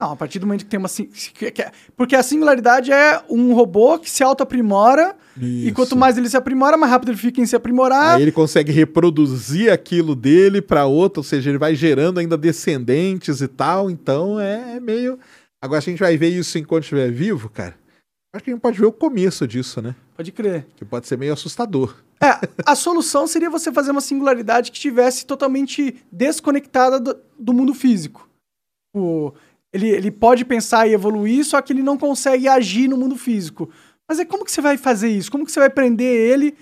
[0.00, 0.88] Não, a partir do momento que tem uma.
[0.88, 1.52] que-
[1.96, 5.14] Porque a singularidade é um robô que se auto-aprimora.
[5.40, 8.16] E quanto mais ele se aprimora, mais rápido ele fica em se aprimorar.
[8.16, 13.40] Aí ele consegue reproduzir aquilo dele pra outro, ou seja, ele vai gerando ainda descendentes
[13.42, 13.90] e tal.
[13.90, 15.18] Então é, é meio.
[15.62, 17.74] Agora, se a gente vai ver isso enquanto estiver vivo, cara,
[18.34, 19.94] acho que a gente pode ver o começo disso, né?
[20.16, 20.66] Pode crer.
[20.76, 21.94] Que pode ser meio assustador.
[22.22, 27.72] É, a solução seria você fazer uma singularidade que estivesse totalmente desconectada do, do mundo
[27.74, 28.28] físico.
[28.94, 29.32] O,
[29.72, 33.70] ele, ele pode pensar e evoluir, só que ele não consegue agir no mundo físico.
[34.08, 35.30] Mas é como que você vai fazer isso?
[35.30, 36.56] Como que você vai prender ele,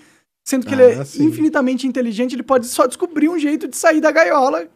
[0.47, 1.23] sendo que ele Ah, é sim.
[1.25, 4.69] infinitamente inteligente, ele pode só descobrir um jeito de sair da gaiola.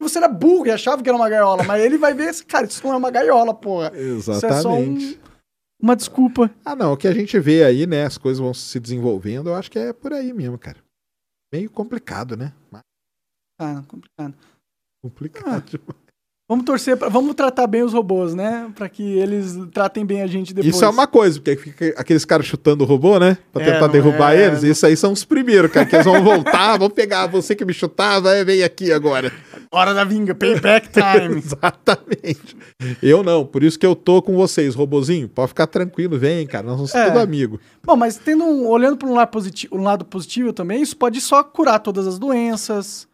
[0.00, 2.66] Você era burro e achava que era uma gaiola, mas ele vai ver, esse cara,
[2.66, 3.92] isso não é uma gaiola, porra.
[3.96, 5.20] Isso é só um- Exatamente.
[5.80, 6.50] uma desculpa.
[6.64, 8.04] Ah, não, o que a gente vê aí, né?
[8.04, 10.78] As coisas vão se desenvolvendo, eu acho que é por aí mesmo, cara.
[11.52, 12.52] Meio complicado, né?
[12.70, 12.82] Mas
[13.60, 14.34] Ah, complicado.
[15.04, 15.80] complicado.
[16.52, 18.70] Vamos torcer, pra, vamos tratar bem os robôs, né?
[18.74, 20.74] Pra que eles tratem bem a gente depois.
[20.74, 23.38] Isso é uma coisa, porque fica aqueles caras chutando o robô, né?
[23.50, 24.62] Pra É, tentar derrubar é, eles.
[24.62, 27.64] não- Isso aí são os primeiros, cara, que eles vão voltar, vão pegar você que
[27.64, 29.32] me chutava, vem aqui agora.
[29.70, 31.38] Hora da vinga, payback time.
[31.42, 32.54] Exatamente.
[33.02, 35.28] Eu não, por isso que eu tô com vocês, robozinho.
[35.30, 37.06] Pode ficar tranquilo, vem, cara, nós ser É.
[37.06, 37.58] tudo amigo.
[37.82, 41.18] Bom, mas tendo um, olhando para um lado positivo, um lado positivo também, isso pode
[41.22, 43.08] só curar todas as doenças.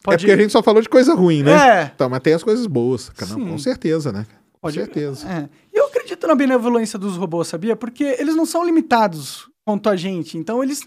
[0.00, 1.52] É Pode, porque a gente só falou de coisa ruim, né?
[1.82, 4.26] É, Então, mas tem as coisas boas, cara, não, com certeza, né?
[4.52, 5.28] Com Pode- certeza.
[5.28, 5.48] é.
[5.74, 7.74] E eu acredito na benevolência dos robôs, sabia?
[7.76, 10.38] Porque eles não são limitados quanto a gente.
[10.38, 10.86] Então eles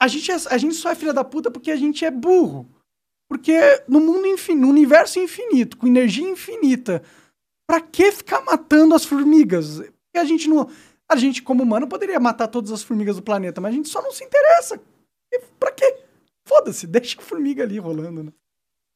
[0.00, 2.66] a gente, é- a gente só é filha da puta porque a gente é burro.
[3.28, 7.02] Porque no mundo infinito, no universo infinito, com energia infinita,
[7.68, 9.76] pra que ficar matando as formigas?
[9.78, 10.68] Porque a gente não.
[11.08, 14.00] A gente, como humano, poderia matar todas as formigas do planeta, mas a gente só
[14.02, 14.80] não se interessa.
[15.32, 15.96] E pra quê?
[16.50, 18.32] Foda-se, deixa a formiga ali rolando, né?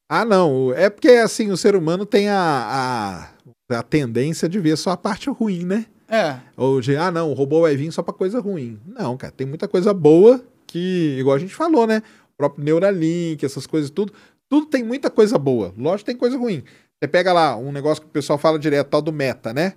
[0.09, 0.73] Ah, não.
[0.75, 3.31] É porque, assim, o ser humano tem a,
[3.71, 5.87] a, a tendência de ver só a parte ruim, né?
[6.09, 6.41] É.
[6.57, 8.81] Ou de, ah, não, o robô vai vir só pra coisa ruim.
[8.85, 12.03] Não, cara, tem muita coisa boa que, igual a gente falou, né?
[12.33, 14.13] O próprio Neuralink, essas coisas tudo.
[14.49, 15.73] Tudo tem muita coisa boa.
[15.79, 16.65] Lógico tem coisa ruim.
[16.99, 19.75] Você pega lá um negócio que o pessoal fala direto, tal do meta, né?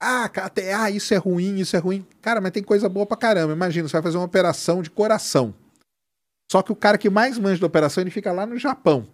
[0.00, 2.04] Ah, cara, até, ah, isso é ruim, isso é ruim.
[2.20, 3.52] Cara, mas tem coisa boa pra caramba.
[3.52, 5.54] Imagina, você vai fazer uma operação de coração.
[6.50, 9.08] Só que o cara que mais manja da operação, ele fica lá no Japão.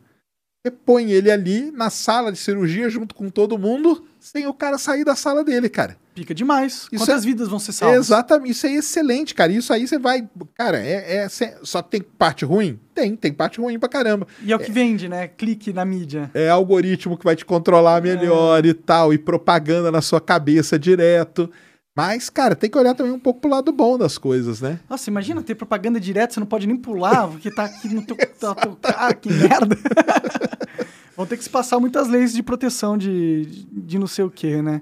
[0.65, 4.79] Você põe ele ali na sala de cirurgia junto com todo mundo, sem o cara
[4.79, 5.97] sair da sala dele, cara.
[6.15, 6.87] Pica demais.
[6.93, 7.99] Isso Quantas é- vidas vão ser salvas?
[7.99, 9.51] Exatamente, isso é excelente, cara.
[9.51, 10.29] Isso aí você vai.
[10.55, 11.29] Cara, é, é-
[11.63, 12.79] só que tem parte ruim?
[12.95, 14.27] Tem, tem parte ruim pra caramba.
[14.41, 15.27] E é o que vende, né?
[15.27, 16.31] Clique na mídia.
[16.35, 21.51] É algoritmo que vai te controlar melhor e tal, e propaganda na sua cabeça direto.
[21.95, 24.81] Mas, cara, tem que olhar também um pouco pro lado bom das coisas, né?
[24.89, 28.17] Nossa, imagina ter propaganda direta, você não pode nem pular, porque tá aqui no teu,
[28.17, 29.77] tá, teu cara, que merda.
[31.15, 34.63] Vão ter que se passar muitas leis de proteção de, de não sei o que,
[34.63, 34.81] né?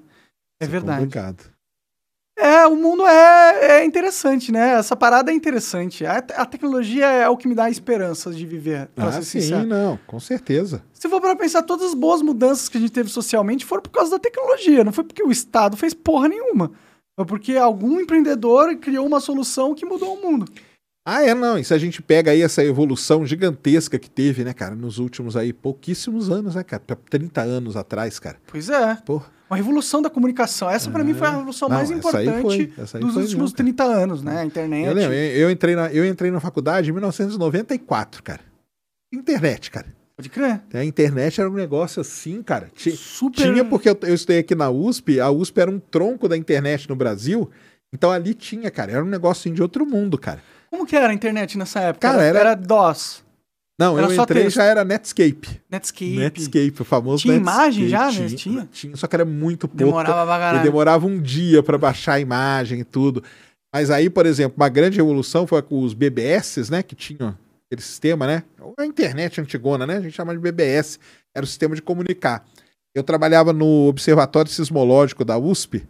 [0.61, 1.01] É verdade.
[1.01, 1.51] Complicado.
[2.39, 4.75] É, o mundo é, é interessante, né?
[4.75, 6.07] Essa parada é interessante.
[6.07, 9.67] A, a tecnologia é o que me dá esperanças de viver, Ah, sim, sincero.
[9.67, 10.83] não, com certeza.
[10.95, 13.91] Se for para pensar, todas as boas mudanças que a gente teve socialmente foram por
[13.91, 14.85] causa da tecnologia.
[14.85, 16.71] Não foi porque o Estado fez porra nenhuma.
[17.21, 20.51] Foi porque algum empreendedor criou uma solução que mudou o mundo.
[21.07, 21.59] Ah, é, não.
[21.59, 25.37] E se a gente pega aí essa evolução gigantesca que teve, né, cara, nos últimos
[25.37, 26.83] aí pouquíssimos anos, né, cara?
[27.11, 28.39] 30 anos atrás, cara.
[28.47, 28.95] Pois é.
[29.05, 29.21] Pô,
[29.51, 30.71] Uma revolução da comunicação.
[30.71, 33.65] Essa, pra mim, foi a revolução Não, mais importante foi, dos últimos cara.
[33.65, 34.41] 30 anos, né?
[34.41, 34.87] A internet.
[34.87, 38.41] eu lembro, eu, eu entrei na, eu entrei na faculdade em 1994, cara.
[39.13, 39.89] Internet, cara.
[40.21, 40.61] Pode crer.
[40.75, 42.69] A internet era um negócio assim, cara.
[42.75, 43.43] Ti- Super.
[43.53, 46.89] Tinha porque eu, eu estudei aqui na USP, a USP era um tronco da internet
[46.89, 47.51] no Brasil.
[47.93, 50.41] Então ali tinha, cara, era um negócio assim, de outro mundo, cara.
[50.71, 52.09] Como que era a internet nessa época?
[52.09, 53.25] Cara, era, era- DOS,
[53.81, 54.57] Não, Era eu só entrei texto.
[54.57, 55.61] já era Netscape.
[55.71, 56.17] Netscape.
[56.17, 57.57] Netscape, o famoso Tinha Netscape.
[57.59, 58.13] imagem já, né?
[58.13, 58.69] Tinha, Tinha?
[58.71, 59.79] tinha, só que era muito pouco.
[59.79, 60.63] Demorava pra E caralho.
[60.63, 63.25] demorava um dia para baixar a imagem e tudo.
[63.75, 66.83] Mas aí, por exemplo, uma grande revolução foi com os BBS, né?
[66.83, 67.37] Que tinham
[67.71, 68.43] aquele sistema, né?
[68.77, 69.97] A internet antigona, né?
[69.99, 70.99] A gente chama de BBS.
[71.35, 72.45] Era o sistema de comunicar.
[72.93, 75.87] Eu trabalhava no Observatório Sismológico da USP.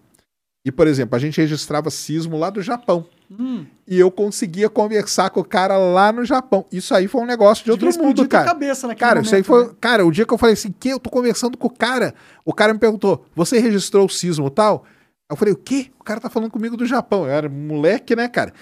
[0.63, 3.07] E, por exemplo, a gente registrava sismo lá do Japão.
[3.31, 6.67] Hum, E eu conseguia conversar com o cara lá no Japão.
[6.71, 8.45] Isso aí foi um negócio de outro devia explodir mundo, cara.
[8.45, 9.73] cabeça naquele Cara, isso aí momento, foi.
[9.73, 9.79] né?
[9.81, 12.13] Cara, o dia que eu falei assim, que eu tô conversando com o cara,
[12.45, 14.85] o cara me perguntou: você registrou o sismo tal?
[15.31, 15.91] Eu falei, o quê?
[15.99, 17.25] O cara tá falando comigo do Japão.
[17.25, 18.53] Eu era moleque, né, cara?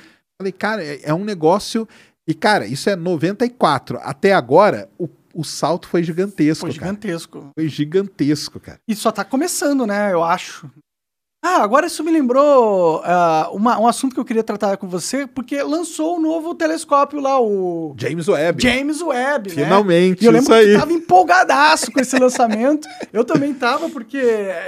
[0.41, 1.89] Falei, cara, é, é um negócio.
[2.29, 3.99] E, cara, isso é 94.
[4.03, 6.67] Até agora, o, o salto foi gigantesco.
[6.67, 6.89] Foi cara.
[6.93, 7.51] gigantesco.
[7.59, 8.79] Foi gigantesco, cara.
[8.87, 10.13] E só tá começando, né?
[10.13, 10.71] Eu acho.
[11.43, 15.25] Ah, agora isso me lembrou ah, uma- um assunto que eu queria tratar com você,
[15.25, 18.61] porque lançou o novo telescópio lá, o James Webb.
[18.61, 19.65] James Webb, né?
[19.65, 20.75] Finalmente, E eu lembro isso que aí.
[20.75, 22.89] tu tava empolgadaço com esse lançamento.
[23.13, 24.19] Eu também tava, porque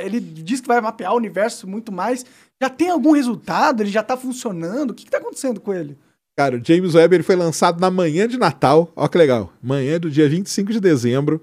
[0.00, 2.24] ele diz que vai mapear o universo muito mais.
[2.62, 3.82] Já tem algum resultado?
[3.82, 4.92] Ele já tá funcionando?
[4.92, 5.98] O que, que tá acontecendo com ele?
[6.40, 8.90] Cara, o James Webb ele foi lançado na manhã de Natal.
[8.96, 9.52] Ó que legal.
[9.62, 11.38] Manhã do dia 25 de dezembro.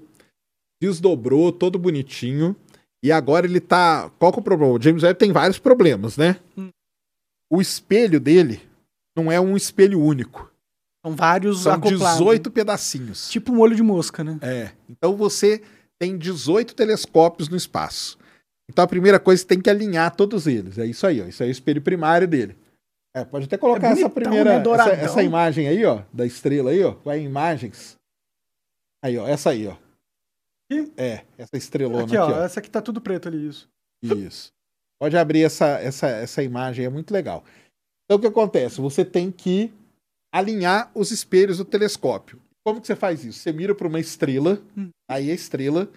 [0.82, 2.56] Desdobrou, todo bonitinho.
[3.00, 4.10] E agora ele tá.
[4.18, 4.72] Qual que é o problema?
[4.72, 6.34] O James Webb tem vários problemas, né?
[6.56, 6.70] Hum.
[7.48, 8.60] O espelho dele
[9.16, 10.50] não é um espelho único.
[11.06, 12.18] São vários São acoplados.
[12.18, 13.28] 18 pedacinhos.
[13.30, 14.36] Tipo um olho de mosca, né?
[14.42, 14.72] É.
[14.90, 15.62] Então você
[15.96, 18.18] tem 18 telescópios no espaço.
[18.68, 20.76] Então a primeira coisa você tem que alinhar todos eles.
[20.76, 21.26] É isso aí, ó.
[21.26, 22.56] Isso aí é o espelho primário dele.
[23.20, 24.58] É, pode até colocar É essa bonitão, primeira.
[24.58, 24.64] né?
[24.74, 26.92] essa, essa imagem aí, ó, da estrela aí, ó.
[27.04, 27.96] Vai em imagens.
[29.02, 29.72] Aí, ó, essa aí, ó.
[30.70, 30.92] Aqui?
[30.96, 32.44] É, essa estrelona Aqui, aqui, ó, ó.
[32.44, 33.68] Essa aqui tá tudo preto ali, isso.
[34.02, 34.52] Isso.
[35.00, 37.44] Pode abrir essa, essa, essa imagem, é muito legal.
[38.04, 38.80] Então o que acontece?
[38.80, 39.72] Você tem que
[40.32, 42.40] alinhar os espelhos do telescópio.
[42.64, 43.38] Como que você faz isso?
[43.38, 44.90] Você mira para uma estrela, Hum.
[45.08, 45.88] aí a estrela,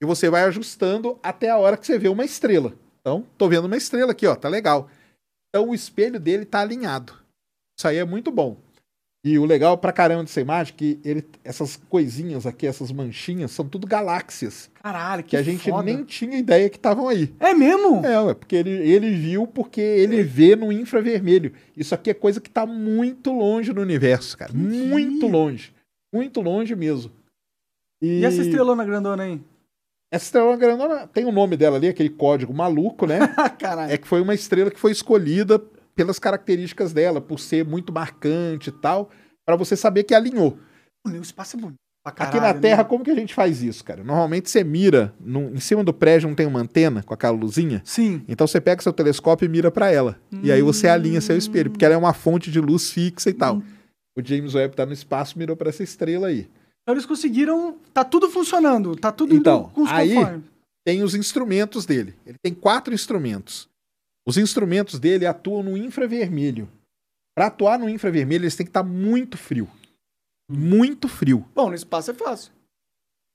[0.00, 2.72] e você vai ajustando até a hora que você vê uma estrela.
[3.00, 4.88] Então, tô vendo uma estrela aqui, ó, tá legal.
[5.58, 7.12] Então o espelho dele tá alinhado.
[7.76, 8.56] Isso aí é muito bom.
[9.24, 13.50] E o legal pra caramba dessa imagem é que ele, essas coisinhas aqui, essas manchinhas,
[13.50, 14.70] são tudo galáxias.
[14.80, 15.82] Caralho, que, Que a gente foda.
[15.82, 17.34] nem tinha ideia que estavam aí.
[17.40, 18.06] É mesmo?
[18.06, 21.52] É, ué, porque ele, ele viu porque ele vê no infravermelho.
[21.76, 24.52] Isso aqui é coisa que tá muito longe no universo, cara.
[24.52, 24.86] Entendi.
[24.86, 25.74] Muito longe.
[26.14, 27.10] Muito longe mesmo.
[28.00, 29.40] E essa estrelona grandona aí?
[30.10, 33.18] Essa estrela grandona tem o nome dela ali, aquele código maluco, né?
[33.58, 33.92] Caralho.
[33.92, 35.58] é que foi uma estrela que foi escolhida
[35.94, 39.10] pelas características dela, por ser muito marcante e tal,
[39.44, 40.56] para você saber que alinhou.
[41.06, 42.88] O espaço é bonito pra Aqui caralho, na Terra, né?
[42.88, 44.02] como que a gente faz isso, cara?
[44.04, 47.82] Normalmente você mira, num- em cima do prédio não tem uma antena com aquela luzinha?
[47.84, 48.22] Sim.
[48.28, 50.18] Então você pega seu telescópio e mira para ela.
[50.42, 53.34] E aí você alinha seu espelho, porque ela é uma fonte de luz fixa e
[53.34, 53.56] tal.
[53.56, 53.62] Hum.
[54.16, 56.48] O James Webb tá no espaço, mirou para essa estrela aí.
[56.88, 57.76] Então eles conseguiram.
[57.92, 58.96] Tá tudo funcionando.
[58.96, 60.44] Tá tudo Então, indo com os aí- conformes.
[60.86, 62.14] Tem os instrumentos dele.
[62.24, 63.68] Ele tem quatro instrumentos.
[64.26, 66.66] Os instrumentos dele atuam no infravermelho.
[67.36, 69.68] Para atuar no infravermelho, eles têm que estar muito frio.
[70.50, 71.46] Muito frio.
[71.54, 72.52] Bom, no espaço é fácil.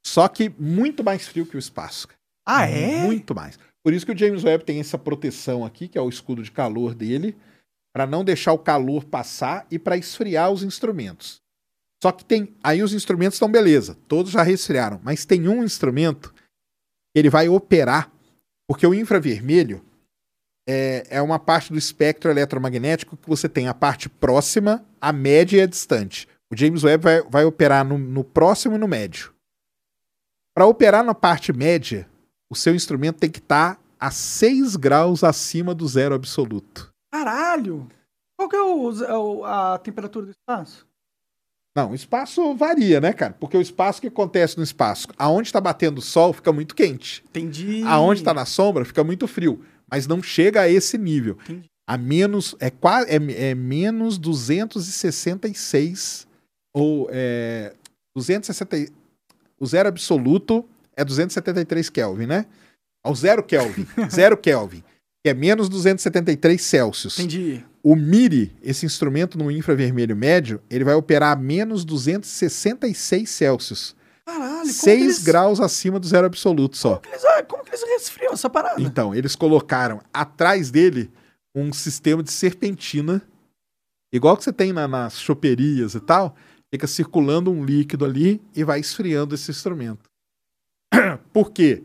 [0.04, 2.08] Só que muito mais frio que o espaço.
[2.44, 3.04] Ah, é?
[3.04, 3.60] Muito mais.
[3.84, 6.52] Por isso que o James Webb tem essa proteção aqui, que é o escudo de
[6.52, 7.38] calor dele,
[7.94, 11.40] para não deixar o calor passar e para esfriar os instrumentos.
[12.04, 12.54] Só que tem.
[12.62, 17.48] Aí os instrumentos estão beleza, todos já resfriaram, mas tem um instrumento que ele vai
[17.48, 18.12] operar,
[18.68, 19.82] porque o infravermelho
[20.68, 25.60] é, é uma parte do espectro eletromagnético que você tem a parte próxima, a média
[25.60, 26.28] e a distante.
[26.52, 29.34] O James Webb vai, vai operar no, no próximo e no médio.
[30.54, 32.06] Para operar na parte média,
[32.52, 36.92] o seu instrumento tem que estar a 6 graus acima do zero absoluto.
[37.14, 37.88] Caralho!
[38.38, 40.86] Qual que é o- a temperatura do espaço?
[41.76, 43.36] Não, o espaço varia, né, cara?
[43.40, 47.24] Porque o espaço que acontece no espaço, aonde está batendo o sol, fica muito quente.
[47.30, 47.82] Entendi.
[47.86, 49.64] Aonde está na sombra, fica muito frio.
[49.90, 51.38] Mas não chega a esse nível.
[51.44, 51.66] Entendi.
[51.88, 52.56] A menos.
[52.60, 56.28] É, é, é menos 266.
[56.76, 57.74] Ou é.
[58.16, 58.78] 260.
[58.78, 58.90] e-
[59.60, 60.64] O zero absoluto
[60.96, 62.46] é 273 Kelvin, né?
[63.04, 63.86] Ao zero Kelvin.
[64.10, 64.84] zero Kelvin.
[65.26, 67.18] Que é menos 273 Celsius.
[67.20, 67.66] Entendi.
[67.86, 73.96] O MIRI, esse instrumento no infravermelho médio, ele vai operar a menos 266 Celsius.
[74.26, 76.92] Caralho, como que 6 eles- graus acima do zero absoluto só.
[76.92, 78.82] Como que eles, ah, como que eles resfriam essa parada?
[78.82, 81.12] Então, eles colocaram atrás dele
[81.54, 83.22] um sistema de serpentina,
[84.14, 86.38] igual que você tem na- nas choperias e tal,
[86.74, 90.10] fica circulando um líquido ali e vai esfriando esse instrumento.
[91.34, 91.84] Por quê?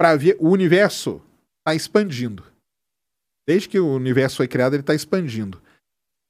[0.00, 1.20] Para ver, o universo
[1.60, 2.42] está expandindo.
[3.46, 5.60] Desde que o universo foi criado, ele está expandindo.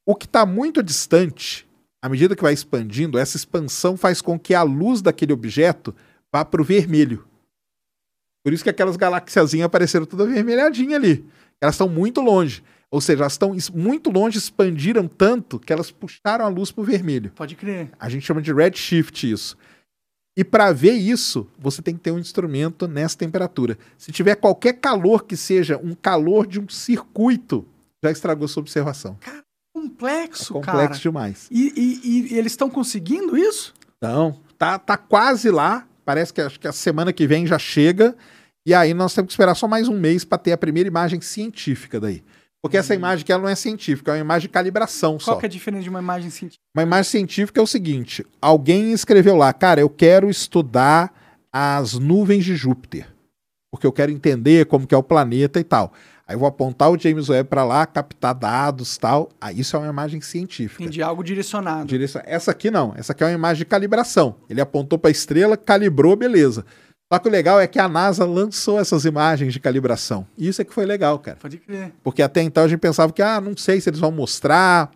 [0.07, 1.67] O que está muito distante,
[2.03, 5.95] à medida que vai expandindo, essa expansão faz com que a luz daquele objeto
[6.33, 7.27] vá para o vermelho.
[8.45, 11.25] Por isso que aquelas galaxiazinhas apareceram toda avermelhadinha ali.
[11.61, 12.63] Elas estão muito longe.
[12.89, 16.83] Ou seja, elas estão es- muito longe, expandiram tanto que elas puxaram a luz para
[16.83, 17.33] o vermelho.
[17.35, 17.91] Pode crer.
[17.99, 19.57] A gente chama de redshift isso.
[20.37, 23.79] E para ver isso, você tem que ter um instrumento nessa temperatura.
[23.97, 27.65] Se tiver qualquer calor que seja um calor de um circuito,
[28.05, 29.17] já estragou sua observação.
[29.27, 30.99] É Complexo, complexo cara.
[31.01, 31.49] demais.
[31.51, 33.73] E, e- e eles estão conseguindo isso?
[33.99, 35.87] Então, tá, tá quase lá.
[36.05, 38.15] Parece que acho que a semana que vem já chega.
[38.67, 41.21] E aí nós temos que esperar só mais um mês para ter a primeira imagem
[41.21, 42.23] científica daí.
[42.67, 45.33] Porque essa imagem que ela não é científica, é uma imagem de calibração só.
[45.33, 46.63] Qual que é a diferença de uma imagem científica?
[46.77, 51.13] Uma imagem científica é o seguinte: alguém escreveu lá, cara, eu quero estudar
[51.53, 53.07] as nuvens de Júpiter.
[53.71, 55.93] Porque eu quero entender como que é o planeta e tal.
[56.29, 59.29] Aí eu vou apontar o James Webb para lá, captar dados tal.
[59.41, 60.83] Aí isso é uma imagem científica.
[60.83, 61.87] Entendi, algo direcionado.
[61.87, 62.93] Direção- Essa aqui não.
[62.97, 64.35] Essa aqui é uma imagem de calibração.
[64.51, 66.65] Ele apontou para a estrela, calibrou, beleza.
[67.13, 70.27] Só que o legal é que a NASA lançou essas imagens de calibração.
[70.37, 71.39] E isso é que foi legal, cara.
[71.41, 71.93] Pode crer.
[72.03, 74.91] Porque até então a gente pensava que, ah, não sei se eles vão mostrar.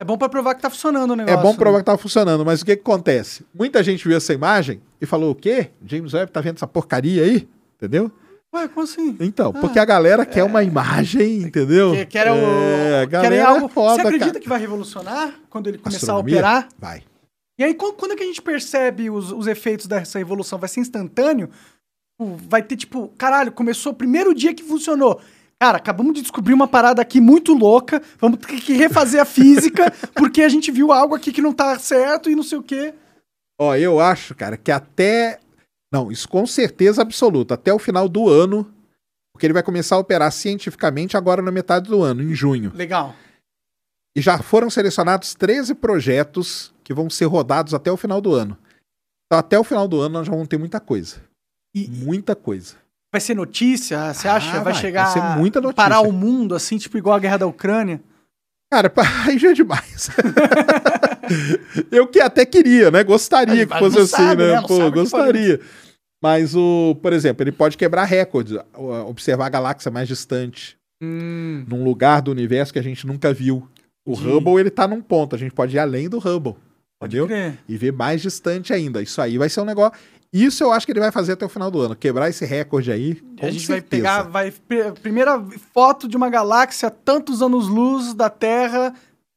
[0.00, 1.38] É bom pra provar que tá funcionando o negócio.
[1.38, 1.82] É bom provar né?
[1.82, 3.46] que tava funcionando, mas o que, que acontece?
[3.54, 5.70] Muita gente viu essa imagem e falou: o quê?
[5.84, 7.48] James Webb tá vendo essa porcaria aí?
[7.76, 8.12] Entendeu?
[8.54, 9.16] Ué, como assim?
[9.20, 11.92] Então, porque a galera quer uma imagem, entendeu?
[11.92, 13.66] Que, que era o, É, querem galera algo.
[13.66, 14.40] é foda, Você acredita cara.
[14.40, 16.36] que vai revolucionar quando ele começar Astronomia?
[16.36, 16.68] a operar?
[16.78, 17.02] Vai.
[17.58, 20.58] E aí, quando, é que a gente percebe os, os efeitos dessa revolução?
[20.58, 21.50] Vai ser instantâneo?
[22.48, 25.20] Vai ter, tipo, caralho, começou o primeiro dia que funcionou.
[25.60, 28.00] Cara, acabamos de descobrir uma parada aqui muito louca.
[28.20, 31.76] Vamos ter que refazer a física, porque a gente viu algo aqui que não tá
[31.80, 32.94] certo e não sei o quê.
[33.60, 35.40] Ó, eu acho, cara, que até.
[35.92, 37.54] Não, isso com certeza absoluta.
[37.54, 38.72] Até o final do ano.
[39.32, 42.72] Porque ele vai começar a operar cientificamente agora na metade do ano, em junho.
[42.74, 43.14] Legal.
[44.16, 48.56] E já foram selecionados 13 projetos que vão ser rodados até o final do ano.
[49.26, 51.16] Então, até o final do ano, nós já vamos ter muita coisa.
[51.76, 52.76] E- Muita coisa.
[53.12, 54.14] Vai ser notícia?
[54.14, 54.48] Você acha?
[54.52, 54.74] Ah, vai, vai.
[54.74, 55.76] chegar Vai ser muita a notícia.
[55.76, 58.00] parar o mundo, assim, tipo igual a guerra da Ucrânia?
[58.72, 58.90] Cara,
[59.28, 60.08] aí já é demais.
[61.92, 63.04] eu que até queria, né?
[63.04, 64.54] Gostaria que fosse assim, sabe, né?
[64.54, 64.62] né?
[64.66, 65.60] Pô, gostaria.
[66.22, 68.56] Mas o, por exemplo, ele pode quebrar recordes,
[69.06, 73.68] observar a galáxia mais distante, Hum, num lugar do universo que a gente nunca viu.
[74.04, 76.56] O De- Hubble, ele tá num ponto, a gente pode ir além do Hubble,
[77.06, 77.26] entendeu?
[77.26, 77.58] crer.
[77.68, 79.02] E ver mais distante ainda.
[79.02, 79.98] Isso aí vai ser um negócio.
[80.32, 82.92] Isso eu acho que ele vai fazer até o final do ano, quebrar esse recorde
[82.92, 83.14] aí.
[83.38, 83.88] Com a gente vai certeza.
[84.02, 85.42] pegar, vai pr- primeira
[85.72, 88.92] foto de uma galáxia tantos anos-luz da Terra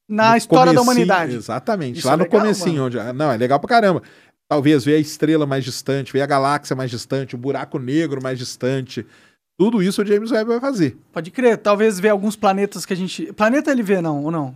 [0.09, 1.35] na No história da humanidade.
[1.35, 1.99] Exatamente.
[1.99, 2.85] Isso lá é no legal, comecinho, mano.
[2.87, 3.13] onde.
[3.13, 4.03] Não, é legal pra caramba.
[4.49, 8.37] Talvez ver a estrela mais distante, ver a galáxia mais distante, o buraco negro mais
[8.37, 9.05] distante.
[9.57, 10.97] Tudo isso o James Webb vai fazer.
[11.13, 13.31] Pode crer, talvez ver alguns planetas que a gente.
[13.31, 14.53] Planeta ele vê, não, ou não?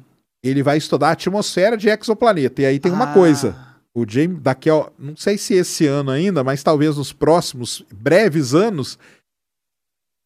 [0.47, 2.61] Ele vai estudar a atmosfera de exoplaneta.
[2.61, 3.55] E aí tem uma Ah, coisa.
[3.95, 4.89] O James, daqui a.
[4.99, 8.99] Não sei se esse ano ainda, mas talvez nos próximos breves anos,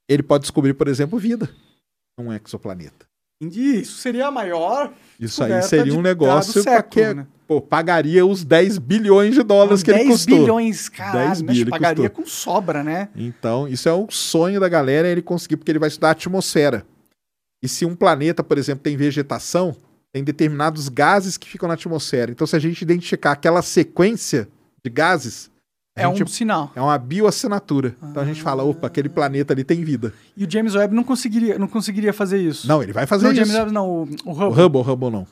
[0.10, 1.50] ele pode descobrir, por exemplo, vida
[2.20, 3.08] num exoplaneta.
[3.42, 3.80] Entendi.
[3.82, 4.92] Isso seria a maior.
[5.18, 7.26] Isso aí seria um negócio que- né?
[7.48, 10.40] pô, pagaria os 10 bilhões de dólares que 10 ele custou.
[10.40, 11.28] bilhões, caralho.
[11.30, 11.54] 10 né?
[11.54, 12.24] bi ele pagaria custou.
[12.26, 13.08] com sobra, né?
[13.16, 16.86] Então, isso é um sonho da galera ele conseguir, porque ele vai estudar a atmosfera.
[17.64, 19.76] E se um planeta, por exemplo, tem vegetação,
[20.14, 22.32] tem determinados gases que ficam na atmosfera.
[22.32, 24.48] Então, se a gente identificar aquela sequência
[24.84, 25.52] de gases,
[25.96, 26.72] É gente- um sinal.
[26.76, 27.96] é uma bioassinatura.
[28.02, 30.14] Então a gente fala, opa, aquele planeta ali tem vida.
[30.36, 32.68] E o James Webb não conseguiria, não conseguiria fazer isso.
[32.68, 33.42] Não, ele vai fazer não, o isso.
[33.46, 34.46] James Webb não, o, o Hubble.
[34.46, 35.28] O Hubble, o Hubble não.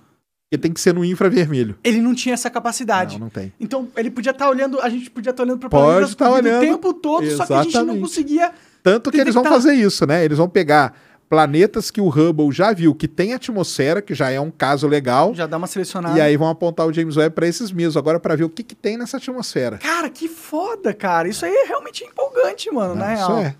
[0.49, 1.77] Porque tem que ser no infravermelho.
[1.83, 3.15] Ele não tinha essa capacidade.
[3.15, 3.51] Não, não tem.
[3.59, 6.57] Então, ele podia estar olhando, a gente podia estar olhando para tá vida olhando.
[6.63, 7.99] o tempo todo, só que a gente não Exatamente.
[8.01, 8.53] conseguia.
[8.81, 10.23] Tanto que eles vão fazer isso, né?
[10.23, 10.93] Eles vão pegar
[11.29, 15.33] planetas que o Hubble já viu que tem atmosfera, que já é um caso legal,
[15.35, 16.17] Já dá uma selecionada.
[16.17, 18.63] e aí vão apontar o James Webb para esses mesmos, agora para ver o que,
[18.63, 19.77] que tem nessa atmosfera.
[19.77, 21.27] Cara, que foda, cara.
[21.27, 23.39] Isso aí é realmente empolgante, mano, na Ah, isso real.
[23.39, 23.55] é.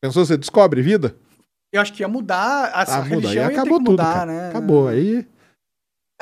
[0.00, 1.14] Pensou, você descobre vida?
[1.72, 3.04] Eu acho que ia mudar essa Ah, muda.
[3.04, 4.26] Aí religião ia ter acabou tudo, mudar, cara.
[4.32, 4.48] né?
[4.50, 4.88] Acabou.
[4.88, 5.26] Aí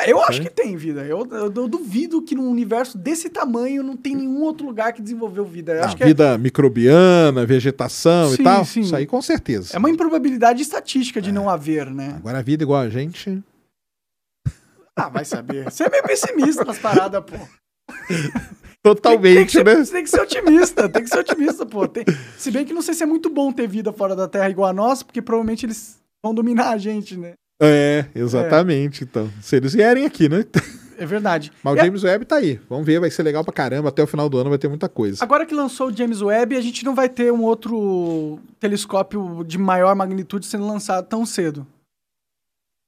[0.05, 1.05] Eu acho que tem vida.
[1.06, 5.01] Eu, eu- eu duvido que num universo desse tamanho não tem nenhum outro lugar que
[5.01, 5.73] desenvolveu vida.
[5.73, 8.64] Eu a acho que é, Ah, vida microbiana, vegetação Sim, e tal.
[8.64, 8.81] sim.
[8.82, 9.74] Isso aí com certeza.
[9.74, 12.14] é uma improbabilidade estatística de não haver, né?
[12.18, 13.43] Agora a vida igual a gente.
[14.94, 15.64] Ah, vai saber.
[15.64, 17.36] Você é meio pessimista nas paradas, pô.
[18.82, 19.74] Totalmente, tem, que ser, né?
[19.77, 21.89] Você tem que ser otimista, tem que ser otimista, pô.
[21.89, 22.05] Tem-
[22.39, 24.68] se bem que não sei se é muito bom ter vida fora da Terra igual
[24.68, 27.32] a nossa, porque provavelmente eles vão dominar a gente, né?
[27.61, 29.05] É, exatamente.
[29.05, 30.45] Então, se eles vierem aqui, né?
[30.99, 31.53] É verdade.
[31.62, 32.61] Mas o James Webb tá aí.
[32.69, 33.89] Vamos ver, vai ser legal pra caramba.
[33.89, 35.23] Até o final do ano vai ter muita coisa.
[35.23, 39.59] Agora que lançou o James Webb, a gente não vai ter um outro telescópio de
[39.59, 41.66] maior magnitude sendo lançado tão cedo.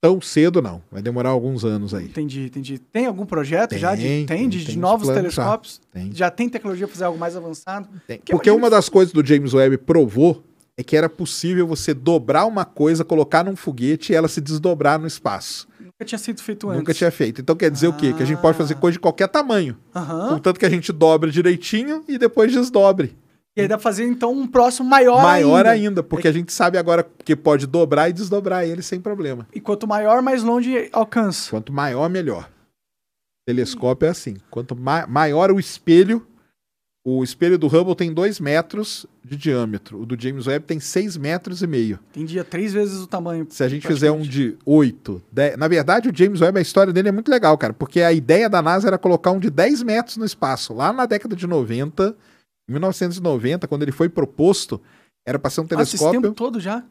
[0.01, 0.81] Tão cedo não.
[0.89, 2.05] Vai demorar alguns anos aí.
[2.05, 2.79] Entendi, entendi.
[2.79, 3.95] Tem algum projeto Tem, já?
[3.95, 5.13] De, tem, tem, de, tem novos já.
[5.13, 5.81] telescópios?
[5.91, 6.09] Tem.
[6.13, 7.89] Já tem tecnologia para fazer algo mais avançado?
[8.07, 10.41] Que Porque imagina uma das coisas do James Webb provou
[10.79, 14.97] é que era possível você dobrar uma coisa, colocar num foguete e ela se desdobrar
[14.97, 15.67] no espaço.
[15.77, 16.79] Nunca tinha sido feito antes.
[16.79, 17.41] Nunca tinha feito.
[17.41, 18.13] Então quer dizer o quê?
[18.13, 18.77] Que a gente pode fazer Ah.
[18.77, 19.77] coisa de qualquer tamanho.
[19.93, 20.29] Aham.
[20.29, 23.17] Contanto que a gente dobra direitinho e depois desdobre.
[23.57, 25.69] E aí dá pra fazer, então, um próximo maior, Maior ainda.
[25.71, 29.45] ainda, porque a gente sabe agora que pode dobrar e desdobrar ele sem problema.
[29.53, 31.49] E quanto maior, mais longe alcança.
[31.49, 32.49] Quanto maior, melhor.
[33.45, 34.37] Telescópio é assim.
[34.49, 36.25] Quanto ma- maior o espelho,
[37.03, 40.01] o espelho do Hubble tem 2 metros de diâmetro.
[40.01, 41.99] O do James Webb tem 6 metros e meio.
[42.11, 43.47] Tem dia três vezes o tamanho.
[43.49, 45.57] Se a gente fizer um de 8, 10...
[45.57, 47.73] Na verdade, o James Webb, a história dele é muito legal, cara.
[47.73, 50.73] Porque a ideia da NASA era colocar um de 10 metros no espaço.
[50.73, 52.15] Lá na década de 90,
[52.67, 54.81] em 1990, quando ele foi proposto,
[55.25, 56.21] era para ser um Ah, esse telescópio.
[56.21, 56.83] tempo todo já?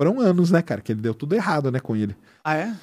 [0.00, 0.80] Foram anos, né, cara?
[0.80, 2.16] Que ele deu tudo errado, né, com ele.
[2.42, 2.74] Ah, é?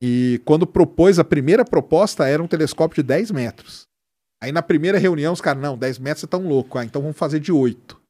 [0.00, 3.86] E quando propôs, a primeira proposta era um telescópio de 10 metros.
[4.42, 6.78] Aí na primeira reunião, os caras, não, 10 metros é tão louco.
[6.78, 8.00] Ah, então vamos fazer de 8.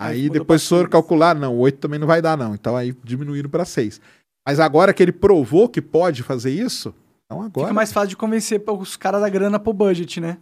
[0.00, 0.92] Aí Aí depois foram seis.
[0.92, 2.54] calcular, não, 8 também não vai dar, não.
[2.54, 4.00] Então aí diminuíram para 6.
[4.46, 6.94] Mas agora que ele provou que pode fazer isso,
[7.26, 7.66] então agora.
[7.66, 10.38] Fica mais fácil de convencer os caras da grana pro budget, né?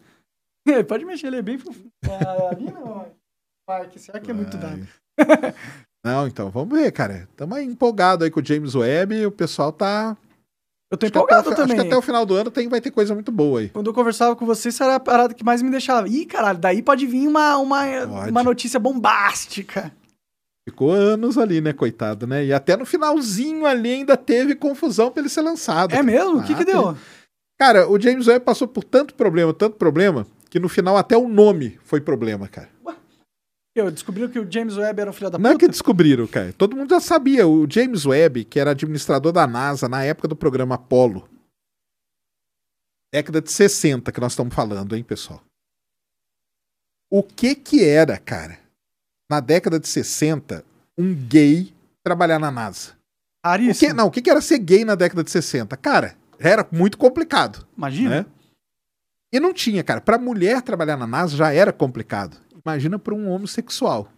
[0.86, 1.90] Pode mexer, ele é bem fofinho.
[2.09, 3.07] Ah, ali não.
[3.90, 4.86] Que será que é muito dado?
[6.05, 7.28] Não, então vamos ver, cara.
[7.31, 10.16] Estamos empolgados aí com o James Webb e o pessoal tá.
[10.90, 11.77] Eu tô Acho até, empolgado o- também.
[11.77, 13.69] acho que até o final do ano tem, vai ter coisa muito boa aí.
[13.69, 16.09] Quando eu conversava com você, isso era a parada que mais me deixava.
[16.09, 18.31] Ih, caralho, daí pode vir uma, uma, Pode.
[18.31, 19.93] uma notícia bombástica.
[20.66, 22.44] Ficou anos ali, né, coitado, né?
[22.44, 25.94] E até no finalzinho ali ainda teve confusão pra ele ser lançado.
[25.94, 26.39] É mesmo?
[26.39, 26.74] O que Ah, que tem.
[26.74, 26.97] deu?
[27.59, 31.27] Cara, o James Webb passou por tanto problema, tanto problema, que no final até o
[31.28, 32.69] nome foi problema, cara.
[33.80, 35.64] Eu descobriu que o James Webb era um filho da Não é puta?
[35.66, 36.52] que descobriram, cara.
[36.52, 37.46] Todo mundo já sabia.
[37.46, 41.28] O James Webb, que era administrador da NASA na época do programa Apollo.
[43.12, 45.42] Década de 60 que nós estamos falando, hein, pessoal?
[47.10, 48.59] O que que era, cara,
[49.30, 50.62] na década de 60,
[50.96, 51.72] um gay
[52.05, 52.92] trabalhar na NASA?
[53.46, 55.74] O que, não, o que que era ser gay na década de 60?
[55.78, 57.66] Cara, era muito complicado.
[57.76, 58.10] Imagina.
[58.22, 58.26] né?
[59.32, 60.00] E não tinha, cara.
[60.02, 62.36] Pra mulher trabalhar na NASA já era complicado.
[62.69, 64.09] Imagina pra um homossexual.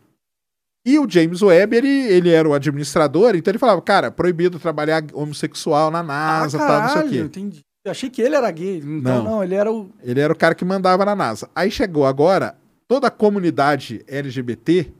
[0.84, 5.04] E o James Webb, ele, ele era o administrador, então ele falava, cara, proibido trabalhar
[5.12, 7.18] homossexual na Ah, NASA, tal, não sei o quê.
[7.20, 7.60] entendi.
[7.84, 8.78] Eu achei que ele era gay.
[8.78, 9.24] Então, Não.
[9.24, 9.88] não, ele era o.
[10.02, 11.48] Ele era o cara que mandava na NASA.
[11.54, 12.56] Aí chegou agora,
[12.88, 14.92] toda a comunidade LGBT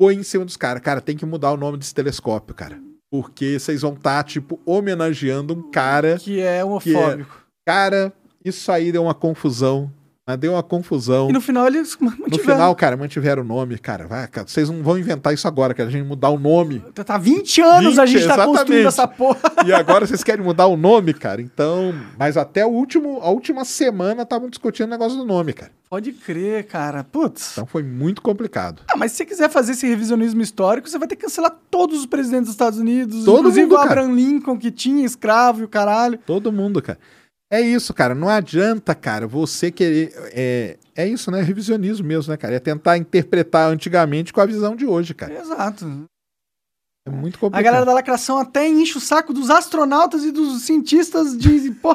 [0.00, 0.82] foi em cima dos caras.
[0.82, 2.78] Cara, tem que mudar o nome desse telescópio, cara.
[3.10, 7.42] Porque vocês vão estar, tipo, homenageando um cara Que é homofóbico.
[7.66, 8.12] Cara,
[8.44, 9.92] isso aí deu uma confusão.
[10.24, 11.28] Mas deu uma confusão.
[11.28, 12.38] E no final eles No mantiveram.
[12.54, 14.06] final, cara, mantiveram o nome, cara.
[14.06, 14.46] Vai, cara.
[14.46, 15.88] Vocês não vão inventar isso agora, cara.
[15.88, 16.78] A gente mudar o nome.
[17.04, 18.86] Tá 20 anos a 20, gente tá construindo exatamente.
[18.86, 19.40] essa porra.
[19.66, 21.42] E agora vocês querem mudar o nome, cara.
[21.42, 21.92] Então.
[22.16, 25.72] Mas até o último, a última semana estavam discutindo o negócio do nome, cara.
[25.90, 27.02] Pode crer, cara.
[27.02, 27.52] Putz.
[27.52, 28.82] Então foi muito complicado.
[28.88, 31.98] Ah, mas se você quiser fazer esse revisionismo histórico, você vai ter que cancelar todos
[31.98, 33.24] os presidentes dos Estados Unidos.
[33.24, 33.90] Todo inclusive mundo, o cara.
[33.90, 36.16] Abraham Lincoln, que tinha escravo e o caralho.
[36.24, 36.98] Todo mundo, cara.
[37.52, 38.14] É isso, cara.
[38.14, 40.12] Não adianta, cara, você querer.
[40.34, 41.42] É, é isso, né?
[41.42, 42.54] Revisionismo mesmo, né, cara?
[42.54, 45.34] É tentar interpretar antigamente com a visão de hoje, cara.
[45.38, 46.06] Exato.
[47.06, 47.64] É muito A complicado.
[47.64, 51.72] galera da lacração até enche o saco dos astronautas e dos cientistas de.
[51.72, 51.94] Pô,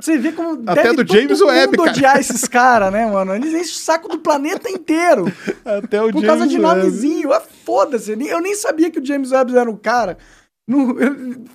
[0.00, 0.62] você vê como.
[0.70, 1.90] Até do James mundo Webb, cara.
[1.90, 3.34] odiar esses caras, né, mano?
[3.34, 5.24] Eles enchem o saco do planeta inteiro.
[5.64, 6.78] Até o Por causa James de Webb.
[6.78, 7.32] nomezinho.
[7.34, 8.12] Ah, Foda-se.
[8.12, 10.16] Eu nem- Eu nem sabia que o James Webb era um cara.
[10.68, 10.96] Não-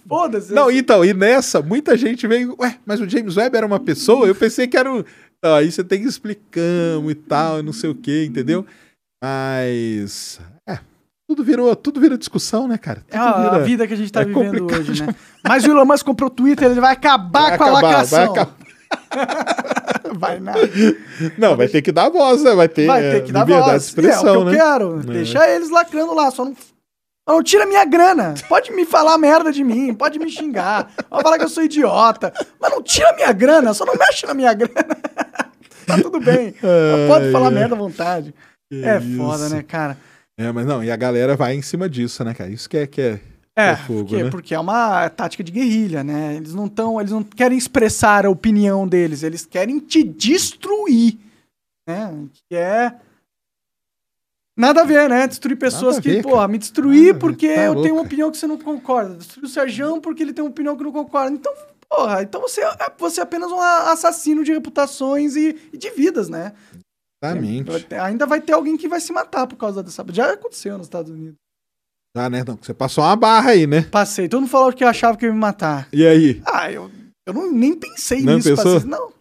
[0.07, 0.53] Foda-se.
[0.53, 4.25] Não, então, e nessa, muita gente veio, ué, mas o James Webb era uma pessoa?
[4.25, 5.03] Eu pensei que era um.
[5.38, 8.65] Então, aí você tem que explicando e tal, e não sei o que, entendeu?
[9.23, 10.39] Mas.
[10.67, 10.79] É,
[11.29, 13.03] tudo virou, tudo vira discussão, né, cara?
[13.09, 15.15] É Tudo a, a vira- vida que a gente tá é vivendo hoje, né?
[15.43, 18.33] Mas o Elon Musk comprou o Twitter, ele vai acabar Vai com a acabar, lacração.
[18.33, 18.61] vai acabar.
[20.13, 20.59] Vai nada.
[21.38, 22.53] Não, vai ter que dar voz, né?
[22.53, 23.81] Vai ter, Vai é, ter que dar liberdade voz.
[23.83, 24.51] de expressão, é, o que né?
[24.51, 24.99] eu quero.
[24.99, 25.03] É.
[25.13, 26.53] Deixa eles lacrando lá, só não...
[27.27, 28.34] não tira minha grana.
[28.49, 32.34] Pode me falar merda de mim, pode me xingar, pode falar que eu sou idiota,
[32.60, 34.73] mas não tira minha grana, só não mexe na minha grana.
[35.85, 36.53] tá tudo bem.
[37.07, 37.53] pode Ai, falar ai.
[37.53, 38.34] merda à vontade.
[38.72, 39.18] Que é isso.
[39.18, 39.98] foda, né, cara?
[40.39, 42.49] É, mas não, e a galera vai em cima disso, né, cara?
[42.49, 42.88] Isso que é.
[42.88, 43.19] Que é,
[43.56, 44.30] É, é fogo, porque, né?
[44.30, 46.35] porque é uma tática de guerrilha, né?
[46.35, 51.18] Eles não estão, eles não querem expressar a opinião deles, eles querem te destruir,
[51.88, 52.11] né?
[52.49, 52.93] Que é
[54.61, 55.27] nada a ver, né?
[55.27, 58.31] Destruir pessoas a que, ver, porra, me destruir ver, porque tá eu tenho uma opinião
[58.31, 59.15] que você não concorda.
[59.15, 61.31] Destruir o Serjão porque ele tem uma opinião que não concorda.
[61.35, 61.53] Então,
[61.89, 66.29] porra, então você é, você é apenas um assassino de reputações e, e de vidas,
[66.29, 66.53] né?
[67.23, 67.93] Exatamente.
[67.95, 70.03] Ainda vai ter alguém que vai se matar por causa dessa.
[70.11, 71.35] Já aconteceu nos Estados Unidos.
[72.15, 72.43] Ah, né?
[72.45, 73.83] Não, você passou uma barra aí, né?
[73.83, 75.88] Passei, todo mundo falou que achava que ia me matar.
[75.93, 76.41] E aí?
[76.45, 76.91] Ah, eu,
[77.27, 78.49] eu não, nem pensei Não nisso.
[78.49, 78.73] pensou?
[78.73, 79.13] passei- Não,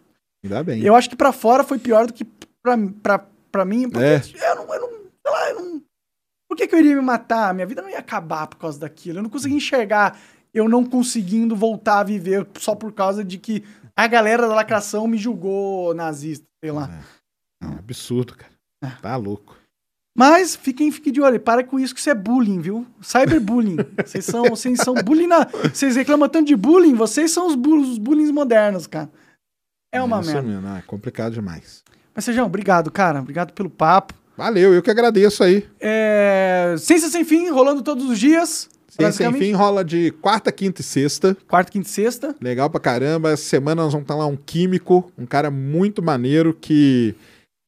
[0.43, 0.83] Ainda bem.
[0.83, 2.25] eu acho que pra fora foi pior do que
[2.63, 3.89] pra, pra, pra mim.
[3.89, 4.51] Porque É.
[4.51, 4.91] eu não, eu não,
[5.27, 5.83] eu não...
[6.49, 7.55] Por que, que eu iria me matar?
[7.55, 9.19] Minha vida não ia acabar por causa daquilo.
[9.19, 10.19] Eu não conseguia enxergar
[10.53, 13.65] eu não conseguindo voltar a viver só por causa de que
[13.97, 17.03] a galera da lacração me julgou nazista, sei lá.
[17.63, 18.53] É um absurdo, cara.
[18.83, 18.91] É.
[19.01, 19.57] Tá louco.
[20.17, 22.87] Mas fiquem, fiquem de olho, para com isso que isso é bullying, viu?
[23.01, 23.77] Cyberbullying.
[24.05, 25.45] vocês são, vocês são bullying na...
[25.45, 29.11] Vocês reclamam tanto de bullying, vocês são os, bu os bullying modernos, cara.
[29.93, 30.49] É uma isso merda.
[30.49, 31.85] mesmo, não, é complicado demais.
[32.15, 33.21] Mas, Sejão, obrigado, cara.
[33.21, 34.15] Obrigado pelo papo.
[34.41, 35.67] Valeu, eu que agradeço aí.
[35.79, 36.75] É...
[36.79, 38.71] Ciência Sem Fim, rolando todos os dias.
[38.89, 39.39] Ciência Sem.
[39.39, 41.37] Fim rola de quarta, quinta e sexta.
[41.47, 42.35] Quarta, quinta e sexta.
[42.41, 43.33] Legal pra caramba.
[43.33, 47.15] Essa semana nós vamos estar lá um químico, um cara muito maneiro que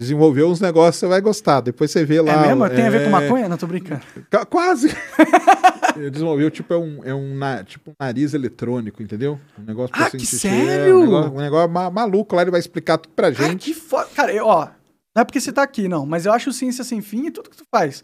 [0.01, 1.61] desenvolveu uns negócios, você vai gostar.
[1.61, 2.32] Depois você vê lá.
[2.32, 2.70] é mesmo?
[2.70, 3.49] Tem a ver com é, maconha?
[3.51, 4.01] Não, tô brincando.
[4.31, 4.89] Ca- Quase.
[5.94, 9.39] Ele desenvolveu, tipo, é um, é um, tipo, um nariz eletrônico, entendeu?
[9.61, 10.90] Um negócio pra Ah, você que sério?
[10.90, 13.66] É, um negócio, um negócio ma- maluco lá, ele vai explicar tudo pra Ai, gente.
[13.66, 14.09] que foda.
[14.15, 14.69] Cara, eu, ó,
[15.14, 17.51] não é porque você tá aqui, não, mas eu acho Ciência Sem Fim e tudo
[17.51, 18.02] que tu faz.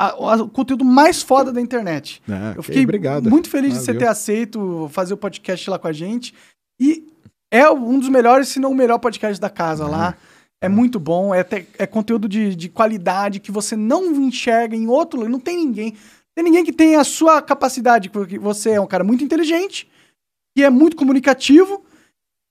[0.00, 2.22] a- a- o conteúdo mais foda da internet.
[2.28, 3.28] Ah, Eu fiquei obrigado.
[3.28, 6.32] muito feliz de você ter aceito fazer o podcast lá com a gente.
[6.80, 7.04] E
[7.52, 10.16] é um dos melhores, se não o melhor podcast da casa lá.
[10.62, 14.86] É muito bom, é, te- é conteúdo de, de qualidade que você não enxerga em
[14.86, 15.30] outro lugar.
[15.32, 15.96] Não tem ninguém.
[16.36, 19.88] Tem ninguém que tenha a sua capacidade, porque você é um cara muito inteligente
[20.56, 21.84] e é muito comunicativo,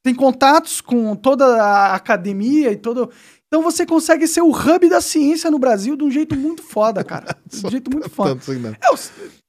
[0.04, 3.10] tem contatos com toda a academia e todo.
[3.48, 7.04] Então você consegue ser o hub da ciência no Brasil de um jeito muito foda,
[7.04, 7.38] cara.
[7.48, 8.34] De um jeito muito foda.
[8.34, 8.72] Assim, não.
[8.72, 8.78] É,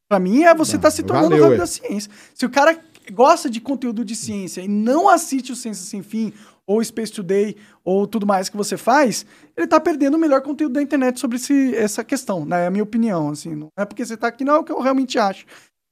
[0.08, 1.58] pra mim é você Não, tá se tornando valeu, o hub é.
[1.58, 2.10] da ciência.
[2.34, 2.78] Se o cara
[3.12, 6.32] gosta de conteúdo de ciência e não assiste o Ciência Sem Fim,
[6.66, 9.24] ou Space Today, ou tudo mais que você faz,
[9.56, 12.64] ele tá perdendo o melhor conteúdo da internet sobre esse- essa questão, né?
[12.64, 13.54] É a minha opinião, assim.
[13.54, 15.46] Não é porque você tá aqui, não é o que eu realmente acho.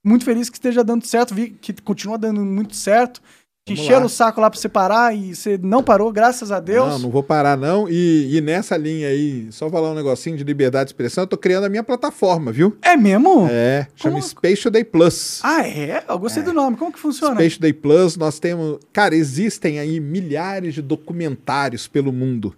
[0.05, 3.23] Muito feliz que esteja dando certo, vi que continua dando muito certo.
[3.67, 6.87] Te encheram o saco lá pra você parar e você não parou, graças a Deus.
[6.89, 7.89] Não, não vou parar, não.
[7.91, 11.37] E, e nessa linha aí, só falar um negocinho de liberdade de expressão, eu tô
[11.37, 12.77] criando a minha plataforma, viu?
[12.81, 13.49] É mesmo?
[13.51, 15.41] É, chama Como- Space Today Plus.
[15.43, 16.05] Ah, é?
[16.09, 16.77] Eu gostei do nome.
[16.77, 17.35] Como que funciona?
[17.35, 18.79] Space Day Plus, nós temos.
[18.93, 22.55] Cara, existem aí milhares de documentários pelo mundo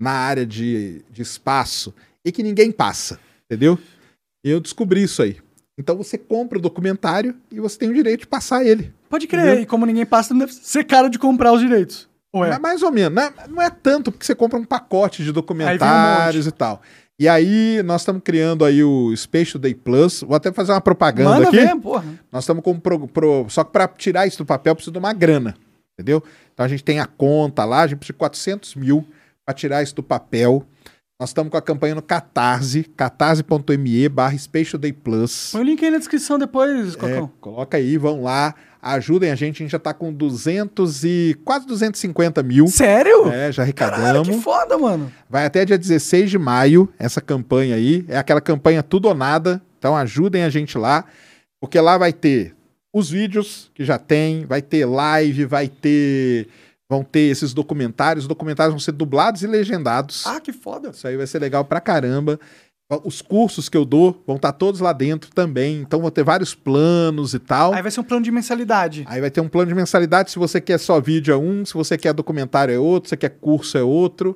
[0.00, 1.94] na área de, de espaço
[2.24, 3.78] e que ninguém passa, entendeu?
[4.44, 5.36] E eu descobri isso aí.
[5.78, 8.92] Então você compra o documentário e você tem o direito de passar ele.
[9.08, 9.44] Pode crer.
[9.44, 9.62] Entendeu?
[9.62, 12.08] E como ninguém passa, não deve ser cara de comprar os direitos.
[12.32, 12.50] Ou é?
[12.50, 13.14] Mas mais ou menos.
[13.14, 16.82] Não é, não é tanto, porque você compra um pacote de documentários e tal.
[17.20, 20.20] E aí, nós estamos criando aí o Space Today Plus.
[20.22, 21.56] Vou até fazer uma propaganda Manda aqui.
[21.56, 22.04] ver, porra.
[22.30, 25.12] Nós estamos com pro, pro- Só que para tirar isso do papel precisa de uma
[25.12, 25.56] grana,
[25.94, 26.22] entendeu?
[26.54, 29.04] Então a gente tem a conta lá, a gente precisa de 400 mil
[29.44, 30.64] para tirar isso do papel.
[31.20, 35.50] Nós estamos com a campanha no Catarse, catarse.me barra Space Today Plus.
[35.52, 37.30] Põe o link aí na descrição depois, É, Cocão.
[37.40, 39.62] coloca aí, vão lá, ajudem a gente.
[39.62, 42.66] A gente já tá com 200 e quase 250 mil.
[42.68, 43.28] Sério?
[43.28, 44.28] É, já Caralho, arrecadamos.
[44.28, 45.12] que foda, mano.
[45.28, 48.04] Vai até dia 16 de maio essa campanha aí.
[48.08, 49.60] É aquela campanha tudo ou nada.
[49.78, 51.04] Então ajudem a gente lá,
[51.60, 52.54] porque lá vai ter
[52.92, 56.48] os vídeos que já tem, vai ter live, vai ter
[56.90, 58.24] vão ter esses documentários.
[58.24, 60.26] Os documentários vão ser dublados e legendados.
[60.26, 60.90] Ah, que foda.
[60.90, 62.40] Isso aí vai ser legal pra caramba.
[63.04, 65.82] Os cursos que eu dou vão estar todos lá dentro também.
[65.82, 67.74] Então vão ter vários planos e tal.
[67.74, 69.04] Aí vai ser um plano de mensalidade.
[69.06, 70.30] Aí vai ter um plano de mensalidade.
[70.30, 73.16] Se você quer só vídeo é um, se você quer documentário é outro, se você
[73.18, 74.34] quer curso é outro.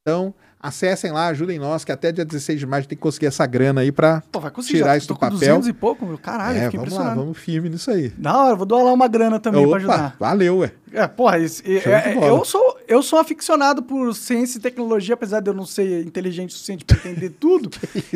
[0.00, 3.02] Então, acessem lá, ajudem nós, que até dia 16 de maio a gente tem que
[3.02, 4.22] conseguir essa grana aí pra.
[4.30, 4.78] Pô, vai conseguir.
[4.78, 5.38] Tirar já isso do papel.
[5.38, 6.16] 200 e pouco, meu.
[6.16, 8.10] Caralho, é, vamos lá, vamos firme nisso aí.
[8.10, 10.16] Da hora, vou doar lá uma grana também pra ajudar.
[10.20, 10.72] valeu, ué.
[10.92, 15.50] É, porra, é- é- eu, sou, eu sou aficionado por ciência e tecnologia, apesar de
[15.50, 17.68] eu não ser inteligente o suficiente pra entender tudo.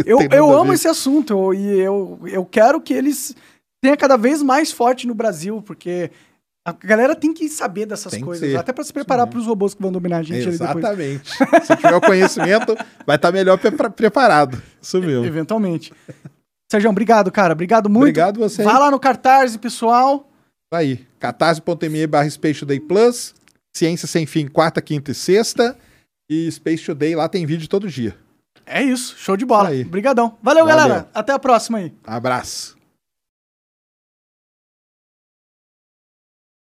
[0.05, 3.35] eu eu amo esse assunto eu- e eu, eu quero que eles
[3.83, 6.11] tenham cada vez mais forte no Brasil, porque
[6.67, 9.81] a galera tem que saber dessas Tem coisas, até pra se preparar pros robôs que
[9.81, 10.49] vão dominar a gente.
[10.49, 11.31] Exatamente.
[11.65, 12.77] Se tiver o conhecimento,
[13.07, 14.61] vai estar melhor pre- preparado.
[14.83, 15.25] Isso mesmo.
[15.25, 15.93] Eventualmente.
[16.71, 17.53] Sérgio, obrigado, cara.
[17.53, 18.03] Obrigado muito.
[18.03, 18.65] Obrigado você.
[18.65, 20.29] Vai lá no Catarse, pessoal.
[20.75, 23.33] Aí, catarse.me barra Space Today Plus,
[23.75, 25.79] Ciência Sem Fim, quarta, quinta e sexta,
[26.29, 28.17] e Space Today, lá tem vídeo todo dia.
[28.67, 29.71] É isso, show de bola.
[29.71, 30.37] Obrigadão.
[30.43, 30.83] Valeu, Valeu.
[30.89, 31.09] galera.
[31.15, 31.95] Até a próxima aí.
[32.05, 32.76] Abraço.